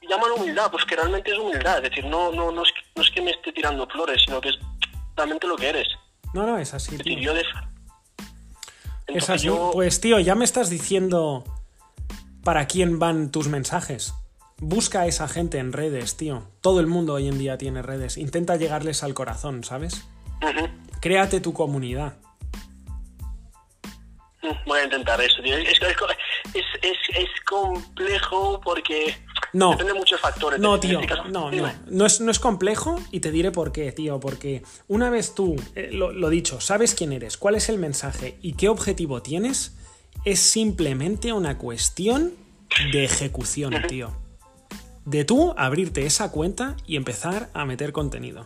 llaman 0.08 0.32
humildad, 0.38 0.72
pues 0.72 0.86
que 0.86 0.96
realmente 0.96 1.32
es 1.32 1.38
humildad, 1.38 1.78
es 1.78 1.90
decir, 1.90 2.06
no, 2.06 2.32
no, 2.32 2.52
no, 2.52 2.64
es, 2.64 2.70
no 2.96 3.02
es 3.02 3.12
que 3.12 3.22
me 3.22 3.32
esté 3.32 3.52
tirando 3.52 3.88
flores, 3.88 4.22
sino 4.24 4.40
que 4.42 4.50
es 4.50 4.60
realmente 5.18 5.48
lo 5.48 5.58
que 5.58 5.70
eres. 5.70 5.88
No, 6.34 6.46
no, 6.46 6.58
es 6.58 6.74
así. 6.74 6.96
Es 6.96 7.04
yo 7.22 7.34
de... 7.34 7.44
es 9.08 9.30
así. 9.30 9.50
Pues 9.74 10.00
tío, 10.00 10.20
ya 10.20 10.36
me 10.36 10.46
estás 10.46 10.70
diciendo 10.70 11.44
para 12.44 12.68
quién 12.68 13.00
van 13.00 13.32
tus 13.32 13.48
mensajes. 13.48 14.14
Busca 14.60 15.02
a 15.02 15.08
esa 15.08 15.28
gente 15.28 15.58
en 15.58 15.74
redes, 15.74 16.18
tío. 16.18 16.44
Todo 16.62 16.80
el 16.80 16.88
mundo 16.88 17.14
hoy 17.14 17.28
en 17.28 17.38
día 17.38 17.58
tiene 17.58 17.82
redes. 17.82 18.18
Intenta 18.18 18.56
llegarles 18.56 19.04
al 19.04 19.14
corazón, 19.14 19.64
¿sabes? 19.64 20.08
Créate 21.02 21.42
tu 21.42 21.54
comunidad. 21.54 22.16
Voy 24.66 24.80
a 24.80 24.84
intentar 24.86 25.20
eso, 25.22 25.42
tío. 25.44 25.58
Es, 25.58 25.78
es, 26.82 27.30
complejo 27.46 28.60
porque 28.62 29.16
no. 29.54 29.72
depende 29.72 29.94
de 29.94 30.00
muchos 30.00 30.20
factores. 30.20 30.60
No, 30.60 30.80
tío. 30.80 31.02
No, 31.30 31.52
no. 31.52 31.72
No 31.88 32.06
es, 32.06 32.22
no 32.22 32.32
es 32.32 32.40
complejo 32.40 33.00
y 33.12 33.20
te 33.20 33.32
diré 33.32 33.52
por 33.52 33.72
qué, 33.72 33.92
tío. 33.92 34.20
Porque 34.20 34.64
una 34.88 35.10
vez 35.10 35.34
tú, 35.36 35.56
eh, 35.76 35.90
lo, 35.92 36.12
lo 36.12 36.30
dicho, 36.30 36.62
sabes 36.62 36.96
quién 36.96 37.12
eres, 37.12 37.38
cuál 37.38 37.56
es 37.56 37.70
el 37.70 37.78
mensaje 37.78 38.38
y 38.42 38.54
qué 38.54 38.70
objetivo 38.70 39.22
tienes, 39.22 39.76
es 40.26 40.40
simplemente 40.40 41.34
una 41.34 41.58
cuestión 41.58 42.34
de 42.92 43.06
ejecución, 43.06 43.74
tío 43.88 44.14
de 45.08 45.24
tú 45.24 45.54
abrirte 45.58 46.06
esa 46.06 46.32
cuenta 46.32 46.76
y 46.86 46.98
empezar 46.98 47.50
a 47.54 47.64
meter 47.64 47.94
contenido. 47.94 48.46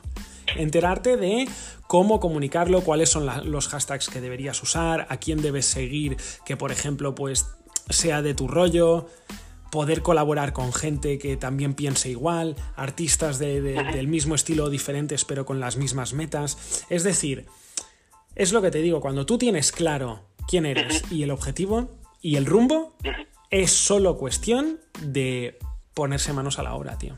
Enterarte 0.56 1.18
de 1.18 1.50
cómo 1.88 2.20
comunicarlo, 2.20 2.82
cuáles 2.82 3.10
son 3.10 3.28
los 3.50 3.68
hashtags 3.68 4.10
que 4.10 4.22
deberías 4.22 4.62
usar, 4.62 5.08
a 5.10 5.18
quién 5.18 5.42
debes 5.42 5.66
seguir, 5.66 6.18
que 6.46 6.58
por 6.58 6.72
ejemplo 6.72 7.16
pues 7.16 7.48
sea 7.90 8.22
de 8.22 8.36
tu 8.36 8.48
rollo, 8.48 9.08
poder 9.72 10.02
colaborar 10.02 10.54
con 10.54 10.74
gente 10.74 11.18
que 11.18 11.38
también 11.38 11.74
piense 11.74 12.10
igual, 12.10 12.56
artistas 12.76 13.40
del 13.40 14.08
mismo 14.08 14.36
estilo 14.36 14.70
diferentes 14.70 15.26
pero 15.26 15.46
con 15.46 15.60
las 15.60 15.78
mismas 15.78 16.14
metas. 16.14 16.86
Es 16.90 17.04
decir, 17.04 17.46
es 18.36 18.52
lo 18.52 18.62
que 18.62 18.72
te 18.72 18.82
digo, 18.82 19.02
cuando 19.02 19.26
tú 19.26 19.38
tienes 19.38 19.72
claro 19.72 20.28
quién 20.48 20.66
eres 20.66 21.04
y 21.12 21.24
el 21.24 21.32
objetivo 21.32 21.90
y 22.22 22.36
el 22.36 22.46
rumbo, 22.46 22.96
es 23.50 23.72
solo 23.72 24.18
cuestión 24.18 24.80
de 25.02 25.58
ponerse 25.94 26.34
manos 26.34 26.60
a 26.60 26.64
la 26.64 26.76
obra, 26.76 26.98
tío. 26.98 27.18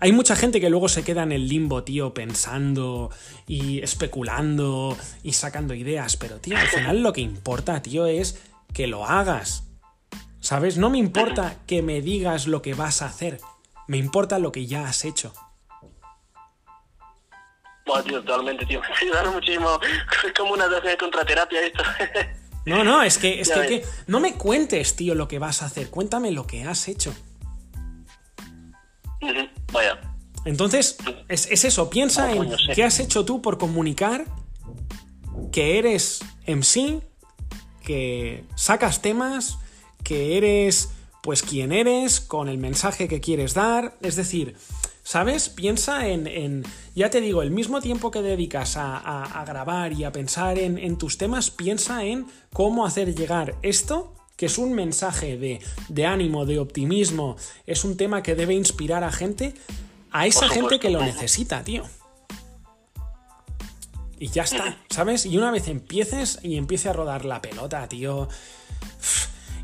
Hay 0.00 0.12
mucha 0.12 0.36
gente 0.36 0.60
que 0.60 0.68
luego 0.68 0.88
se 0.88 1.04
queda 1.04 1.22
en 1.22 1.32
el 1.32 1.48
limbo, 1.48 1.84
tío, 1.84 2.12
pensando 2.12 3.10
y 3.46 3.78
especulando 3.80 4.98
y 5.22 5.32
sacando 5.32 5.72
ideas, 5.72 6.16
pero, 6.16 6.40
tío, 6.40 6.58
al 6.58 6.66
final 6.66 7.02
lo 7.02 7.12
que 7.12 7.22
importa, 7.22 7.80
tío, 7.80 8.06
es 8.06 8.38
que 8.72 8.86
lo 8.86 9.06
hagas. 9.06 9.64
¿Sabes? 10.44 10.76
No 10.76 10.90
me 10.90 10.98
importa 10.98 11.56
que 11.66 11.80
me 11.80 12.02
digas 12.02 12.46
lo 12.46 12.60
que 12.60 12.74
vas 12.74 13.00
a 13.00 13.06
hacer, 13.06 13.40
me 13.88 13.96
importa 13.96 14.38
lo 14.38 14.52
que 14.52 14.66
ya 14.66 14.86
has 14.86 15.06
hecho. 15.06 15.32
Bueno, 17.86 18.04
tío, 18.04 18.20
totalmente, 18.22 18.66
tío. 18.66 18.82
Me 19.24 19.30
muchísimo. 19.30 19.80
Es 20.22 20.32
como 20.34 20.52
una 20.52 20.68
de 20.68 20.96
contraterapia 20.98 21.62
esto. 21.62 21.82
No, 22.66 22.82
no, 22.82 23.02
es 23.02 23.18
que, 23.18 23.42
es 23.42 23.50
que, 23.50 23.84
no 24.06 24.20
me 24.20 24.36
cuentes, 24.36 24.96
tío, 24.96 25.14
lo 25.14 25.28
que 25.28 25.38
vas 25.38 25.60
a 25.60 25.66
hacer. 25.66 25.90
Cuéntame 25.90 26.30
lo 26.30 26.46
que 26.46 26.64
has 26.64 26.88
hecho. 26.88 27.14
Vaya. 29.70 30.00
Entonces, 30.46 30.96
es, 31.28 31.46
eso, 31.50 31.90
piensa 31.90 32.32
en 32.32 32.50
qué 32.74 32.84
has 32.84 33.00
hecho 33.00 33.26
tú 33.26 33.42
por 33.42 33.58
comunicar 33.58 34.24
que 35.52 35.78
eres 35.78 36.20
MC, 36.46 37.02
que 37.82 38.44
sacas 38.56 39.02
temas, 39.02 39.58
que 40.04 40.36
eres 40.36 40.90
pues 41.22 41.42
quien 41.42 41.72
eres, 41.72 42.20
con 42.20 42.48
el 42.48 42.58
mensaje 42.58 43.08
que 43.08 43.20
quieres 43.20 43.54
dar. 43.54 43.96
Es 44.02 44.14
decir, 44.14 44.56
¿sabes? 45.02 45.48
Piensa 45.48 46.06
en, 46.06 46.64
ya 46.94 47.08
te 47.08 47.22
digo, 47.22 47.40
el 47.40 47.50
mismo 47.50 47.80
tiempo 47.80 48.10
que 48.10 48.20
dedicas 48.20 48.74
a, 48.76 49.42
grabar 49.46 49.94
y 49.94 50.04
a 50.04 50.12
pensar 50.12 50.58
en, 50.58 50.76
en 50.78 50.98
tus 50.98 51.16
temas, 51.16 51.50
piensa 51.50 52.04
en 52.04 52.26
cómo 52.52 52.84
hacer 52.84 53.14
llegar 53.14 53.56
esto 53.62 54.14
que 54.36 54.46
es 54.46 54.58
un 54.58 54.72
mensaje 54.72 55.38
de, 55.38 56.06
ánimo, 56.06 56.44
de 56.44 56.58
optimismo, 56.58 57.36
es 57.66 57.84
un 57.84 57.96
tema 57.96 58.22
que 58.22 58.34
debe 58.34 58.54
inspirar 58.54 59.04
a 59.04 59.12
gente, 59.12 59.54
a 60.10 60.26
esa 60.26 60.48
gente 60.48 60.80
que 60.80 60.90
lo 60.90 61.00
necesita, 61.00 61.62
tío. 61.62 61.84
Y 64.18 64.28
ya 64.28 64.42
está, 64.42 64.78
¿sabes? 64.90 65.26
Y 65.26 65.36
una 65.36 65.50
vez 65.50 65.68
empieces 65.68 66.40
y 66.42 66.56
empiece 66.56 66.88
a 66.88 66.92
rodar 66.92 67.24
la 67.24 67.40
pelota, 67.42 67.88
tío. 67.88 68.28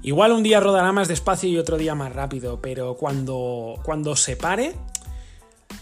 Igual 0.02 0.32
un 0.32 0.42
día 0.42 0.60
rodará 0.60 0.92
más 0.92 1.08
despacio 1.08 1.48
y 1.50 1.58
otro 1.58 1.76
día 1.76 1.94
más 1.94 2.12
rápido, 2.12 2.60
pero 2.62 2.94
cuando, 2.94 3.74
cuando 3.82 4.16
se 4.16 4.34
pare, 4.34 4.74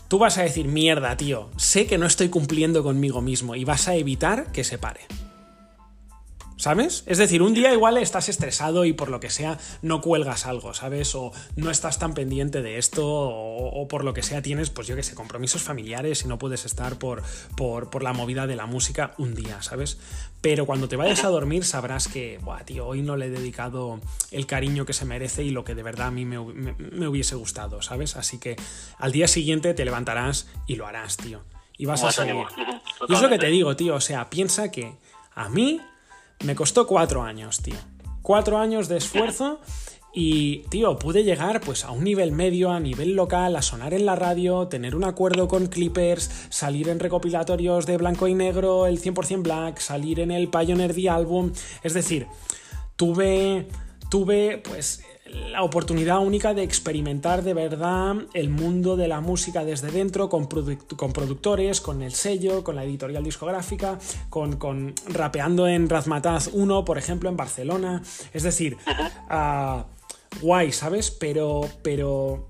tú 0.08 0.18
vas 0.18 0.38
a 0.38 0.42
decir, 0.42 0.66
mierda, 0.66 1.16
tío, 1.16 1.50
sé 1.56 1.86
que 1.86 1.98
no 1.98 2.06
estoy 2.06 2.28
cumpliendo 2.28 2.82
conmigo 2.82 3.20
mismo 3.20 3.54
y 3.54 3.64
vas 3.64 3.86
a 3.86 3.94
evitar 3.94 4.50
que 4.50 4.64
se 4.64 4.76
pare. 4.76 5.02
¿Sabes? 6.58 7.04
Es 7.06 7.18
decir, 7.18 7.40
un 7.40 7.54
día 7.54 7.72
igual 7.72 7.98
estás 7.98 8.28
estresado 8.28 8.84
y 8.84 8.92
por 8.92 9.10
lo 9.10 9.20
que 9.20 9.30
sea 9.30 9.58
no 9.80 10.00
cuelgas 10.00 10.44
algo, 10.44 10.74
¿sabes? 10.74 11.14
O 11.14 11.30
no 11.54 11.70
estás 11.70 12.00
tan 12.00 12.14
pendiente 12.14 12.62
de 12.62 12.78
esto 12.78 13.06
o, 13.06 13.86
por 13.86 14.02
lo 14.02 14.12
que 14.12 14.24
sea 14.24 14.42
tienes, 14.42 14.68
pues 14.68 14.88
yo 14.88 14.96
que 14.96 15.04
sé, 15.04 15.14
compromisos 15.14 15.62
familiares 15.62 16.24
y 16.24 16.28
no 16.28 16.36
puedes 16.36 16.66
estar 16.66 16.98
por, 16.98 17.22
por, 17.56 18.02
la 18.02 18.12
movida 18.12 18.48
de 18.48 18.56
la 18.56 18.66
música 18.66 19.14
un 19.18 19.36
día, 19.36 19.62
¿sabes? 19.62 19.98
Pero 20.40 20.66
cuando 20.66 20.88
te 20.88 20.96
vayas 20.96 21.22
a 21.22 21.28
dormir 21.28 21.64
sabrás 21.64 22.08
que, 22.08 22.38
buah, 22.42 22.64
tío, 22.64 22.88
hoy 22.88 23.02
no 23.02 23.16
le 23.16 23.26
he 23.26 23.30
dedicado 23.30 24.00
el 24.32 24.46
cariño 24.46 24.84
que 24.84 24.94
se 24.94 25.04
merece 25.04 25.44
y 25.44 25.50
lo 25.50 25.62
que 25.62 25.76
de 25.76 25.84
verdad 25.84 26.08
a 26.08 26.10
mí 26.10 26.24
me, 26.24 26.38
hubiese 26.38 27.36
gustado, 27.36 27.82
¿sabes? 27.82 28.16
Así 28.16 28.38
que 28.38 28.56
al 28.98 29.12
día 29.12 29.28
siguiente 29.28 29.74
te 29.74 29.84
levantarás 29.84 30.48
y 30.66 30.74
lo 30.74 30.88
harás, 30.88 31.18
tío. 31.18 31.40
Y 31.76 31.86
vas 31.86 32.02
a 32.02 32.10
seguir. 32.10 32.34
Y 33.08 33.14
es 33.14 33.22
lo 33.22 33.28
que 33.28 33.38
te 33.38 33.46
digo, 33.46 33.76
tío, 33.76 33.94
o 33.94 34.00
sea, 34.00 34.28
piensa 34.28 34.72
que 34.72 34.96
a 35.32 35.48
mí 35.48 35.80
me 36.44 36.54
costó 36.54 36.86
cuatro 36.86 37.22
años, 37.22 37.60
tío. 37.62 37.76
Cuatro 38.22 38.58
años 38.58 38.88
de 38.88 38.98
esfuerzo 38.98 39.60
y, 40.12 40.64
tío, 40.70 40.98
pude 40.98 41.22
llegar 41.22 41.60
pues 41.60 41.84
a 41.84 41.90
un 41.90 42.04
nivel 42.04 42.32
medio, 42.32 42.70
a 42.70 42.80
nivel 42.80 43.14
local, 43.14 43.54
a 43.56 43.62
sonar 43.62 43.94
en 43.94 44.06
la 44.06 44.16
radio, 44.16 44.66
tener 44.68 44.96
un 44.96 45.04
acuerdo 45.04 45.48
con 45.48 45.66
Clippers, 45.66 46.30
salir 46.48 46.88
en 46.88 46.98
recopilatorios 46.98 47.86
de 47.86 47.96
blanco 47.98 48.26
y 48.26 48.34
negro, 48.34 48.86
el 48.86 49.00
100% 49.00 49.42
Black, 49.42 49.78
salir 49.78 50.20
en 50.20 50.30
el 50.30 50.48
Pioneer 50.48 50.94
The 50.94 51.10
Album. 51.10 51.52
Es 51.82 51.94
decir, 51.94 52.26
tuve, 52.96 53.68
tuve 54.10 54.58
pues 54.58 55.04
la 55.28 55.62
oportunidad 55.62 56.20
única 56.20 56.54
de 56.54 56.62
experimentar 56.62 57.42
de 57.42 57.54
verdad 57.54 58.16
el 58.34 58.48
mundo 58.48 58.96
de 58.96 59.08
la 59.08 59.20
música 59.20 59.64
desde 59.64 59.90
dentro, 59.90 60.28
con, 60.28 60.46
con 60.46 61.12
productores, 61.12 61.80
con 61.80 62.02
el 62.02 62.12
sello, 62.12 62.64
con 62.64 62.76
la 62.76 62.84
editorial 62.84 63.24
discográfica, 63.24 63.98
con, 64.30 64.56
con 64.56 64.94
rapeando 65.08 65.66
en 65.68 65.88
Razmataz 65.88 66.50
1, 66.52 66.84
por 66.84 66.98
ejemplo, 66.98 67.28
en 67.28 67.36
Barcelona. 67.36 68.02
Es 68.32 68.42
decir, 68.42 68.76
uh, 69.30 69.82
guay, 70.40 70.72
¿sabes? 70.72 71.10
Pero, 71.10 71.68
pero 71.82 72.48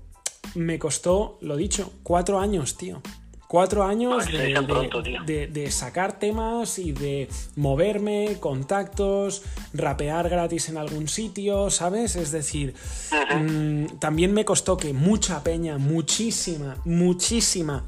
me 0.55 0.79
costó, 0.79 1.37
lo 1.41 1.55
dicho, 1.55 1.91
cuatro 2.03 2.39
años, 2.39 2.77
tío. 2.77 3.01
Cuatro 3.49 3.83
años 3.83 4.27
de, 4.27 5.67
sacar 5.71 6.19
temas 6.19 6.77
y 6.77 6.91
de 6.91 7.27
moverme, 7.55 8.37
contactos, 8.39 9.41
rapear 9.73 10.29
gratis 10.29 10.69
en 10.69 10.77
algún 10.77 11.07
sitio, 11.07 11.71
¿sabes? 11.71 12.15
Es 12.15 12.31
decir, 12.31 12.75
mm, 13.11 13.97
también 13.97 14.35
me 14.35 14.45
costó 14.45 14.77
que 14.77 14.93
mucha 14.93 15.41
peña, 15.43 15.79
muchísima, 15.79 16.77
muchísima, 16.85 17.85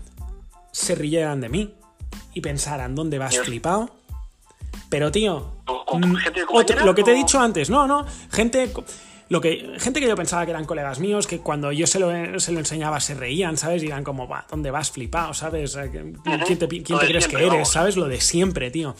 se 0.71 0.95
rieran 0.95 1.41
de 1.41 1.49
mí 1.49 1.75
y 2.33 2.41
pensaran, 2.41 2.95
¿dónde 2.95 3.19
vas 3.19 3.37
flipado? 3.37 3.91
Pero 4.89 5.11
tío, 5.11 5.57
mm, 5.93 6.15
lo 6.83 6.95
que 6.95 7.03
te 7.03 7.11
he 7.11 7.15
dicho 7.15 7.39
antes, 7.39 7.69
no, 7.69 7.85
no, 7.85 8.03
gente 8.31 8.73
lo 9.31 9.39
que, 9.39 9.75
gente 9.77 10.01
que 10.01 10.09
yo 10.09 10.15
pensaba 10.17 10.43
que 10.43 10.51
eran 10.51 10.65
colegas 10.65 10.99
míos, 10.99 11.25
que 11.25 11.39
cuando 11.39 11.71
yo 11.71 11.87
se 11.87 11.99
lo, 12.01 12.37
se 12.37 12.51
lo 12.51 12.59
enseñaba 12.59 12.99
se 12.99 13.13
reían, 13.13 13.55
¿sabes? 13.55 13.81
Y 13.81 13.87
eran 13.87 14.03
como, 14.03 14.27
va, 14.27 14.45
¿dónde 14.51 14.71
vas 14.71 14.91
flipado, 14.91 15.33
¿sabes? 15.33 15.77
¿Quién 15.89 16.59
te, 16.59 16.67
crees 16.67 17.29
que 17.29 17.47
eres? 17.47 17.69
¿Sabes? 17.69 17.95
Lo 17.95 18.09
de 18.09 18.19
siempre, 18.19 18.71
tío. 18.71 18.93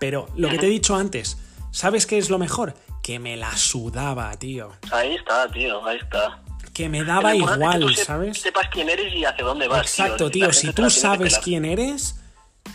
Pero 0.00 0.26
lo 0.36 0.48
que 0.48 0.56
te 0.56 0.68
he 0.68 0.70
dicho 0.70 0.96
antes, 0.96 1.36
¿sabes 1.70 2.06
qué 2.06 2.16
es 2.16 2.30
lo 2.30 2.38
mejor? 2.38 2.72
Que 3.02 3.18
me 3.18 3.36
la 3.36 3.54
sudaba, 3.58 4.34
tío. 4.38 4.72
Ahí 4.90 5.16
está, 5.16 5.50
tío, 5.50 5.86
ahí 5.86 5.98
está. 5.98 6.42
Que 6.72 6.88
me 6.88 7.04
daba 7.04 7.36
igual, 7.36 7.94
¿sabes? 7.94 8.40
Sepas 8.40 8.68
quién 8.70 8.88
eres 8.88 9.14
y 9.14 9.26
hacia 9.26 9.44
dónde 9.44 9.68
vas. 9.68 9.82
Exacto, 9.82 10.30
tío. 10.30 10.50
Si 10.54 10.72
tú 10.72 10.88
sabes 10.88 11.38
quién 11.40 11.66
eres, 11.66 12.18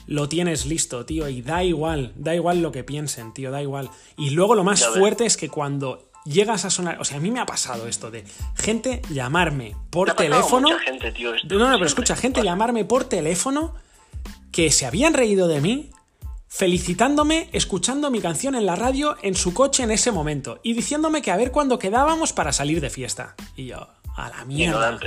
lo 0.05 0.29
tienes 0.29 0.67
listo, 0.67 1.07
tío, 1.07 1.27
y 1.27 1.41
da 1.41 1.63
igual, 1.63 2.13
da 2.15 2.35
igual 2.35 2.61
lo 2.61 2.71
que 2.71 2.83
piensen, 2.83 3.33
tío, 3.33 3.49
da 3.49 3.63
igual. 3.63 3.89
Y 4.15 4.29
luego 4.29 4.53
lo 4.53 4.63
más 4.63 4.85
fuerte 4.85 5.25
es 5.25 5.37
que 5.37 5.49
cuando 5.49 6.08
llegas 6.25 6.65
a 6.65 6.69
sonar, 6.69 6.99
o 6.99 7.05
sea, 7.05 7.17
a 7.17 7.19
mí 7.19 7.31
me 7.31 7.39
ha 7.39 7.45
pasado 7.45 7.87
esto 7.87 8.11
de 8.11 8.25
gente 8.55 9.01
llamarme 9.09 9.75
por 9.89 10.13
teléfono. 10.13 10.67
gente, 10.79 11.11
tío, 11.11 11.31
no, 11.49 11.69
no, 11.69 11.73
pero 11.73 11.85
escucha, 11.85 12.15
gente 12.15 12.43
llamarme 12.43 12.85
por 12.85 13.05
teléfono 13.05 13.75
que 14.51 14.71
se 14.71 14.85
habían 14.85 15.13
reído 15.13 15.47
de 15.47 15.61
mí 15.61 15.91
felicitándome 16.49 17.47
escuchando 17.53 18.09
mi 18.09 18.21
canción 18.21 18.55
en 18.55 18.65
la 18.65 18.75
radio 18.75 19.15
en 19.21 19.35
su 19.35 19.53
coche 19.53 19.83
en 19.83 19.91
ese 19.91 20.11
momento 20.11 20.59
y 20.63 20.73
diciéndome 20.73 21.21
que 21.21 21.31
a 21.31 21.37
ver 21.37 21.51
cuándo 21.51 21.77
quedábamos 21.77 22.33
para 22.33 22.51
salir 22.51 22.81
de 22.81 22.89
fiesta. 22.89 23.35
Y 23.55 23.67
yo, 23.67 23.87
a 24.15 24.29
la 24.29 24.45
mierda. 24.45 24.99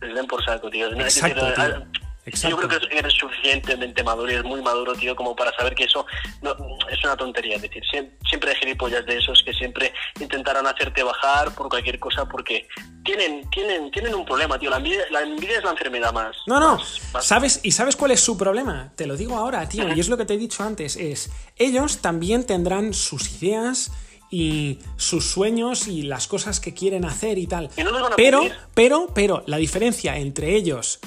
Les 0.00 0.14
den 0.14 0.26
por 0.26 0.44
saco, 0.44 0.70
tío. 0.70 0.92
Exacto, 0.92 1.52
tío. 1.54 1.86
Yo 2.24 2.56
creo 2.56 2.68
que 2.68 2.96
eres 2.96 3.12
suficientemente 3.14 4.04
maduro 4.04 4.30
y 4.30 4.34
eres 4.34 4.44
muy 4.44 4.62
maduro, 4.62 4.94
tío, 4.94 5.16
como 5.16 5.34
para 5.34 5.52
saber 5.56 5.74
que 5.74 5.84
eso 5.84 6.06
no, 6.40 6.54
es 6.88 7.02
una 7.02 7.16
tontería. 7.16 7.56
Es 7.56 7.62
decir, 7.62 7.82
siempre 8.28 8.50
hay 8.50 8.56
gilipollas 8.56 9.04
de 9.06 9.18
esos 9.18 9.42
que 9.44 9.52
siempre 9.52 9.92
intentarán 10.20 10.64
hacerte 10.66 11.02
bajar 11.02 11.52
por 11.54 11.68
cualquier 11.68 11.98
cosa 11.98 12.24
porque 12.26 12.68
tienen, 13.04 13.50
tienen, 13.50 13.90
tienen 13.90 14.14
un 14.14 14.24
problema, 14.24 14.56
tío. 14.56 14.70
La 14.70 14.76
envidia, 14.76 15.02
la 15.10 15.22
envidia 15.22 15.58
es 15.58 15.64
la 15.64 15.70
enfermedad 15.72 16.12
más. 16.12 16.36
No, 16.46 16.60
no. 16.60 16.78
¿Sabes? 17.20 17.58
¿Y 17.64 17.72
sabes 17.72 17.96
cuál 17.96 18.12
es 18.12 18.20
su 18.20 18.38
problema? 18.38 18.92
Te 18.94 19.06
lo 19.06 19.16
digo 19.16 19.36
ahora, 19.36 19.68
tío, 19.68 19.92
y 19.92 19.98
es 19.98 20.08
lo 20.08 20.16
que 20.16 20.24
te 20.24 20.34
he 20.34 20.38
dicho 20.38 20.62
antes. 20.62 20.96
Es, 20.96 21.28
ellos 21.56 22.02
también 22.02 22.46
tendrán 22.46 22.94
sus 22.94 23.42
ideas 23.42 23.90
y 24.30 24.78
sus 24.96 25.28
sueños 25.28 25.88
y 25.88 26.02
las 26.02 26.28
cosas 26.28 26.60
que 26.60 26.72
quieren 26.72 27.04
hacer 27.04 27.36
y 27.36 27.48
tal. 27.48 27.68
pero, 28.16 28.42
pero, 28.74 29.08
pero, 29.12 29.42
la 29.46 29.56
diferencia 29.56 30.16
entre 30.16 30.54
ellos 30.54 31.00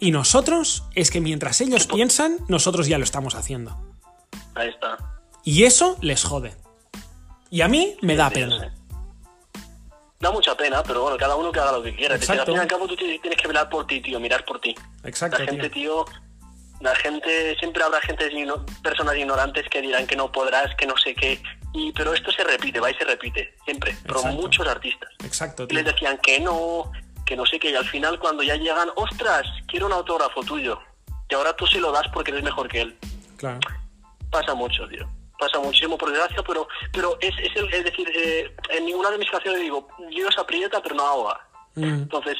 y 0.00 0.10
nosotros 0.10 0.84
es 0.94 1.10
que 1.10 1.20
mientras 1.20 1.60
ellos 1.60 1.86
piensan, 1.86 2.38
nosotros 2.48 2.88
ya 2.88 2.98
lo 2.98 3.04
estamos 3.04 3.34
haciendo. 3.34 3.76
Ahí 4.54 4.68
está. 4.68 4.96
Y 5.44 5.64
eso 5.64 5.96
les 6.00 6.24
jode. 6.24 6.56
Y 7.50 7.60
a 7.60 7.68
mí 7.68 7.96
me 8.00 8.16
da 8.16 8.30
pena. 8.30 8.74
Da 10.18 10.30
mucha 10.30 10.54
pena, 10.54 10.82
pero 10.82 11.02
bueno, 11.02 11.16
cada 11.16 11.36
uno 11.36 11.50
que 11.52 11.60
haga 11.60 11.72
lo 11.72 11.82
que 11.82 11.94
quiera. 11.94 12.14
Al 12.14 12.20
fin 12.20 12.36
y 12.36 12.56
al 12.56 12.66
cabo 12.66 12.86
tú 12.86 12.96
tienes 12.96 13.20
que 13.20 13.48
velar 13.48 13.68
por 13.68 13.86
ti, 13.86 14.00
tío, 14.00 14.18
mirar 14.20 14.44
por 14.44 14.60
ti. 14.60 14.74
Exacto. 15.04 15.38
La 15.38 15.44
gente, 15.44 15.70
tío, 15.70 16.04
la 16.80 16.94
gente, 16.96 17.56
siempre 17.58 17.82
habrá 17.82 18.00
gente, 18.00 18.30
personas 18.82 19.16
ignorantes 19.16 19.68
que 19.68 19.80
dirán 19.80 20.06
que 20.06 20.16
no 20.16 20.30
podrás, 20.32 20.74
que 20.76 20.86
no 20.86 20.96
sé 20.96 21.14
qué. 21.14 21.42
Y, 21.72 21.92
pero 21.92 22.14
esto 22.14 22.32
se 22.32 22.42
repite, 22.42 22.80
va 22.80 22.90
y 22.90 22.94
se 22.94 23.04
repite, 23.04 23.54
siempre. 23.64 23.96
Pero 24.02 24.22
muchos 24.24 24.66
artistas. 24.66 25.10
Exacto. 25.24 25.66
Tío. 25.66 25.78
Y 25.78 25.82
les 25.82 25.92
decían 25.92 26.18
que 26.22 26.40
no, 26.40 26.90
que 27.30 27.36
no 27.36 27.46
sé 27.46 27.60
qué, 27.60 27.70
y 27.70 27.76
al 27.76 27.86
final 27.86 28.18
cuando 28.18 28.42
ya 28.42 28.56
llegan, 28.56 28.88
ostras, 28.96 29.46
quiero 29.68 29.86
un 29.86 29.92
autógrafo 29.92 30.42
tuyo, 30.42 30.80
y 31.28 31.34
ahora 31.36 31.54
tú 31.54 31.64
sí 31.64 31.78
lo 31.78 31.92
das 31.92 32.08
porque 32.12 32.32
eres 32.32 32.42
mejor 32.42 32.66
que 32.66 32.80
él. 32.80 32.98
Claro. 33.36 33.60
Pasa 34.32 34.52
mucho, 34.52 34.88
tío. 34.88 35.08
Pasa 35.38 35.60
muchísimo, 35.60 35.96
por 35.96 36.10
desgracia, 36.10 36.42
pero, 36.44 36.66
pero 36.92 37.16
es, 37.20 37.32
es, 37.38 37.52
es 37.72 37.84
decir, 37.84 38.08
eh, 38.16 38.52
en 38.70 38.84
ninguna 38.84 39.12
de 39.12 39.18
mis 39.18 39.30
canciones 39.30 39.60
digo, 39.60 39.86
Dios 40.10 40.36
aprieta 40.38 40.82
pero 40.82 40.96
no 40.96 41.04
ahoga. 41.04 41.40
Mm. 41.76 41.84
Entonces, 41.84 42.36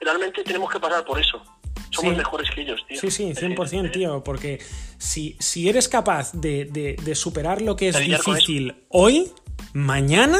realmente 0.00 0.44
tenemos 0.44 0.70
que 0.70 0.78
pasar 0.78 1.04
por 1.04 1.18
eso. 1.18 1.42
Somos 1.90 2.16
mejores 2.16 2.48
que 2.52 2.60
ellos, 2.60 2.80
tío. 2.86 3.00
Sí, 3.00 3.10
sí, 3.10 3.32
100%, 3.32 3.90
tío, 3.90 4.22
porque 4.22 4.62
si, 4.96 5.36
si 5.40 5.68
eres 5.68 5.88
capaz 5.88 6.32
de, 6.34 6.66
de, 6.66 7.14
superar 7.16 7.62
lo 7.62 7.74
que 7.74 7.88
es 7.88 7.98
difícil 7.98 8.84
hoy, 8.90 9.32
mañana, 9.72 10.38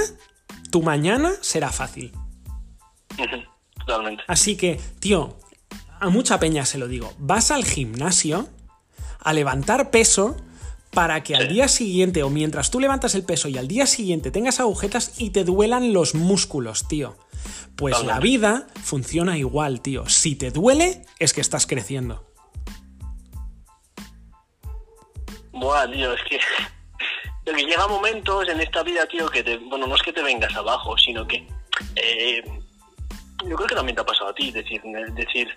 tu 0.70 0.80
mañana 0.80 1.32
será 1.40 1.72
fácil. 1.72 2.12
Así 4.26 4.56
que, 4.56 4.80
tío, 5.00 5.36
a 6.00 6.08
mucha 6.08 6.40
peña 6.40 6.64
se 6.64 6.78
lo 6.78 6.88
digo, 6.88 7.12
vas 7.18 7.50
al 7.50 7.64
gimnasio 7.64 8.48
a 9.20 9.32
levantar 9.32 9.90
peso 9.90 10.36
para 10.90 11.22
que 11.22 11.36
al 11.36 11.48
día 11.48 11.68
siguiente, 11.68 12.22
o 12.22 12.30
mientras 12.30 12.70
tú 12.70 12.80
levantas 12.80 13.14
el 13.14 13.24
peso 13.24 13.48
y 13.48 13.58
al 13.58 13.68
día 13.68 13.86
siguiente 13.86 14.30
tengas 14.30 14.60
agujetas 14.60 15.20
y 15.20 15.30
te 15.30 15.44
duelan 15.44 15.92
los 15.92 16.14
músculos, 16.14 16.88
tío. 16.88 17.16
Pues 17.76 18.02
la 18.02 18.18
vida 18.18 18.66
funciona 18.82 19.38
igual, 19.38 19.80
tío. 19.80 20.08
Si 20.08 20.34
te 20.34 20.50
duele, 20.50 21.06
es 21.18 21.32
que 21.32 21.40
estás 21.40 21.66
creciendo. 21.66 22.26
Buah, 25.52 25.90
tío, 25.90 26.12
es 26.12 26.20
que, 26.28 26.40
que 27.44 27.64
llega 27.64 27.86
momentos 27.86 28.48
en 28.48 28.60
esta 28.60 28.82
vida, 28.82 29.06
tío, 29.06 29.28
que 29.28 29.42
te, 29.42 29.58
bueno, 29.58 29.86
no 29.86 29.94
es 29.94 30.02
que 30.02 30.12
te 30.12 30.22
vengas 30.22 30.54
abajo, 30.56 30.96
sino 30.98 31.26
que 31.26 31.46
eh, 31.96 32.42
yo 33.48 33.56
creo 33.56 33.68
que 33.68 33.74
también 33.74 33.96
te 33.96 34.02
ha 34.02 34.06
pasado 34.06 34.30
a 34.30 34.34
ti, 34.34 34.50
decir, 34.50 34.82
decir 35.14 35.48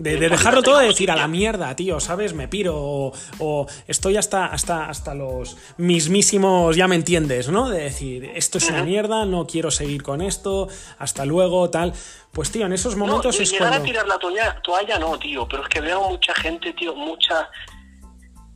de, 0.00 0.16
dejarlo 0.16 0.62
todo, 0.62 0.78
de 0.78 0.86
decir 0.86 1.10
a 1.10 1.16
la 1.16 1.28
mierda, 1.28 1.74
tío, 1.76 2.00
¿sabes? 2.00 2.32
Me 2.32 2.48
piro. 2.48 3.12
O, 3.38 3.66
estoy 3.86 4.16
hasta, 4.16 4.46
hasta, 4.46 4.88
hasta 4.88 5.14
los 5.14 5.56
mismísimos, 5.76 6.74
ya 6.76 6.88
me 6.88 6.94
entiendes, 6.94 7.48
¿no? 7.48 7.68
De 7.68 7.84
decir, 7.84 8.24
esto 8.34 8.58
es 8.58 8.70
una 8.70 8.82
mierda, 8.82 9.26
no 9.26 9.46
quiero 9.46 9.70
seguir 9.70 10.02
con 10.02 10.22
esto, 10.22 10.68
hasta 10.98 11.26
luego, 11.26 11.68
tal. 11.70 11.92
Pues, 12.32 12.50
tío, 12.50 12.66
en 12.66 12.72
esos 12.72 12.96
momentos 12.96 13.36
no, 13.36 13.42
es 13.42 13.50
llegar 13.50 13.74
a 13.74 13.82
tirar 13.82 14.06
la 14.06 14.18
toalla, 14.18 14.60
toalla 14.62 14.98
no, 14.98 15.18
tío, 15.18 15.46
pero 15.46 15.64
es 15.64 15.68
que 15.68 15.80
veo 15.80 16.08
mucha 16.08 16.34
gente, 16.34 16.72
tío, 16.72 16.94
mucha. 16.94 17.50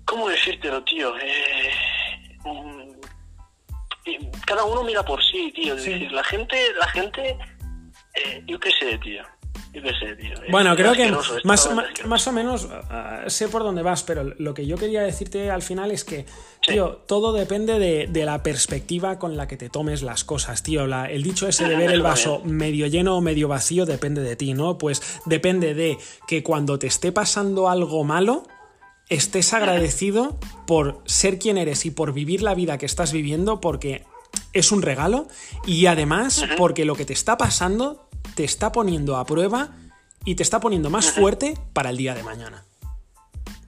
¿Cómo 0.06 0.28
decírtelo, 0.28 0.82
tío? 0.84 1.14
Eh... 1.18 1.70
Mm, 2.44 2.94
cada 4.46 4.64
uno 4.64 4.82
mira 4.82 5.02
por 5.02 5.22
sí, 5.22 5.50
tío. 5.54 5.74
Es 5.74 5.84
decir, 5.84 6.12
la 6.12 6.22
gente, 6.24 6.56
la 6.78 6.86
gente 6.88 7.38
eh, 8.14 8.42
yo 8.46 8.58
qué 8.58 8.70
sé, 8.70 8.98
tío. 8.98 9.22
Yo 9.72 9.82
qué 9.82 9.90
sé, 9.98 10.14
tío. 10.14 10.34
Bueno, 10.50 10.76
creo 10.76 10.92
que 10.92 11.10
más, 11.42 11.68
más, 12.04 12.26
o 12.28 12.32
menos 12.32 12.68
ah, 12.70 13.24
sé 13.26 13.48
por 13.48 13.64
dónde 13.64 13.82
vas, 13.82 14.04
pero 14.04 14.22
lo 14.22 14.54
que 14.54 14.66
yo 14.66 14.76
quería 14.76 15.02
decirte 15.02 15.50
al 15.50 15.62
final 15.62 15.90
es 15.90 16.04
que, 16.04 16.26
tío, 16.64 17.02
todo 17.08 17.32
depende 17.32 17.78
de, 17.80 18.24
la 18.24 18.42
perspectiva 18.44 19.18
con 19.18 19.36
la 19.36 19.48
que 19.48 19.56
te 19.56 19.68
tomes 19.68 20.02
las 20.02 20.22
cosas, 20.22 20.62
tío. 20.62 20.84
el 20.84 21.22
dicho 21.24 21.48
ese 21.48 21.66
de 21.66 21.76
ver 21.76 21.90
el 21.90 22.02
vaso 22.02 22.40
medio 22.44 22.86
lleno 22.86 23.16
o 23.16 23.20
medio 23.20 23.48
vacío 23.48 23.84
depende 23.84 24.22
de 24.22 24.36
ti, 24.36 24.54
¿no? 24.54 24.78
Pues 24.78 25.20
depende 25.26 25.74
de 25.74 25.98
que 26.28 26.44
cuando 26.44 26.78
te 26.78 26.86
esté 26.86 27.10
pasando 27.10 27.68
algo 27.68 28.04
malo, 28.04 28.46
estés 29.08 29.52
agradecido 29.52 30.38
por 30.68 31.02
ser 31.04 31.40
quien 31.40 31.58
eres 31.58 31.84
y 31.84 31.90
por 31.90 32.12
vivir 32.12 32.42
la 32.42 32.54
vida 32.54 32.78
que 32.78 32.86
estás 32.86 33.12
viviendo, 33.12 33.60
porque 33.60 34.04
es 34.52 34.72
un 34.72 34.82
regalo 34.82 35.26
y 35.66 35.86
además 35.86 36.44
porque 36.56 36.84
lo 36.84 36.94
que 36.94 37.04
te 37.04 37.12
está 37.12 37.36
pasando 37.36 38.03
te 38.34 38.44
está 38.44 38.72
poniendo 38.72 39.16
a 39.16 39.26
prueba 39.26 39.70
y 40.24 40.34
te 40.34 40.42
está 40.42 40.60
poniendo 40.60 40.90
más 40.90 41.10
fuerte 41.10 41.58
para 41.72 41.90
el 41.90 41.96
día 41.96 42.14
de 42.14 42.22
mañana. 42.22 42.64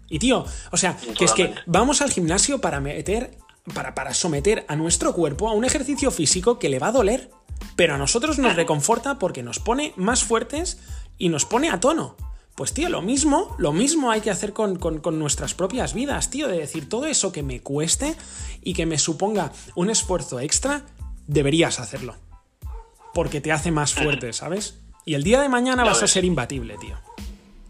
Y 0.08 0.18
tío, 0.18 0.44
o 0.70 0.76
sea, 0.76 0.96
que 1.18 1.24
es 1.24 1.32
que 1.32 1.54
vamos 1.66 2.00
al 2.00 2.10
gimnasio 2.10 2.60
para 2.60 2.80
meter, 2.80 3.36
para, 3.74 3.94
para 3.94 4.14
someter 4.14 4.64
a 4.68 4.76
nuestro 4.76 5.12
cuerpo 5.12 5.48
a 5.48 5.52
un 5.52 5.64
ejercicio 5.64 6.10
físico 6.10 6.58
que 6.58 6.68
le 6.68 6.78
va 6.78 6.88
a 6.88 6.92
doler, 6.92 7.30
pero 7.74 7.94
a 7.94 7.98
nosotros 7.98 8.38
nos 8.38 8.56
reconforta 8.56 9.18
porque 9.18 9.42
nos 9.42 9.58
pone 9.58 9.92
más 9.96 10.24
fuertes 10.24 10.78
y 11.18 11.28
nos 11.28 11.44
pone 11.44 11.70
a 11.70 11.80
tono. 11.80 12.16
Pues 12.56 12.72
tío, 12.72 12.88
lo 12.88 13.02
mismo, 13.02 13.54
lo 13.58 13.72
mismo 13.74 14.10
hay 14.10 14.22
que 14.22 14.30
hacer 14.30 14.54
con, 14.54 14.80
nuestras 15.18 15.52
propias 15.52 15.92
vidas, 15.92 16.30
tío, 16.30 16.48
de 16.48 16.58
decir 16.58 16.88
todo 16.88 17.04
eso 17.04 17.30
que 17.30 17.42
me 17.42 17.60
cueste 17.60 18.16
y 18.62 18.72
que 18.72 18.86
me 18.86 18.98
suponga 18.98 19.52
un 19.74 19.90
esfuerzo 19.90 20.40
extra, 20.40 20.82
deberías 21.26 21.80
hacerlo. 21.80 22.16
Porque 23.16 23.40
te 23.40 23.50
hace 23.50 23.70
más 23.70 23.94
fuerte, 23.94 24.34
¿sabes? 24.34 24.74
Y 25.06 25.14
el 25.14 25.22
día 25.22 25.40
de 25.40 25.48
mañana 25.48 25.84
vas 25.84 26.02
a 26.02 26.06
ser 26.06 26.26
imbatible, 26.26 26.76
tío. 26.76 26.98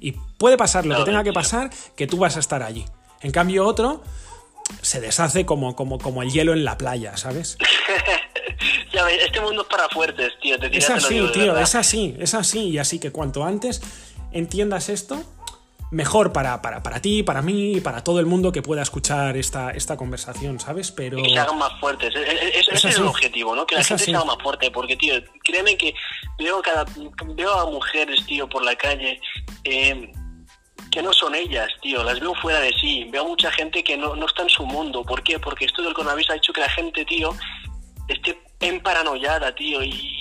Y 0.00 0.10
puede 0.38 0.56
pasar 0.56 0.84
lo 0.84 0.96
que 0.96 1.04
tenga 1.04 1.22
que 1.22 1.32
pasar, 1.32 1.70
que 1.94 2.08
tú 2.08 2.16
vas 2.16 2.36
a 2.36 2.40
estar 2.40 2.64
allí. 2.64 2.84
En 3.20 3.30
cambio, 3.30 3.64
otro 3.64 4.02
se 4.82 5.00
deshace 5.00 5.46
como, 5.46 5.76
como, 5.76 6.00
como 6.00 6.24
el 6.24 6.32
hielo 6.32 6.52
en 6.52 6.64
la 6.64 6.76
playa, 6.76 7.16
¿sabes? 7.16 7.58
ya 8.92 9.04
ves, 9.04 9.22
este 9.24 9.40
mundo 9.40 9.62
es 9.62 9.68
para 9.68 9.88
fuertes, 9.88 10.32
tío. 10.42 10.56
es 10.56 10.90
así, 10.90 11.24
tío, 11.32 11.56
es 11.56 11.76
así, 11.76 12.16
es 12.18 12.34
así. 12.34 12.70
Y 12.70 12.78
así 12.78 12.98
que 12.98 13.12
cuanto 13.12 13.44
antes 13.44 13.82
entiendas 14.32 14.88
esto, 14.88 15.22
mejor 15.90 16.32
para, 16.32 16.60
para, 16.62 16.82
para 16.82 17.00
ti, 17.00 17.22
para 17.22 17.42
mí 17.42 17.76
y 17.76 17.80
para 17.80 18.02
todo 18.02 18.20
el 18.20 18.26
mundo 18.26 18.52
que 18.52 18.62
pueda 18.62 18.82
escuchar 18.82 19.36
esta, 19.36 19.70
esta 19.70 19.96
conversación, 19.96 20.58
¿sabes? 20.58 20.90
Pero... 20.90 21.22
que 21.22 21.30
se 21.30 21.38
hagan 21.38 21.58
más 21.58 21.72
fuertes. 21.80 22.14
ese 22.14 22.88
es, 22.88 22.98
el 22.98 23.06
objetivo, 23.06 23.54
¿no? 23.54 23.66
Que 23.66 23.76
la 23.76 23.84
gente 23.84 24.04
se 24.04 24.14
haga 24.14 24.24
más 24.24 24.38
fuerte. 24.42 24.70
Porque, 24.70 24.96
tío, 24.96 25.14
créeme 25.44 25.76
que 25.76 25.94
veo, 26.38 26.60
cada, 26.62 26.84
veo 27.34 27.52
a 27.52 27.70
mujeres, 27.70 28.24
tío, 28.26 28.48
por 28.48 28.64
la 28.64 28.74
calle. 28.76 29.20
Eh, 29.64 30.12
que 30.90 31.02
no 31.02 31.12
son 31.12 31.34
ellas, 31.34 31.68
tío, 31.82 32.02
las 32.04 32.20
veo 32.20 32.34
fuera 32.34 32.60
de 32.60 32.72
sí. 32.72 33.04
Veo 33.10 33.26
mucha 33.26 33.50
gente 33.52 33.82
que 33.84 33.96
no, 33.96 34.16
no 34.16 34.26
está 34.26 34.42
en 34.42 34.48
su 34.48 34.64
mundo. 34.64 35.02
¿Por 35.02 35.22
qué? 35.22 35.38
Porque 35.38 35.66
esto 35.66 35.82
del 35.82 35.94
coronavirus 35.94 36.30
ha 36.30 36.36
hecho 36.36 36.52
que 36.52 36.60
la 36.60 36.70
gente, 36.70 37.04
tío, 37.04 37.34
esté 38.08 38.40
en 38.60 38.82
paranoiada, 38.82 39.54
tío, 39.54 39.82
y 39.82 40.16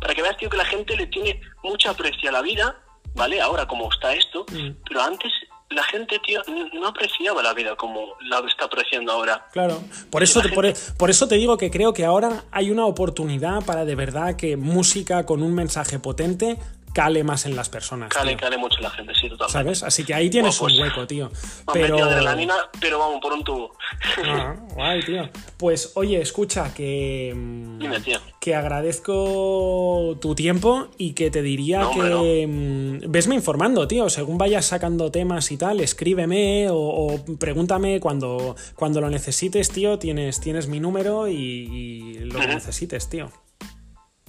para 0.00 0.14
que 0.14 0.22
veas, 0.22 0.36
tío, 0.36 0.50
que 0.50 0.56
la 0.56 0.64
gente 0.64 0.96
le 0.96 1.06
tiene 1.06 1.40
mucha 1.62 1.90
aprecio 1.90 2.30
a 2.30 2.32
la 2.32 2.42
vida, 2.42 2.76
¿vale? 3.14 3.40
Ahora 3.40 3.66
como 3.66 3.90
está 3.90 4.12
esto, 4.14 4.44
mm. 4.50 4.82
pero 4.86 5.02
antes 5.02 5.32
la 5.70 5.84
gente, 5.84 6.18
tío, 6.26 6.40
no 6.72 6.88
apreciaba 6.88 7.42
la 7.42 7.54
vida 7.54 7.76
como 7.76 8.16
la 8.28 8.40
está 8.40 8.64
apreciando 8.64 9.12
ahora. 9.12 9.46
Claro, 9.52 9.80
por 10.10 10.22
eso, 10.22 10.40
te, 10.40 10.48
e, 10.48 10.74
por, 10.98 11.10
eso 11.10 11.28
te 11.28 11.36
digo 11.36 11.56
que 11.56 11.70
creo 11.70 11.92
que 11.92 12.04
ahora 12.04 12.44
hay 12.50 12.70
una 12.70 12.86
oportunidad 12.86 13.64
para 13.64 13.84
de 13.84 13.94
verdad 13.94 14.34
que 14.34 14.56
música 14.56 15.24
con 15.26 15.42
un 15.42 15.54
mensaje 15.54 16.00
potente 16.00 16.58
cale 16.92 17.22
más 17.24 17.46
en 17.46 17.56
las 17.56 17.68
personas. 17.68 18.08
Cale, 18.10 18.32
tío. 18.32 18.38
cale 18.40 18.56
mucho 18.58 18.76
en 18.78 18.82
la 18.84 18.90
gente, 18.90 19.12
sí, 19.14 19.28
totalmente. 19.28 19.52
¿Sabes? 19.52 19.82
Así 19.82 20.04
que 20.04 20.14
ahí 20.14 20.28
tienes 20.30 20.58
Bueno, 20.58 20.74
un 20.74 20.80
pues, 20.80 20.90
hueco, 20.90 21.06
tío. 21.06 21.28
Me 21.68 21.72
Pero. 21.72 21.94
metido 21.96 22.08
adrenalina, 22.10 22.54
pero 22.80 22.98
vamos, 22.98 23.20
por 23.20 23.32
un 23.32 23.44
tubo. 23.44 23.76
Ah, 24.24 24.56
guay, 24.74 25.02
tío. 25.04 25.28
Pues 25.56 25.92
oye, 25.94 26.20
escucha, 26.20 26.72
que. 26.74 27.32
mm, 27.36 27.78
Dime, 27.78 28.00
tío. 28.00 28.18
Que 28.40 28.54
agradezco 28.54 30.16
tu 30.20 30.34
tiempo 30.34 30.88
y 30.98 31.12
que 31.12 31.30
te 31.30 31.42
diría 31.42 31.80
No, 31.80 31.90
que. 31.92 32.46
mm, 32.46 33.10
Vesme 33.10 33.34
informando, 33.34 33.86
tío. 33.86 34.08
Según 34.08 34.38
vayas 34.38 34.66
sacando 34.66 35.10
temas 35.10 35.50
y 35.52 35.56
tal, 35.56 35.80
escríbeme 35.80 36.68
o, 36.70 36.76
o 36.76 37.24
pregúntame 37.38 38.00
cuando, 38.00 38.56
cuando 38.74 39.00
lo 39.00 39.10
necesites, 39.10 39.70
tío. 39.70 39.98
Tienes, 39.98 40.40
tienes 40.40 40.66
mi 40.68 40.80
número 40.80 41.28
y, 41.28 41.34
y 41.34 42.14
lo 42.20 42.38
que 42.38 42.46
Ujú. 42.46 42.54
necesites, 42.54 43.08
tío. 43.08 43.30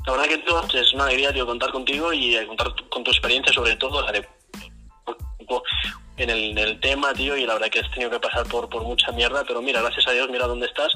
La 0.05 0.13
verdad 0.13 0.27
que 0.27 0.37
tío, 0.39 0.81
es 0.81 0.93
una 0.93 1.05
alegría, 1.05 1.31
tío, 1.31 1.45
contar 1.45 1.71
contigo 1.71 2.11
y 2.11 2.35
eh, 2.35 2.47
contar 2.47 2.73
con 2.89 3.03
tu 3.03 3.11
experiencia, 3.11 3.53
sobre 3.53 3.75
todo 3.75 4.01
la 4.01 4.11
de 4.11 4.27
en 6.17 6.29
el, 6.29 6.51
en 6.51 6.57
el 6.57 6.79
tema, 6.79 7.13
tío, 7.13 7.35
y 7.35 7.45
la 7.45 7.53
verdad 7.53 7.69
que 7.69 7.79
has 7.79 7.91
tenido 7.91 8.09
que 8.09 8.19
pasar 8.19 8.45
por, 8.47 8.69
por 8.69 8.83
mucha 8.83 9.11
mierda, 9.11 9.43
pero 9.45 9.61
mira, 9.61 9.81
gracias 9.81 10.07
a 10.07 10.11
Dios, 10.11 10.29
mira 10.29 10.47
dónde 10.47 10.67
estás, 10.67 10.93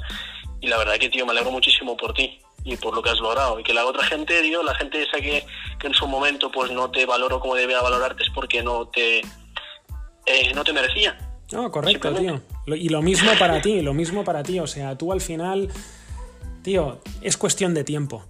y 0.62 0.68
la 0.68 0.78
verdad 0.78 0.96
que, 0.98 1.10
tío, 1.10 1.26
me 1.26 1.32
alegro 1.32 1.52
muchísimo 1.52 1.98
por 1.98 2.14
ti 2.14 2.40
y 2.64 2.78
por 2.78 2.96
lo 2.96 3.02
que 3.02 3.10
has 3.10 3.20
logrado, 3.20 3.60
y 3.60 3.64
que 3.64 3.74
la 3.74 3.86
otra 3.86 4.04
gente, 4.06 4.42
tío, 4.42 4.64
la 4.64 4.76
gente 4.76 5.02
esa 5.02 5.20
que, 5.20 5.46
que 5.80 5.88
en 5.88 5.94
su 5.94 6.08
momento, 6.08 6.52
pues, 6.52 6.72
no 6.72 6.90
te 6.90 7.06
valoró 7.06 7.40
como 7.40 7.56
debía 7.56 7.82
valorarte 7.82 8.24
es 8.24 8.30
porque 8.34 8.64
no 8.64 8.88
te, 8.88 9.20
eh, 9.20 10.54
no 10.54 10.64
te 10.64 10.74
merecía. 10.74 11.18
No, 11.52 11.72
correcto, 11.72 12.14
tío. 12.16 12.42
Y 12.68 12.90
lo 12.90 13.02
mismo 13.04 13.32
para 13.38 13.62
ti, 13.62 13.82
lo 13.82 13.94
mismo 13.94 14.24
para 14.24 14.42
ti. 14.42 14.60
O 14.60 14.66
sea, 14.66 14.98
tú 14.98 15.12
al 15.12 15.22
final, 15.22 15.70
tío, 16.64 17.00
es 17.22 17.38
cuestión 17.38 17.76
de 17.76 17.84
tiempo. 17.84 18.26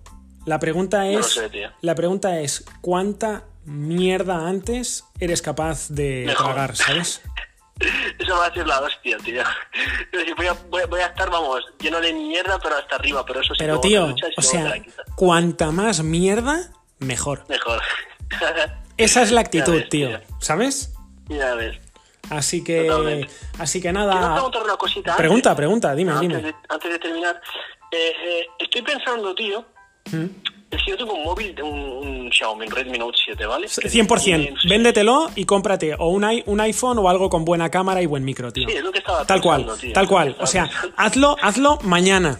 La 0.46 0.60
pregunta 0.60 1.00
No 1.04 1.20
es, 1.20 1.28
sé, 1.34 1.50
tío. 1.50 1.72
la 1.82 1.96
pregunta 1.96 2.39
es, 2.39 2.66
¿cuánta 2.82 3.46
mierda 3.66 4.48
antes 4.48 5.06
eres 5.20 5.41
capaz 5.41 5.89
de 5.89 6.24
Mejor. 6.28 6.46
tragar, 6.46 6.76
sabes? 6.76 7.22
Eso 8.20 8.38
va 8.38 8.46
a 8.46 8.54
ser 8.54 8.66
la 8.68 8.80
hostia, 8.80 9.18
tío. 9.18 9.41
Voy, 10.38 10.48
a, 10.48 10.54
voy, 10.70 10.82
a- 10.84 10.86
voy 10.86 11.00
a 11.02 11.08
estar, 11.08 11.30
vamos, 11.30 11.62
lleno 11.80 12.00
de 12.00 12.14
mierda, 12.14 12.58
pero 12.60 12.78
hasta 12.78 12.96
arriba, 12.96 13.26
pero 13.26 13.41
eso 13.41 13.54
sí 13.54 13.60
Pero 13.60 13.80
tío, 13.82 14.16
o 14.38 14.41
sea, 14.41 14.82
cuanta 15.16 15.72
más 15.72 16.02
mierda, 16.02 16.72
mejor. 17.00 17.43
Mejor. 17.50 17.82
Esa 18.98 19.24
es 19.24 19.32
la 19.32 19.41
actitud, 19.41 19.74
ves, 19.74 19.89
tío, 19.89 20.22
¿sabes? 20.39 20.93
Ya 21.28 21.54
ves. 21.56 21.78
Así 22.30 22.64
que, 22.64 22.86
Totalmente. 22.86 23.30
así 23.60 23.82
que 23.82 23.91
nada. 23.91 24.41
una 24.41 24.78
cosita. 24.78 25.12
antes. 25.12 25.16
Pregunta, 25.18 25.54
pregunta, 25.56 25.93
dime, 25.96 26.14
antes 26.14 26.30
dime. 26.30 26.41
De, 26.41 26.56
antes 26.70 26.91
de 26.91 27.00
terminar, 27.00 27.41
eh, 27.91 28.14
eh, 28.26 28.46
estoy 28.60 28.82
pensando, 28.84 29.36
tío. 29.36 29.66
Es 30.12 30.84
que 30.84 30.91
yo 30.91 30.97
tengo 30.97 31.14
un 31.14 31.24
móvil, 31.24 31.56
de 31.56 31.64
un, 31.64 31.80
un 31.80 32.32
Xiaomi 32.32 32.66
Redmi 32.68 32.97
Note 32.97 33.18
7, 33.26 33.45
¿vale? 33.45 33.68
Que 33.68 33.89
100%. 33.89 34.24
tiene- 34.24 34.53
Véndetelo 34.68 35.30
y 35.36 35.45
cómprate 35.45 35.95
o 35.97 36.10
un, 36.10 36.26
un 36.45 36.60
iPhone 36.62 36.99
o 36.99 37.10
algo 37.10 37.30
con 37.30 37.45
buena 37.45 37.70
cámara 37.70 38.01
y 38.01 38.06
buen 38.06 38.24
micro, 38.26 38.51
tío. 38.51 38.68
Sí, 38.68 38.76
es 38.76 38.84
lo 38.84 38.91
que 38.91 38.99
estaba 38.99 39.26
Tal 39.26 39.41
cual, 39.41 39.68
tío, 39.80 39.93
tal 39.93 40.08
cual. 40.08 40.36
O 40.39 40.47
sea, 40.47 40.64
pensando. 40.66 40.93
hazlo, 40.97 41.36
hazlo 41.41 41.80
mañana. 41.84 42.39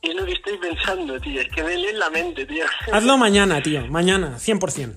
Es 0.00 0.14
lo 0.14 0.24
que 0.24 0.32
estoy 0.32 0.56
pensando, 0.58 1.20
tío, 1.20 1.40
es 1.40 1.48
que 1.48 1.62
me 1.62 1.76
lee 1.76 1.88
en 1.88 1.98
la 1.98 2.08
mente, 2.10 2.46
tío. 2.46 2.64
Hazlo 2.92 3.18
mañana, 3.18 3.60
tío. 3.62 3.84
Mañana, 3.88 4.36
100%. 4.38 4.94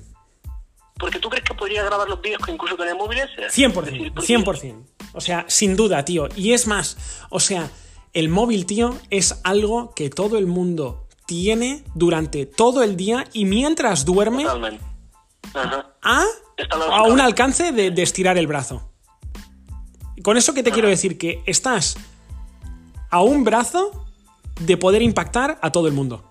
Porque 0.99 1.17
tú 1.19 1.27
crees 1.29 1.43
que 1.43 1.55
podría 1.55 1.83
grabar 1.83 2.07
los 2.07 2.21
vídeos 2.21 2.41
incluso 2.47 2.77
con 2.77 2.87
el 2.87 2.95
móvil 2.95 3.17
ese? 3.17 3.47
100%, 3.49 3.79
Es 3.79 3.85
decir, 3.91 4.13
porque- 4.13 4.27
100%. 4.27 4.85
O 5.13 5.19
sea, 5.19 5.43
sin 5.47 5.75
duda, 5.75 6.05
tío. 6.05 6.29
Y 6.35 6.53
es 6.53 6.67
más, 6.67 7.25
o 7.31 7.39
sea, 7.39 7.69
el 8.13 8.29
móvil, 8.29 8.67
tío, 8.67 8.95
es 9.09 9.41
algo 9.43 9.93
que 9.95 10.09
todo 10.11 10.37
el 10.37 10.45
mundo 10.45 11.07
tiene 11.31 11.85
durante 11.95 12.45
todo 12.45 12.83
el 12.83 12.97
día 12.97 13.23
y 13.31 13.45
mientras 13.45 14.03
duerme. 14.03 14.45
Ajá. 15.53 15.95
a, 16.01 16.25
a 16.91 17.03
un 17.03 17.21
alcance 17.21 17.71
de, 17.71 17.89
de 17.89 18.03
estirar 18.03 18.37
el 18.37 18.47
brazo. 18.47 18.91
Con 20.23 20.35
eso 20.35 20.53
que 20.53 20.61
te 20.61 20.73
quiero 20.73 20.89
decir 20.89 21.17
que 21.17 21.41
estás 21.45 21.95
a 23.09 23.21
un 23.21 23.45
brazo 23.45 24.05
de 24.59 24.75
poder 24.75 25.01
impactar 25.01 25.57
a 25.61 25.71
todo 25.71 25.87
el 25.87 25.93
mundo. 25.93 26.30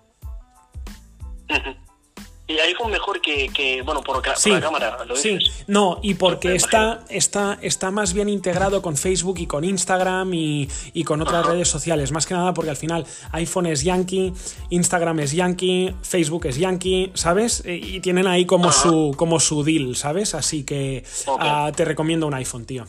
Y 2.50 2.58
iPhone 2.58 2.90
mejor 2.90 3.20
que, 3.20 3.48
que 3.48 3.82
bueno, 3.82 4.00
por, 4.02 4.20
ca- 4.22 4.32
por 4.32 4.40
Sí, 4.40 4.50
la 4.50 4.60
cámara, 4.60 5.04
¿lo 5.04 5.14
sí. 5.14 5.36
dices? 5.38 5.64
No, 5.68 6.00
y 6.02 6.14
porque 6.14 6.54
está, 6.56 7.04
está, 7.08 7.58
está 7.62 7.90
más 7.92 8.12
bien 8.12 8.28
integrado 8.28 8.82
con 8.82 8.96
Facebook 8.96 9.38
y 9.38 9.46
con 9.46 9.62
Instagram 9.64 10.34
y, 10.34 10.68
y 10.92 11.04
con 11.04 11.22
otras 11.22 11.44
Ajá. 11.44 11.52
redes 11.52 11.68
sociales. 11.68 12.10
Más 12.10 12.26
que 12.26 12.34
nada 12.34 12.52
porque 12.52 12.70
al 12.70 12.76
final 12.76 13.06
iPhone 13.32 13.66
es 13.66 13.84
yankee, 13.84 14.32
Instagram 14.70 15.20
es 15.20 15.32
yankee, 15.32 15.94
Facebook 16.02 16.46
es 16.46 16.56
yankee, 16.56 17.12
¿sabes? 17.14 17.62
E- 17.64 17.76
Y 17.76 18.00
tienen 18.00 18.26
ahí 18.26 18.46
como, 18.46 18.70
Ajá. 18.70 18.82
su, 18.82 19.14
como 19.16 19.38
su 19.38 19.62
deal, 19.62 19.94
¿sabes? 19.94 20.34
Así 20.34 20.64
que 20.64 21.04
ah, 21.38 21.70
te 21.76 21.84
recomiendo 21.84 22.26
un 22.26 22.34
iPhone, 22.34 22.64
tío. 22.64 22.84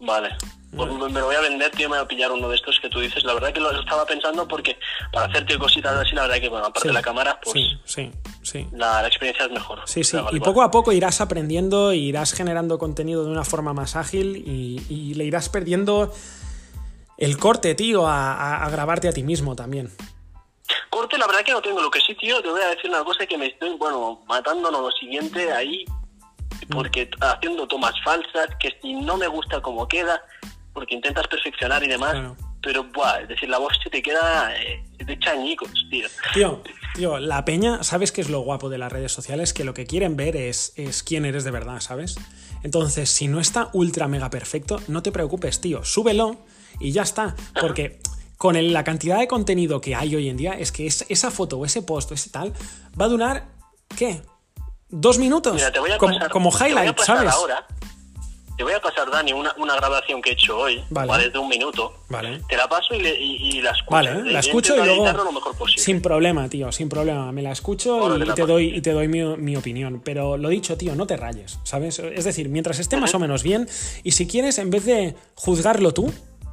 Vale. 0.00 0.30
Pues 0.76 0.92
me 0.92 1.08
me 1.08 1.20
lo 1.20 1.26
voy 1.26 1.34
a 1.34 1.40
vender, 1.40 1.70
tío, 1.70 1.88
me 1.88 1.96
voy 1.96 2.04
a 2.04 2.08
pillar 2.08 2.30
uno 2.30 2.48
de 2.48 2.56
estos 2.56 2.78
que 2.80 2.88
tú 2.90 3.00
dices. 3.00 3.24
La 3.24 3.32
verdad 3.34 3.52
que 3.52 3.60
lo 3.60 3.70
estaba 3.80 4.04
pensando 4.04 4.46
porque 4.46 4.78
para 5.12 5.26
hacerte 5.26 5.58
cositas 5.58 5.94
así, 5.96 6.14
la 6.14 6.22
verdad 6.22 6.40
que, 6.40 6.48
bueno, 6.50 6.66
aparte 6.66 6.82
Sí, 6.82 6.88
de 6.88 6.94
la 6.94 7.02
cámara, 7.02 7.40
pues 7.42 7.52
sí, 7.54 7.70
sí, 7.84 8.12
sí. 8.42 8.68
la, 8.72 9.00
la 9.02 9.08
experiencia 9.08 9.46
es 9.46 9.50
mejor. 9.50 9.80
Sí, 9.86 10.04
sí, 10.04 10.16
vale, 10.16 10.28
y 10.36 10.40
vale. 10.40 10.44
poco 10.44 10.62
a 10.62 10.70
poco 10.70 10.92
irás 10.92 11.20
aprendiendo, 11.22 11.92
irás 11.94 12.32
generando 12.34 12.78
contenido 12.78 13.24
de 13.24 13.30
una 13.30 13.44
forma 13.44 13.72
más 13.72 13.96
ágil 13.96 14.36
y, 14.46 14.82
y 14.90 15.14
le 15.14 15.24
irás 15.24 15.48
perdiendo 15.48 16.12
el 17.16 17.38
corte, 17.38 17.74
tío, 17.74 18.06
a, 18.06 18.34
a- 18.34 18.64
a 18.66 18.70
grabarte 18.70 19.08
a 19.08 19.12
ti 19.12 19.22
mismo 19.22 19.56
también. 19.56 19.90
Corte, 20.90 21.16
la 21.16 21.26
verdad 21.26 21.42
que 21.44 21.52
no 21.52 21.62
tengo. 21.62 21.80
Lo 21.80 21.90
que 21.90 22.00
sí, 22.00 22.14
tío, 22.14 22.42
te 22.42 22.50
voy 22.50 22.60
a 22.60 22.68
decir 22.68 22.90
una 22.90 23.02
cosa 23.04 23.24
que 23.26 23.38
me 23.38 23.46
estoy, 23.46 23.70
bueno, 23.76 24.22
matándonos 24.28 24.82
lo 24.82 24.90
siguiente 24.92 25.50
ahí, 25.50 25.84
porque 26.70 27.08
haciendo 27.20 27.66
tomas 27.66 27.94
falsas, 28.04 28.48
que 28.60 28.78
si 28.82 28.92
no 28.92 29.16
me 29.16 29.26
gusta 29.28 29.60
cómo 29.62 29.88
queda, 29.88 30.20
porque 30.78 30.94
intentas 30.94 31.26
perfeccionar 31.26 31.82
y 31.82 31.88
demás, 31.88 32.12
Claro. 32.12 32.36
pero, 32.62 32.84
buah, 32.84 33.22
es 33.22 33.28
decir, 33.28 33.48
la 33.48 33.58
voz 33.58 33.72
se 33.82 33.90
te 33.90 34.00
queda, 34.00 34.54
eh, 34.56 34.80
se 34.96 35.04
te 35.04 35.14
echa 35.14 35.32
añicos, 35.32 35.70
tío. 35.90 36.06
Tío, 36.34 36.62
tío, 36.94 37.18
la 37.18 37.44
peña, 37.44 37.82
¿sabes 37.82 38.12
qué 38.12 38.20
es 38.20 38.30
lo 38.30 38.40
guapo 38.42 38.68
de 38.68 38.78
las 38.78 38.92
redes 38.92 39.10
sociales? 39.10 39.52
Que 39.52 39.64
lo 39.64 39.74
que 39.74 39.86
quieren 39.86 40.16
ver 40.16 40.36
es, 40.36 40.72
es 40.76 41.02
quién 41.02 41.24
eres 41.24 41.42
de 41.42 41.50
verdad, 41.50 41.80
¿sabes? 41.80 42.14
Entonces, 42.62 43.10
si 43.10 43.26
no 43.26 43.40
está 43.40 43.70
ultra 43.72 44.06
mega 44.06 44.30
perfecto, 44.30 44.80
no 44.86 45.02
te 45.02 45.10
preocupes, 45.10 45.60
tío, 45.60 45.84
súbelo 45.84 46.36
y 46.78 46.92
ya 46.92 47.02
está. 47.02 47.34
Porque 47.60 47.98
con 48.36 48.54
el- 48.54 48.72
la 48.72 48.84
cantidad 48.84 49.18
de 49.18 49.26
contenido 49.26 49.80
que 49.80 49.96
hay 49.96 50.14
hoy 50.14 50.28
en 50.28 50.36
día, 50.36 50.52
es 50.52 50.70
que 50.70 50.86
es- 50.86 51.04
esa 51.08 51.32
foto 51.32 51.58
o 51.58 51.64
ese 51.64 51.82
post 51.82 52.12
o 52.12 52.14
ese 52.14 52.30
tal 52.30 52.52
va 53.00 53.06
a 53.06 53.08
durar, 53.08 53.48
¿qué? 53.96 54.22
¿Dos 54.90 55.18
minutos? 55.18 55.54
Mira, 55.54 55.72
te 55.72 55.80
voy 55.80 55.90
a 55.90 55.98
como, 55.98 56.14
pasar, 56.14 56.30
como 56.30 56.50
te 56.50 56.56
voy 56.58 56.62
a 56.62 56.68
highlight, 56.68 56.96
pasar 56.96 57.16
¿sabes? 57.18 57.32
ahora, 57.34 57.66
te 58.58 58.64
voy 58.64 58.72
a 58.74 58.80
pasar, 58.82 59.10
Dani, 59.10 59.32
una, 59.32 59.54
una 59.56 59.76
grabación 59.76 60.20
que 60.20 60.30
he 60.30 60.32
hecho 60.34 60.58
hoy, 60.58 60.82
Vale. 60.90 61.08
¿vale? 61.08 61.30
de 61.30 61.38
un 61.38 61.48
minuto. 61.48 61.94
Vale. 62.08 62.40
Te 62.48 62.56
la 62.56 62.68
paso 62.68 62.92
y, 62.94 62.98
le- 63.00 63.16
y- 63.18 63.36
y 63.58 63.62
la 63.62 63.70
escucho. 63.70 63.90
Vale, 63.90 64.32
la 64.32 64.40
escucho 64.40 64.74
y 64.74 64.78
luego. 64.84 65.06
lo 65.12 65.32
mejor 65.32 65.56
posible. 65.56 65.82
Sin 65.82 66.02
problema, 66.02 66.48
tío, 66.48 66.70
sin 66.72 66.88
problema. 66.88 67.30
Me 67.32 67.40
la 67.42 67.52
escucho 67.52 68.16
y 68.16 68.18
te 68.18 68.26
la 68.26 68.34
te 68.34 68.42
paso. 68.42 68.52
doy, 68.54 68.76
y 68.76 68.80
te 68.82 68.92
doy 68.92 69.06
mi, 69.08 69.22
mi 69.36 69.56
opinión. 69.56 70.02
Pero 70.04 70.36
lo 70.36 70.48
dicho, 70.48 70.76
tío, 70.76 70.94
no 70.96 71.06
te 71.06 71.16
rayes, 71.16 71.58
¿sabes? 71.62 71.98
Es 72.00 72.24
decir, 72.24 72.48
mientras 72.48 72.78
esté 72.80 72.96
más 72.96 73.14
o 73.14 73.18
menos 73.20 73.42
bien, 73.44 73.68
y 74.02 74.10
si 74.10 74.26
quieres, 74.26 74.58
en 74.58 74.70
vez 74.70 74.84
de 74.84 75.14
juzgarlo 75.36 75.94
tú, 75.94 76.12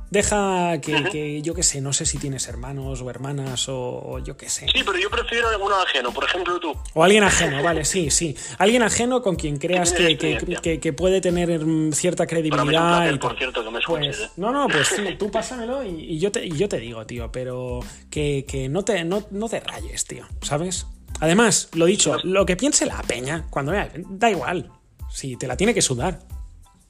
deja 0.09 0.79
que, 0.81 1.03
que, 1.11 1.41
yo 1.41 1.53
qué 1.53 1.63
sé, 1.63 1.81
no 1.81 1.93
sé 1.93 2.05
si 2.05 2.17
tienes 2.17 2.47
hermanos 2.47 3.01
o 3.01 3.09
hermanas 3.09 3.67
o, 3.69 3.77
o 4.05 4.19
yo 4.19 4.37
qué 4.37 4.49
sé. 4.49 4.67
Sí, 4.73 4.81
pero 4.85 4.97
yo 4.97 5.09
prefiero 5.09 5.49
alguno 5.49 5.75
ajeno, 5.75 6.11
por 6.11 6.23
ejemplo 6.23 6.59
tú. 6.59 6.73
O 6.93 7.03
alguien 7.03 7.23
ajeno, 7.23 7.61
vale, 7.63 7.85
sí, 7.85 8.09
sí. 8.11 8.35
Alguien 8.57 8.83
ajeno 8.83 9.21
con 9.21 9.35
quien 9.35 9.57
creas 9.57 9.93
que, 9.93 10.17
que- 10.17 10.93
puede 10.93 11.19
tener 11.21 11.65
mm, 11.65 11.91
cierta 11.91 12.25
Para 12.25 12.41
mí 12.41 12.47
es 12.47 12.53
un 12.53 12.59
credibilidad. 12.59 12.97
placer, 12.97 13.15
y 13.15 13.17
por 13.19 13.37
cierto, 13.37 13.63
que 13.63 13.69
me 13.71 13.79
escuches. 13.79 14.17
Pues, 14.17 14.29
¿eh? 14.29 14.31
no, 14.37 14.51
no, 14.51 14.67
pues 14.67 14.87
sí, 14.95 15.03
tú 15.17 15.29
pásamelo 15.31 15.83
y, 15.83 15.89
y 16.13 16.19
yo 16.19 16.31
te, 16.31 16.45
y 16.45 16.51
yo 16.51 16.69
te 16.69 16.77
digo, 16.79 17.05
tío, 17.05 17.31
pero 17.31 17.79
que, 18.09 18.45
que 18.47 18.69
no, 18.69 18.83
te, 18.83 19.03
no, 19.03 19.25
no 19.31 19.49
te 19.49 19.59
rayes, 19.59 20.05
tío, 20.05 20.25
¿sabes? 20.41 20.87
Además, 21.19 21.69
lo 21.73 21.85
dicho, 21.85 22.17
lo 22.23 22.45
que 22.45 22.55
piense 22.57 22.85
la 22.85 23.01
peña, 23.03 23.45
cuando 23.49 23.71
vea, 23.71 23.89
da 23.95 24.29
igual, 24.29 24.69
si 25.09 25.37
te 25.37 25.47
la 25.47 25.55
tiene 25.57 25.73
que 25.73 25.81
sudar. 25.81 26.19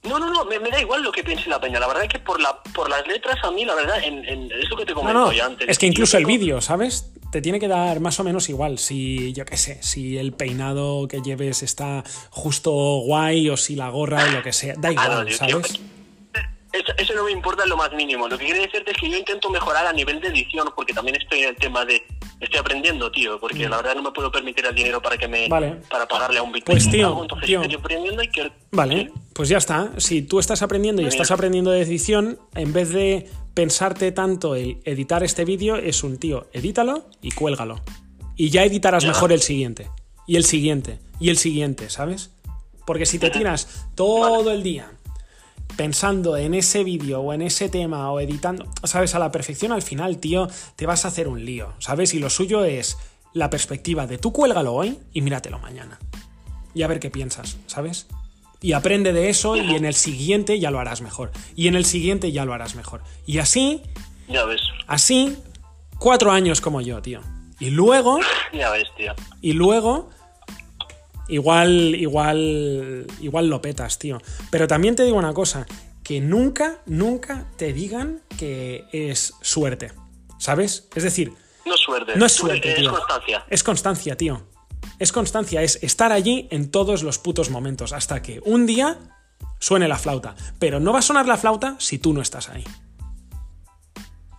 No, 0.07 0.19
no, 0.19 0.29
no, 0.29 0.45
me, 0.45 0.59
me 0.59 0.69
da 0.69 0.79
igual 0.81 1.01
lo 1.03 1.11
que 1.11 1.23
piense 1.23 1.49
la 1.49 1.59
peña. 1.59 1.79
La 1.79 1.87
verdad 1.87 2.03
es 2.03 2.09
que 2.09 2.19
por, 2.19 2.39
la, 2.41 2.61
por 2.73 2.89
las 2.89 3.05
letras, 3.07 3.37
a 3.43 3.51
mí, 3.51 3.65
la 3.65 3.75
verdad, 3.75 4.03
en, 4.03 4.23
en 4.27 4.51
eso 4.51 4.75
que 4.75 4.85
te 4.85 4.93
comento 4.93 5.19
no, 5.19 5.31
ya 5.33 5.45
antes. 5.45 5.67
es 5.67 5.77
que 5.79 5.85
incluso 5.87 6.17
el 6.17 6.25
vídeo, 6.25 6.61
¿sabes? 6.61 7.11
Te 7.31 7.41
tiene 7.41 7.59
que 7.59 7.67
dar 7.67 7.99
más 7.99 8.19
o 8.19 8.23
menos 8.23 8.47
igual 8.49 8.77
si, 8.79 9.33
yo 9.33 9.43
qué 9.45 9.57
sé, 9.57 9.81
si 9.83 10.17
el 10.17 10.31
peinado 10.33 11.07
que 11.07 11.21
lleves 11.21 11.63
está 11.63 12.03
justo 12.29 12.71
guay 12.71 13.49
o 13.49 13.57
si 13.57 13.75
la 13.75 13.89
gorra 13.89 14.23
o 14.23 14.31
lo 14.31 14.41
que 14.43 14.53
sea, 14.53 14.75
da 14.77 14.89
Ah, 14.89 14.91
igual, 14.93 15.09
no, 15.11 15.23
yo- 15.23 15.47
yo- 15.47 15.61
¿sabes? 15.61 15.79
Eso, 16.71 16.91
eso 16.97 17.13
no 17.13 17.23
me 17.23 17.31
importa 17.31 17.63
en 17.63 17.69
lo 17.69 17.77
más 17.77 17.93
mínimo. 17.93 18.27
Lo 18.27 18.37
que 18.37 18.43
quiero 18.45 18.61
decirte 18.61 18.91
es 18.91 18.97
que 18.97 19.09
yo 19.09 19.15
intento 19.17 19.49
mejorar 19.49 19.87
a 19.87 19.93
nivel 19.93 20.19
de 20.19 20.27
edición, 20.27 20.67
porque 20.75 20.91
también 20.93 21.15
estoy 21.15 21.39
en 21.43 21.49
el 21.49 21.55
tema 21.55 21.85
de. 21.85 22.05
Estoy 22.45 22.59
aprendiendo, 22.59 23.11
tío, 23.11 23.39
porque 23.39 23.67
la 23.67 23.77
verdad 23.77 23.95
no 23.95 24.03
me 24.03 24.11
puedo 24.11 24.31
permitir 24.31 24.65
el 24.65 24.75
dinero 24.75 25.01
para 25.01 25.17
que 25.17 25.27
me. 25.27 25.47
Mm. 25.47 25.49
Vale. 25.49 25.71
Para 25.89 26.07
pagarle 26.07 26.37
a 26.39 26.43
un 26.43 26.51
Bitcoin. 26.51 26.77
Pues, 26.77 26.89
tío, 26.89 27.21
entonces 27.23 27.47
tío. 27.47 27.61
estoy 27.61 27.75
aprendiendo 27.75 28.21
y 28.23 28.27
que. 28.29 28.51
Vale, 28.71 29.11
pues 29.33 29.49
ya 29.49 29.57
está. 29.57 29.91
Si 29.97 30.21
tú 30.21 30.39
estás 30.39 30.61
aprendiendo 30.61 31.01
y 31.01 31.05
estás 31.07 31.31
aprendiendo 31.31 31.71
de 31.71 31.81
edición, 31.81 32.39
en 32.53 32.71
vez 32.71 32.89
de 32.89 33.29
pensarte 33.53 34.11
tanto 34.11 34.55
el 34.55 34.77
editar 34.85 35.23
este 35.23 35.43
vídeo, 35.43 35.75
es 35.75 36.03
un 36.03 36.17
tío, 36.17 36.47
edítalo 36.53 37.09
y 37.21 37.31
cuélgalo. 37.31 37.81
Y 38.35 38.49
ya 38.49 38.63
editarás 38.63 39.03
Ya. 39.03 39.09
mejor 39.09 39.31
el 39.31 39.41
siguiente. 39.41 39.89
Y 40.27 40.35
el 40.37 40.45
siguiente. 40.45 40.99
y 41.19 41.29
el 41.29 41.37
siguiente, 41.37 41.89
¿sabes? 41.89 42.31
Porque 42.85 43.05
si 43.05 43.17
te 43.19 43.29
tiras 43.31 43.87
todo 43.95 44.51
el 44.51 44.61
día 44.61 44.91
pensando 45.77 46.37
en 46.37 46.53
ese 46.53 46.83
vídeo 46.83 47.21
o 47.21 47.33
en 47.33 47.41
ese 47.41 47.69
tema 47.69 48.11
o 48.11 48.19
editando, 48.19 48.65
¿sabes? 48.83 49.15
A 49.15 49.19
la 49.19 49.31
perfección 49.31 49.71
al 49.71 49.81
final, 49.81 50.17
tío, 50.17 50.47
te 50.75 50.85
vas 50.85 51.05
a 51.05 51.09
hacer 51.09 51.27
un 51.27 51.43
lío, 51.45 51.73
¿sabes? 51.79 52.13
Y 52.13 52.19
lo 52.19 52.29
suyo 52.29 52.63
es 52.63 52.97
la 53.33 53.49
perspectiva 53.49 54.07
de 54.07 54.17
tú 54.17 54.31
cuélgalo 54.31 54.73
hoy 54.73 54.97
y 55.13 55.21
míratelo 55.21 55.59
mañana. 55.59 55.99
Y 56.73 56.83
a 56.83 56.87
ver 56.87 56.99
qué 56.99 57.09
piensas, 57.09 57.57
¿sabes? 57.67 58.07
Y 58.61 58.71
aprende 58.73 59.13
de 59.13 59.29
eso 59.29 59.55
y 59.57 59.75
en 59.75 59.85
el 59.85 59.93
siguiente 59.93 60.59
ya 60.59 60.71
lo 60.71 60.79
harás 60.79 61.01
mejor. 61.01 61.31
Y 61.55 61.67
en 61.67 61.75
el 61.75 61.85
siguiente 61.85 62.31
ya 62.31 62.45
lo 62.45 62.53
harás 62.53 62.75
mejor. 62.75 63.01
Y 63.25 63.37
así, 63.39 63.81
Ya 64.27 64.45
ves. 64.45 64.61
así, 64.87 65.37
cuatro 65.99 66.31
años 66.31 66.61
como 66.61 66.81
yo, 66.81 67.01
tío. 67.01 67.19
Y 67.59 67.69
luego, 67.69 68.19
Ya 68.53 68.69
ves, 68.71 68.87
tío. 68.97 69.13
y 69.41 69.53
luego, 69.53 70.09
igual, 71.27 71.95
igual, 71.95 73.05
igual 73.21 73.47
lo 73.49 73.61
petas, 73.61 73.99
tío. 73.99 74.19
Pero 74.51 74.67
también 74.67 74.95
te 74.95 75.03
digo 75.03 75.17
una 75.17 75.33
cosa, 75.33 75.65
que 76.03 76.21
nunca, 76.21 76.81
nunca 76.85 77.47
te 77.57 77.73
digan 77.73 78.21
que 78.37 78.85
es 78.91 79.33
suerte, 79.41 79.91
¿sabes? 80.37 80.87
Es 80.95 81.03
decir, 81.03 81.33
No 81.65 81.73
es 81.73 81.81
suerte. 81.81 82.13
no 82.15 82.25
es 82.25 82.31
suerte, 82.33 82.71
Es 82.73 82.79
tío. 82.79 82.91
constancia. 82.91 83.45
Es 83.49 83.63
constancia, 83.63 84.17
tío. 84.17 84.47
Es 84.99 85.11
constancia, 85.11 85.63
es 85.63 85.79
estar 85.81 86.11
allí 86.11 86.47
en 86.51 86.69
todos 86.69 87.01
los 87.03 87.17
putos 87.17 87.49
momentos, 87.49 87.91
hasta 87.91 88.21
que 88.21 88.39
un 88.45 88.65
día 88.65 88.97
suene 89.59 89.87
la 89.87 89.97
flauta. 89.97 90.35
Pero 90.59 90.79
no 90.79 90.93
va 90.93 90.99
a 90.99 91.01
sonar 91.01 91.27
la 91.27 91.37
flauta 91.37 91.75
si 91.79 91.97
tú 91.97 92.13
no 92.13 92.21
estás 92.21 92.49
ahí. 92.49 92.63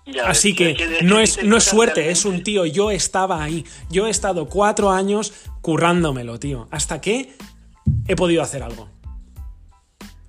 Ya 0.07 0.29
ves, 0.29 0.39
Así 0.39 0.55
que 0.55 0.71
es 0.71 1.03
no 1.03 1.21
es, 1.21 1.43
no 1.43 1.57
es 1.57 1.65
suerte, 1.65 2.11
es 2.11 2.25
un 2.25 2.43
tío. 2.43 2.65
Yo 2.65 2.91
estaba 2.91 3.43
ahí. 3.43 3.65
Yo 3.91 4.07
he 4.07 4.11
estado 4.11 4.49
cuatro 4.49 4.91
años 4.91 5.33
currándomelo, 5.61 6.39
tío. 6.39 6.69
Hasta 6.71 7.01
que 7.01 7.37
he 8.07 8.17
podido 8.17 8.43
hacer 8.43 8.63
algo. 8.63 8.89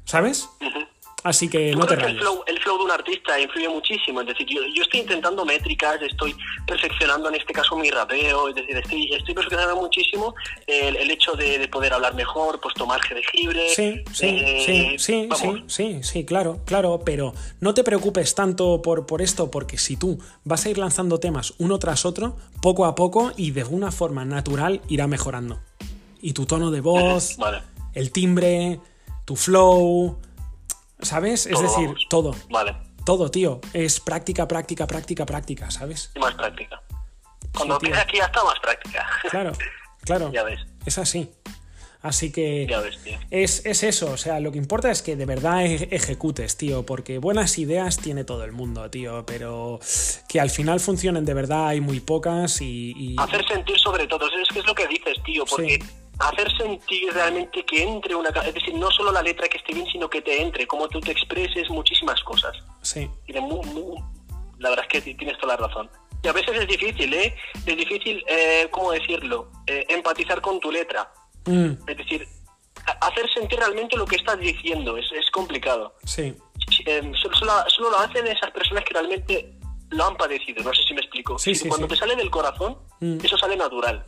¿Sabes? 0.03 0.49
Así 1.23 1.49
que 1.49 1.71
Yo 1.71 1.77
no 1.77 1.85
te 1.85 1.95
creo 1.95 2.07
que 2.07 2.13
el 2.13 2.19
flow, 2.19 2.43
el 2.45 2.59
flow 2.59 2.77
de 2.77 2.83
un 2.85 2.91
artista 2.91 3.39
influye 3.39 3.67
muchísimo. 3.67 4.21
Es 4.21 4.27
decir, 4.27 4.47
yo, 4.47 4.61
yo 4.73 4.83
estoy 4.83 4.99
intentando 4.99 5.43
métricas, 5.45 5.99
estoy 6.01 6.35
perfeccionando 6.65 7.29
en 7.29 7.35
este 7.35 7.53
caso 7.53 7.75
mi 7.75 7.89
rapeo, 7.89 8.49
es 8.49 8.55
decir, 8.55 8.77
estoy, 8.77 9.13
estoy 9.13 9.33
perfeccionando 9.33 9.75
muchísimo 9.75 10.35
el, 10.67 10.95
el 10.95 11.09
hecho 11.11 11.33
de, 11.33 11.57
de 11.57 11.67
poder 11.67 11.93
hablar 11.93 12.13
mejor, 12.13 12.59
pues 12.61 12.75
tomar 12.75 13.01
jengibre. 13.01 13.67
Sí, 13.69 14.03
sí, 14.13 14.27
eh, 14.27 14.63
sí, 14.65 14.95
sí, 14.99 15.27
vamos, 15.27 15.61
sí, 15.67 15.93
sí, 15.95 16.03
sí, 16.03 16.25
claro, 16.25 16.59
claro, 16.65 17.01
pero 17.03 17.33
no 17.61 17.73
te 17.73 17.83
preocupes 17.83 18.35
tanto 18.35 18.81
por, 18.81 19.05
por 19.05 19.21
esto, 19.21 19.49
porque 19.49 19.77
si 19.77 19.97
tú 19.97 20.19
vas 20.43 20.65
a 20.65 20.69
ir 20.69 20.77
lanzando 20.77 21.19
temas 21.19 21.55
uno 21.57 21.79
tras 21.79 22.05
otro, 22.05 22.37
poco 22.61 22.85
a 22.85 22.95
poco 22.95 23.31
y 23.35 23.51
de 23.51 23.63
una 23.63 23.91
forma 23.91 24.23
natural 24.23 24.81
irá 24.87 25.07
mejorando. 25.07 25.59
Y 26.21 26.33
tu 26.33 26.45
tono 26.45 26.71
de 26.71 26.81
voz, 26.81 27.35
Vale. 27.37 27.61
el 27.93 28.11
timbre, 28.11 28.79
tu 29.25 29.35
flow, 29.35 30.19
¿sabes? 31.01 31.45
Es 31.45 31.59
decir, 31.61 31.85
vamos. 31.87 32.05
todo, 32.09 32.35
Vale, 32.49 32.75
todo, 33.05 33.29
tío. 33.31 33.59
Es 33.73 33.99
práctica, 33.99 34.47
práctica, 34.47 34.87
práctica, 34.87 35.25
práctica, 35.25 35.71
¿sabes? 35.71 36.11
y 36.15 36.19
más 36.19 36.35
práctica. 36.35 36.81
Cuando 37.55 37.79
Sí, 37.79 37.85
empieza 37.87 38.01
aquí 38.03 38.17
ya 38.17 38.25
está 38.25 38.43
más 38.43 38.59
práctica. 38.59 39.07
Claro, 39.31 39.51
claro. 40.01 40.31
ya 40.31 40.43
ves, 40.43 40.59
Es 40.85 40.97
así. 40.97 41.29
Así 41.99 42.31
que... 42.31 42.67
ya 42.69 42.79
ves, 42.79 43.01
tío. 43.03 43.17
Es, 43.31 43.65
es 43.65 43.81
eso, 43.83 44.11
o 44.11 44.17
sea, 44.17 44.39
lo 44.39 44.51
que 44.51 44.59
importa 44.59 44.91
es 44.91 45.01
que 45.01 45.15
de 45.15 45.25
verdad 45.25 45.65
e- 45.65 45.89
ejecutes, 45.91 46.55
tío, 46.55 46.85
porque 46.85 47.17
buenas 47.17 47.57
ideas 47.57 47.97
tiene 47.97 48.23
todo 48.23 48.43
el 48.43 48.51
mundo, 48.51 48.89
tío, 48.91 49.25
pero 49.25 49.79
que 50.29 50.39
al 50.39 50.51
final 50.51 50.79
funcionen 50.79 51.25
de 51.25 51.33
verdad 51.33 51.67
hay 51.69 51.81
muy 51.81 51.99
pocas 51.99 52.61
y... 52.61 52.93
y- 52.95 53.15
Hacer 53.17 53.45
sentir 53.47 53.77
sobre 53.79 54.05
todo, 54.07 54.27
es 54.27 54.47
que 54.49 54.59
es 54.59 54.65
lo 54.67 54.75
que 54.75 54.87
dices, 54.87 55.17
tío, 55.25 55.43
porque 55.45 55.79
Sí. 55.81 55.89
Hacer 56.19 56.51
sentir 56.57 57.13
realmente 57.13 57.63
que 57.65 57.83
entre 57.83 58.15
una... 58.15 58.31
ca- 58.31 58.45
Es 58.47 58.53
decir, 58.53 58.73
no 58.75 58.89
solo 58.91 59.11
la 59.11 59.21
letra 59.21 59.47
que 59.47 59.57
esté 59.57 59.73
bien, 59.73 59.85
sino 59.87 60.09
que 60.09 60.21
te 60.21 60.41
entre, 60.41 60.65
cómo 60.67 60.87
tú 60.87 60.99
te 60.99 61.11
expreses, 61.11 61.69
muchísimas 61.69 62.21
cosas. 62.23 62.55
Sí, 62.81 63.09
Tiene 63.25 63.41
mu- 63.41 63.63
mu- 63.63 64.03
la 64.59 64.69
verdad 64.69 64.85
es 64.85 64.91
que 64.91 65.01
ti- 65.01 65.15
tienes 65.15 65.37
toda 65.39 65.55
la 65.57 65.67
razón. 65.67 65.89
Y 66.23 66.27
a 66.27 66.31
veces 66.33 66.57
es 66.59 66.67
difícil, 66.67 67.13
¿eh? 67.13 67.35
Es 67.65 67.77
difícil, 67.77 68.23
eh, 68.27 68.67
¿cómo 68.71 68.91
decirlo? 68.91 69.51
Eh, 69.67 69.85
empatizar 69.89 70.41
con 70.41 70.59
tu 70.59 70.71
letra. 70.71 71.11
Mm, 71.45 71.73
Es 71.87 71.97
decir, 71.97 72.27
hacer 73.01 73.29
sentir 73.33 73.59
realmente 73.59 73.95
lo 73.97 74.05
que 74.05 74.15
estás 74.15 74.39
diciendo. 74.39 74.97
Es, 74.97 75.05
es 75.11 75.29
complicado. 75.31 75.93
sí, 76.03 76.33
Eh, 76.85 77.11
solo, 77.21 77.35
solo- 77.37 77.69
solo 77.69 77.91
lo 77.91 77.99
hacen 77.99 78.25
esas 78.27 78.51
personas 78.51 78.83
que 78.83 78.93
realmente 78.93 79.53
lo 79.91 80.05
han 80.05 80.17
padecido. 80.17 80.63
No 80.63 80.73
sé 80.73 80.81
si 80.87 80.93
me 80.93 81.01
explico. 81.01 81.37
Sí, 81.37 81.53
sí, 81.55 81.67
Cuando 81.69 81.87
sí. 81.87 81.93
te 81.93 81.99
sale 81.99 82.15
del 82.15 82.29
corazón, 82.29 82.77
Mm. 82.99 83.19
eso 83.23 83.37
sale 83.37 83.55
natural. 83.55 84.03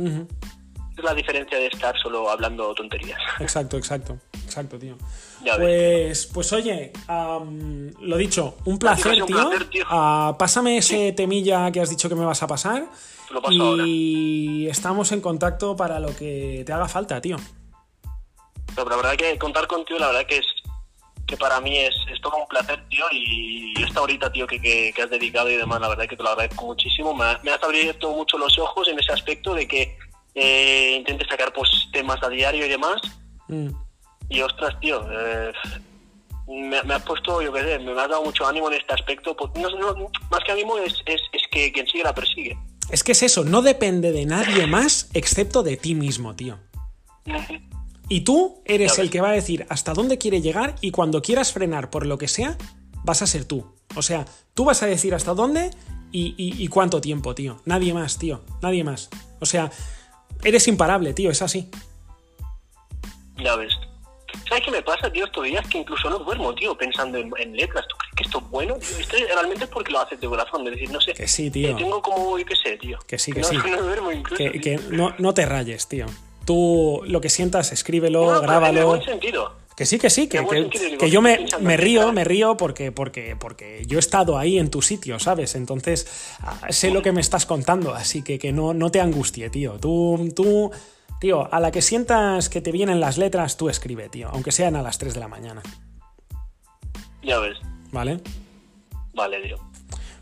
Es 1.00 1.06
la 1.06 1.14
diferencia 1.14 1.58
de 1.58 1.68
estar 1.68 1.98
solo 1.98 2.30
hablando 2.30 2.74
tonterías. 2.76 3.20
exacto, 3.40 3.78
exacto, 3.78 4.18
exacto, 4.44 4.78
tío. 4.78 4.98
Ya 5.46 5.56
ves. 5.56 6.26
Pues, 6.26 6.26
pues 6.34 6.54
oye, 6.54 6.92
lo 8.02 8.18
dicho, 8.18 8.58
un 8.66 8.78
placer, 8.78 9.22
un 9.22 9.28
tío. 9.28 9.50
placer, 9.50 9.70
tío. 9.70 9.86
Ah, 9.90 10.36
pásame 10.38 10.78
ese 10.78 11.14
temilla 11.14 11.72
que 11.72 11.80
has 11.80 11.90
dicho 11.90 12.10
que 12.10 12.16
me 12.16 12.26
vas 12.26 12.44
a 12.44 12.48
pasar 12.48 12.86
lo 13.32 13.42
paso 13.42 13.62
ahora. 13.64 13.84
y 13.86 14.68
estamos 14.68 15.12
en 15.14 15.22
contacto 15.22 15.76
para 15.78 16.00
lo 16.00 16.14
que 16.16 16.64
te 16.66 16.74
haga 16.74 16.88
falta, 16.90 17.22
tío. 17.22 17.38
Pero 18.76 18.90
la 18.90 18.96
verdad 18.98 19.16
que 19.16 19.38
contar 19.38 19.68
contigo, 19.68 20.00
la 20.00 20.08
verdad 20.08 20.26
que 20.28 20.38
es 20.40 20.46
que 21.28 21.38
para 21.38 21.62
mí 21.62 21.78
es, 21.78 21.94
es 22.12 22.20
todo 22.22 22.38
un 22.38 22.48
placer, 22.48 22.84
tío, 22.90 23.06
y 23.12 23.74
esta 23.84 24.02
horita, 24.02 24.32
tío, 24.32 24.48
que, 24.48 24.60
que, 24.60 24.92
que 24.96 25.02
has 25.04 25.10
dedicado 25.12 25.50
y 25.50 25.58
demás, 25.58 25.80
la 25.80 25.88
verdad 25.90 26.08
que 26.08 26.18
te 26.18 26.24
lo 26.24 26.30
agradezco 26.30 26.66
muchísimo. 26.66 27.14
Me, 27.14 27.24
ha- 27.24 27.40
me 27.44 27.52
has 27.52 27.62
abierto 27.64 28.10
mucho 28.12 28.38
los 28.40 28.58
ojos 28.58 28.88
en 28.88 28.98
ese 29.00 29.14
aspecto 29.14 29.54
de 29.54 29.68
que 29.68 29.96
eh, 30.40 30.96
intentes 30.98 31.28
sacar 31.28 31.52
pues 31.54 31.70
temas 31.92 32.22
a 32.24 32.30
diario 32.30 32.66
y 32.66 32.70
demás. 32.70 33.02
Mm. 33.48 33.70
Y 34.30 34.42
ostras, 34.42 34.80
tío, 34.80 35.06
eh, 35.12 35.52
me, 36.48 36.82
me 36.84 36.94
has 36.94 37.04
puesto, 37.04 37.42
yo 37.42 37.52
qué 37.52 37.62
sé, 37.62 37.80
me 37.80 37.92
has 37.92 38.10
dado 38.10 38.24
mucho 38.24 38.48
ánimo 38.48 38.68
en 38.70 38.76
este 38.80 38.94
aspecto. 38.94 39.36
Pues, 39.36 39.52
no- 39.56 39.70
no, 39.94 40.10
más 40.32 40.40
que 40.46 40.52
ánimo 40.52 40.78
es, 40.78 40.94
es, 41.06 41.22
es 41.32 41.42
que 41.52 41.72
quien 41.72 41.88
sigue 41.88 42.04
la 42.04 42.14
persigue. 42.14 42.58
Es 42.92 43.04
que 43.04 43.12
es 43.12 43.22
eso, 43.24 43.44
no 43.44 43.62
depende 43.62 44.12
de 44.12 44.26
nadie 44.26 44.66
más 44.66 45.10
excepto 45.14 45.62
de 45.64 45.78
ti 45.78 45.94
mismo, 45.94 46.36
tío. 46.36 46.58
Y 48.08 48.22
tú 48.22 48.62
eres 48.66 48.98
el 48.98 49.12
que 49.12 49.22
va 49.22 49.30
a 49.30 49.34
decir 49.34 49.66
hasta 49.70 49.94
dónde 49.94 50.18
quiere 50.18 50.42
llegar 50.42 50.76
y 50.82 50.90
cuando 50.92 51.22
quieras 51.22 51.54
frenar 51.54 51.92
por 51.92 52.08
lo 52.08 52.18
que 52.18 52.28
sea, 52.28 52.58
vas 53.04 53.22
a 53.22 53.28
ser 53.28 53.46
tú. 53.46 53.76
O 53.96 54.02
sea, 54.02 54.26
tú 54.56 54.66
vas 54.66 54.82
a 54.82 54.88
decir 54.88 55.14
hasta 55.14 55.36
dónde 55.36 55.70
y, 56.12 56.34
y- 56.38 56.64
y 56.64 56.68
cuánto 56.68 57.02
tiempo, 57.02 57.36
tío. 57.36 57.62
Nadie 57.66 57.94
más, 57.94 58.18
tío. 58.18 58.42
Nadie 58.64 58.84
más. 58.84 59.10
O 59.40 59.46
sea, 59.46 59.72
eres 60.44 60.68
imparable, 60.68 61.14
tío. 61.14 61.32
Es 61.32 61.42
así. 61.42 61.70
Ya 63.38 63.56
ves. 63.56 63.74
¿Sabes 64.48 64.64
qué 64.66 64.72
me 64.72 64.82
pasa, 64.82 65.12
tío? 65.12 65.26
Estos 65.26 65.44
días 65.44 65.68
que 65.68 65.80
incluso 65.80 66.10
no 66.10 66.20
duermo, 66.20 66.54
tío, 66.54 66.76
pensando 66.78 67.18
en, 67.18 67.32
en 67.38 67.56
letras. 67.56 67.86
¿Tú 67.88 67.96
crees 67.98 68.16
que 68.16 68.24
esto 68.24 68.38
es 68.40 68.50
bueno? 68.50 68.76
Tío? 68.76 68.98
Esto 69.00 69.18
realmente 69.34 69.64
es 69.66 69.70
porque 69.70 69.92
lo 69.92 70.00
haces 70.02 70.20
de 70.20 70.28
corazón. 70.28 70.66
Es 70.68 70.74
decir, 70.74 70.92
no 70.92 71.02
sé. 71.02 71.14
Que 71.14 71.28
sí, 71.28 71.50
tío. 71.50 71.70
Eh, 71.70 71.76
tengo 71.78 72.02
como, 72.02 72.38
yo 72.38 72.46
qué 72.46 72.56
sé, 72.56 72.78
tío. 72.78 72.98
Que 73.08 73.18
sí, 73.18 73.32
que 73.32 73.42
no, 73.42 73.48
sí. 73.48 73.58
No 73.70 73.82
duermo 73.82 74.12
incluso. 74.12 74.38
Que, 74.38 74.60
que 74.60 74.80
no, 74.90 75.14
no 75.18 75.34
te 75.34 75.46
rayes, 75.46 75.88
tío. 75.88 76.06
Tú 76.46 77.02
lo 77.06 77.22
que 77.22 77.30
sientas, 77.30 77.72
escríbelo, 77.72 78.22
No, 78.22 78.26
pero 78.28 78.38
En 78.38 78.44
el 78.44 78.48
grábalo. 78.50 78.88
buen 78.88 79.04
sentido. 79.04 79.54
Que 79.80 79.86
sí, 79.86 79.98
que 79.98 80.10
sí, 80.10 80.28
que, 80.28 80.42
buen 80.42 80.70
que- 80.70 81.10
yo 81.10 81.22
me, 81.22 81.46
me 81.62 81.78
río, 81.78 82.12
me 82.12 82.26
río 82.26 82.58
porque, 82.58 82.92
porque, 82.92 83.38
porque 83.40 83.86
yo 83.88 83.98
he 83.98 84.02
estado 84.02 84.38
ahí 84.38 84.60
en 84.60 84.70
tu 84.70 84.82
sitio, 84.82 85.20
¿sabes? 85.20 85.56
Entonces 85.56 86.06
ah, 86.42 86.60
sé 86.70 86.92
lo 86.92 87.02
que 87.02 87.14
me 87.14 87.22
estás 87.22 87.46
contando, 87.46 87.94
así 87.96 88.22
que, 88.22 88.38
que 88.38 88.52
no, 88.52 88.74
no 88.74 88.92
te 88.92 89.00
angustie, 89.00 89.50
tío. 89.50 89.80
Tú, 89.80 90.34
tú, 90.36 90.70
tío, 91.22 91.48
a 91.54 91.62
la 91.62 91.72
que 91.72 91.82
sientas 91.82 92.50
que 92.50 92.60
te 92.60 92.74
vienen 92.74 93.00
las 93.00 93.18
letras, 93.18 93.56
tú 93.56 93.70
escribe, 93.70 94.10
tío, 94.10 94.28
aunque 94.34 94.52
sean 94.52 94.76
a 94.76 94.82
las 94.82 94.98
3 94.98 95.14
de 95.14 95.20
la 95.22 95.30
mañana, 95.30 95.62
Ya 97.24 97.40
ves. 97.40 97.58
¿vale? 97.94 98.20
Vale, 99.14 99.42
tío. 99.42 99.58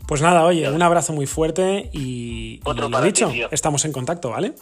Pues 0.06 0.22
nada, 0.22 0.44
oye, 0.44 0.70
un 0.70 0.82
abrazo 0.82 1.12
muy 1.12 1.26
fuerte 1.26 1.90
y, 1.92 1.98
y 1.98 2.60
Otro 2.64 2.84
lo 2.88 2.90
para 2.92 3.06
ti, 3.06 3.08
dicho, 3.08 3.28
tío. 3.28 3.48
estamos 3.50 3.84
en 3.84 3.90
contacto, 3.90 4.30
¿vale? 4.30 4.54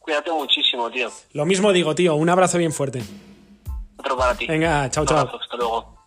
Cuídate 0.00 0.32
muchísimo, 0.32 0.90
tío. 0.90 1.12
Lo 1.32 1.46
mismo 1.46 1.72
digo, 1.72 1.94
tío, 1.94 2.16
un 2.16 2.28
abrazo 2.28 2.58
bien 2.58 2.72
fuerte. 2.72 3.02
Otro 4.00 4.16
para 4.16 4.34
ti. 4.34 4.46
Venga, 4.46 4.88
chao, 4.90 5.02
Un 5.02 5.08
chao. 5.08 5.18
abrazo, 5.18 5.38
Hasta 5.40 5.56
luego. 5.56 5.99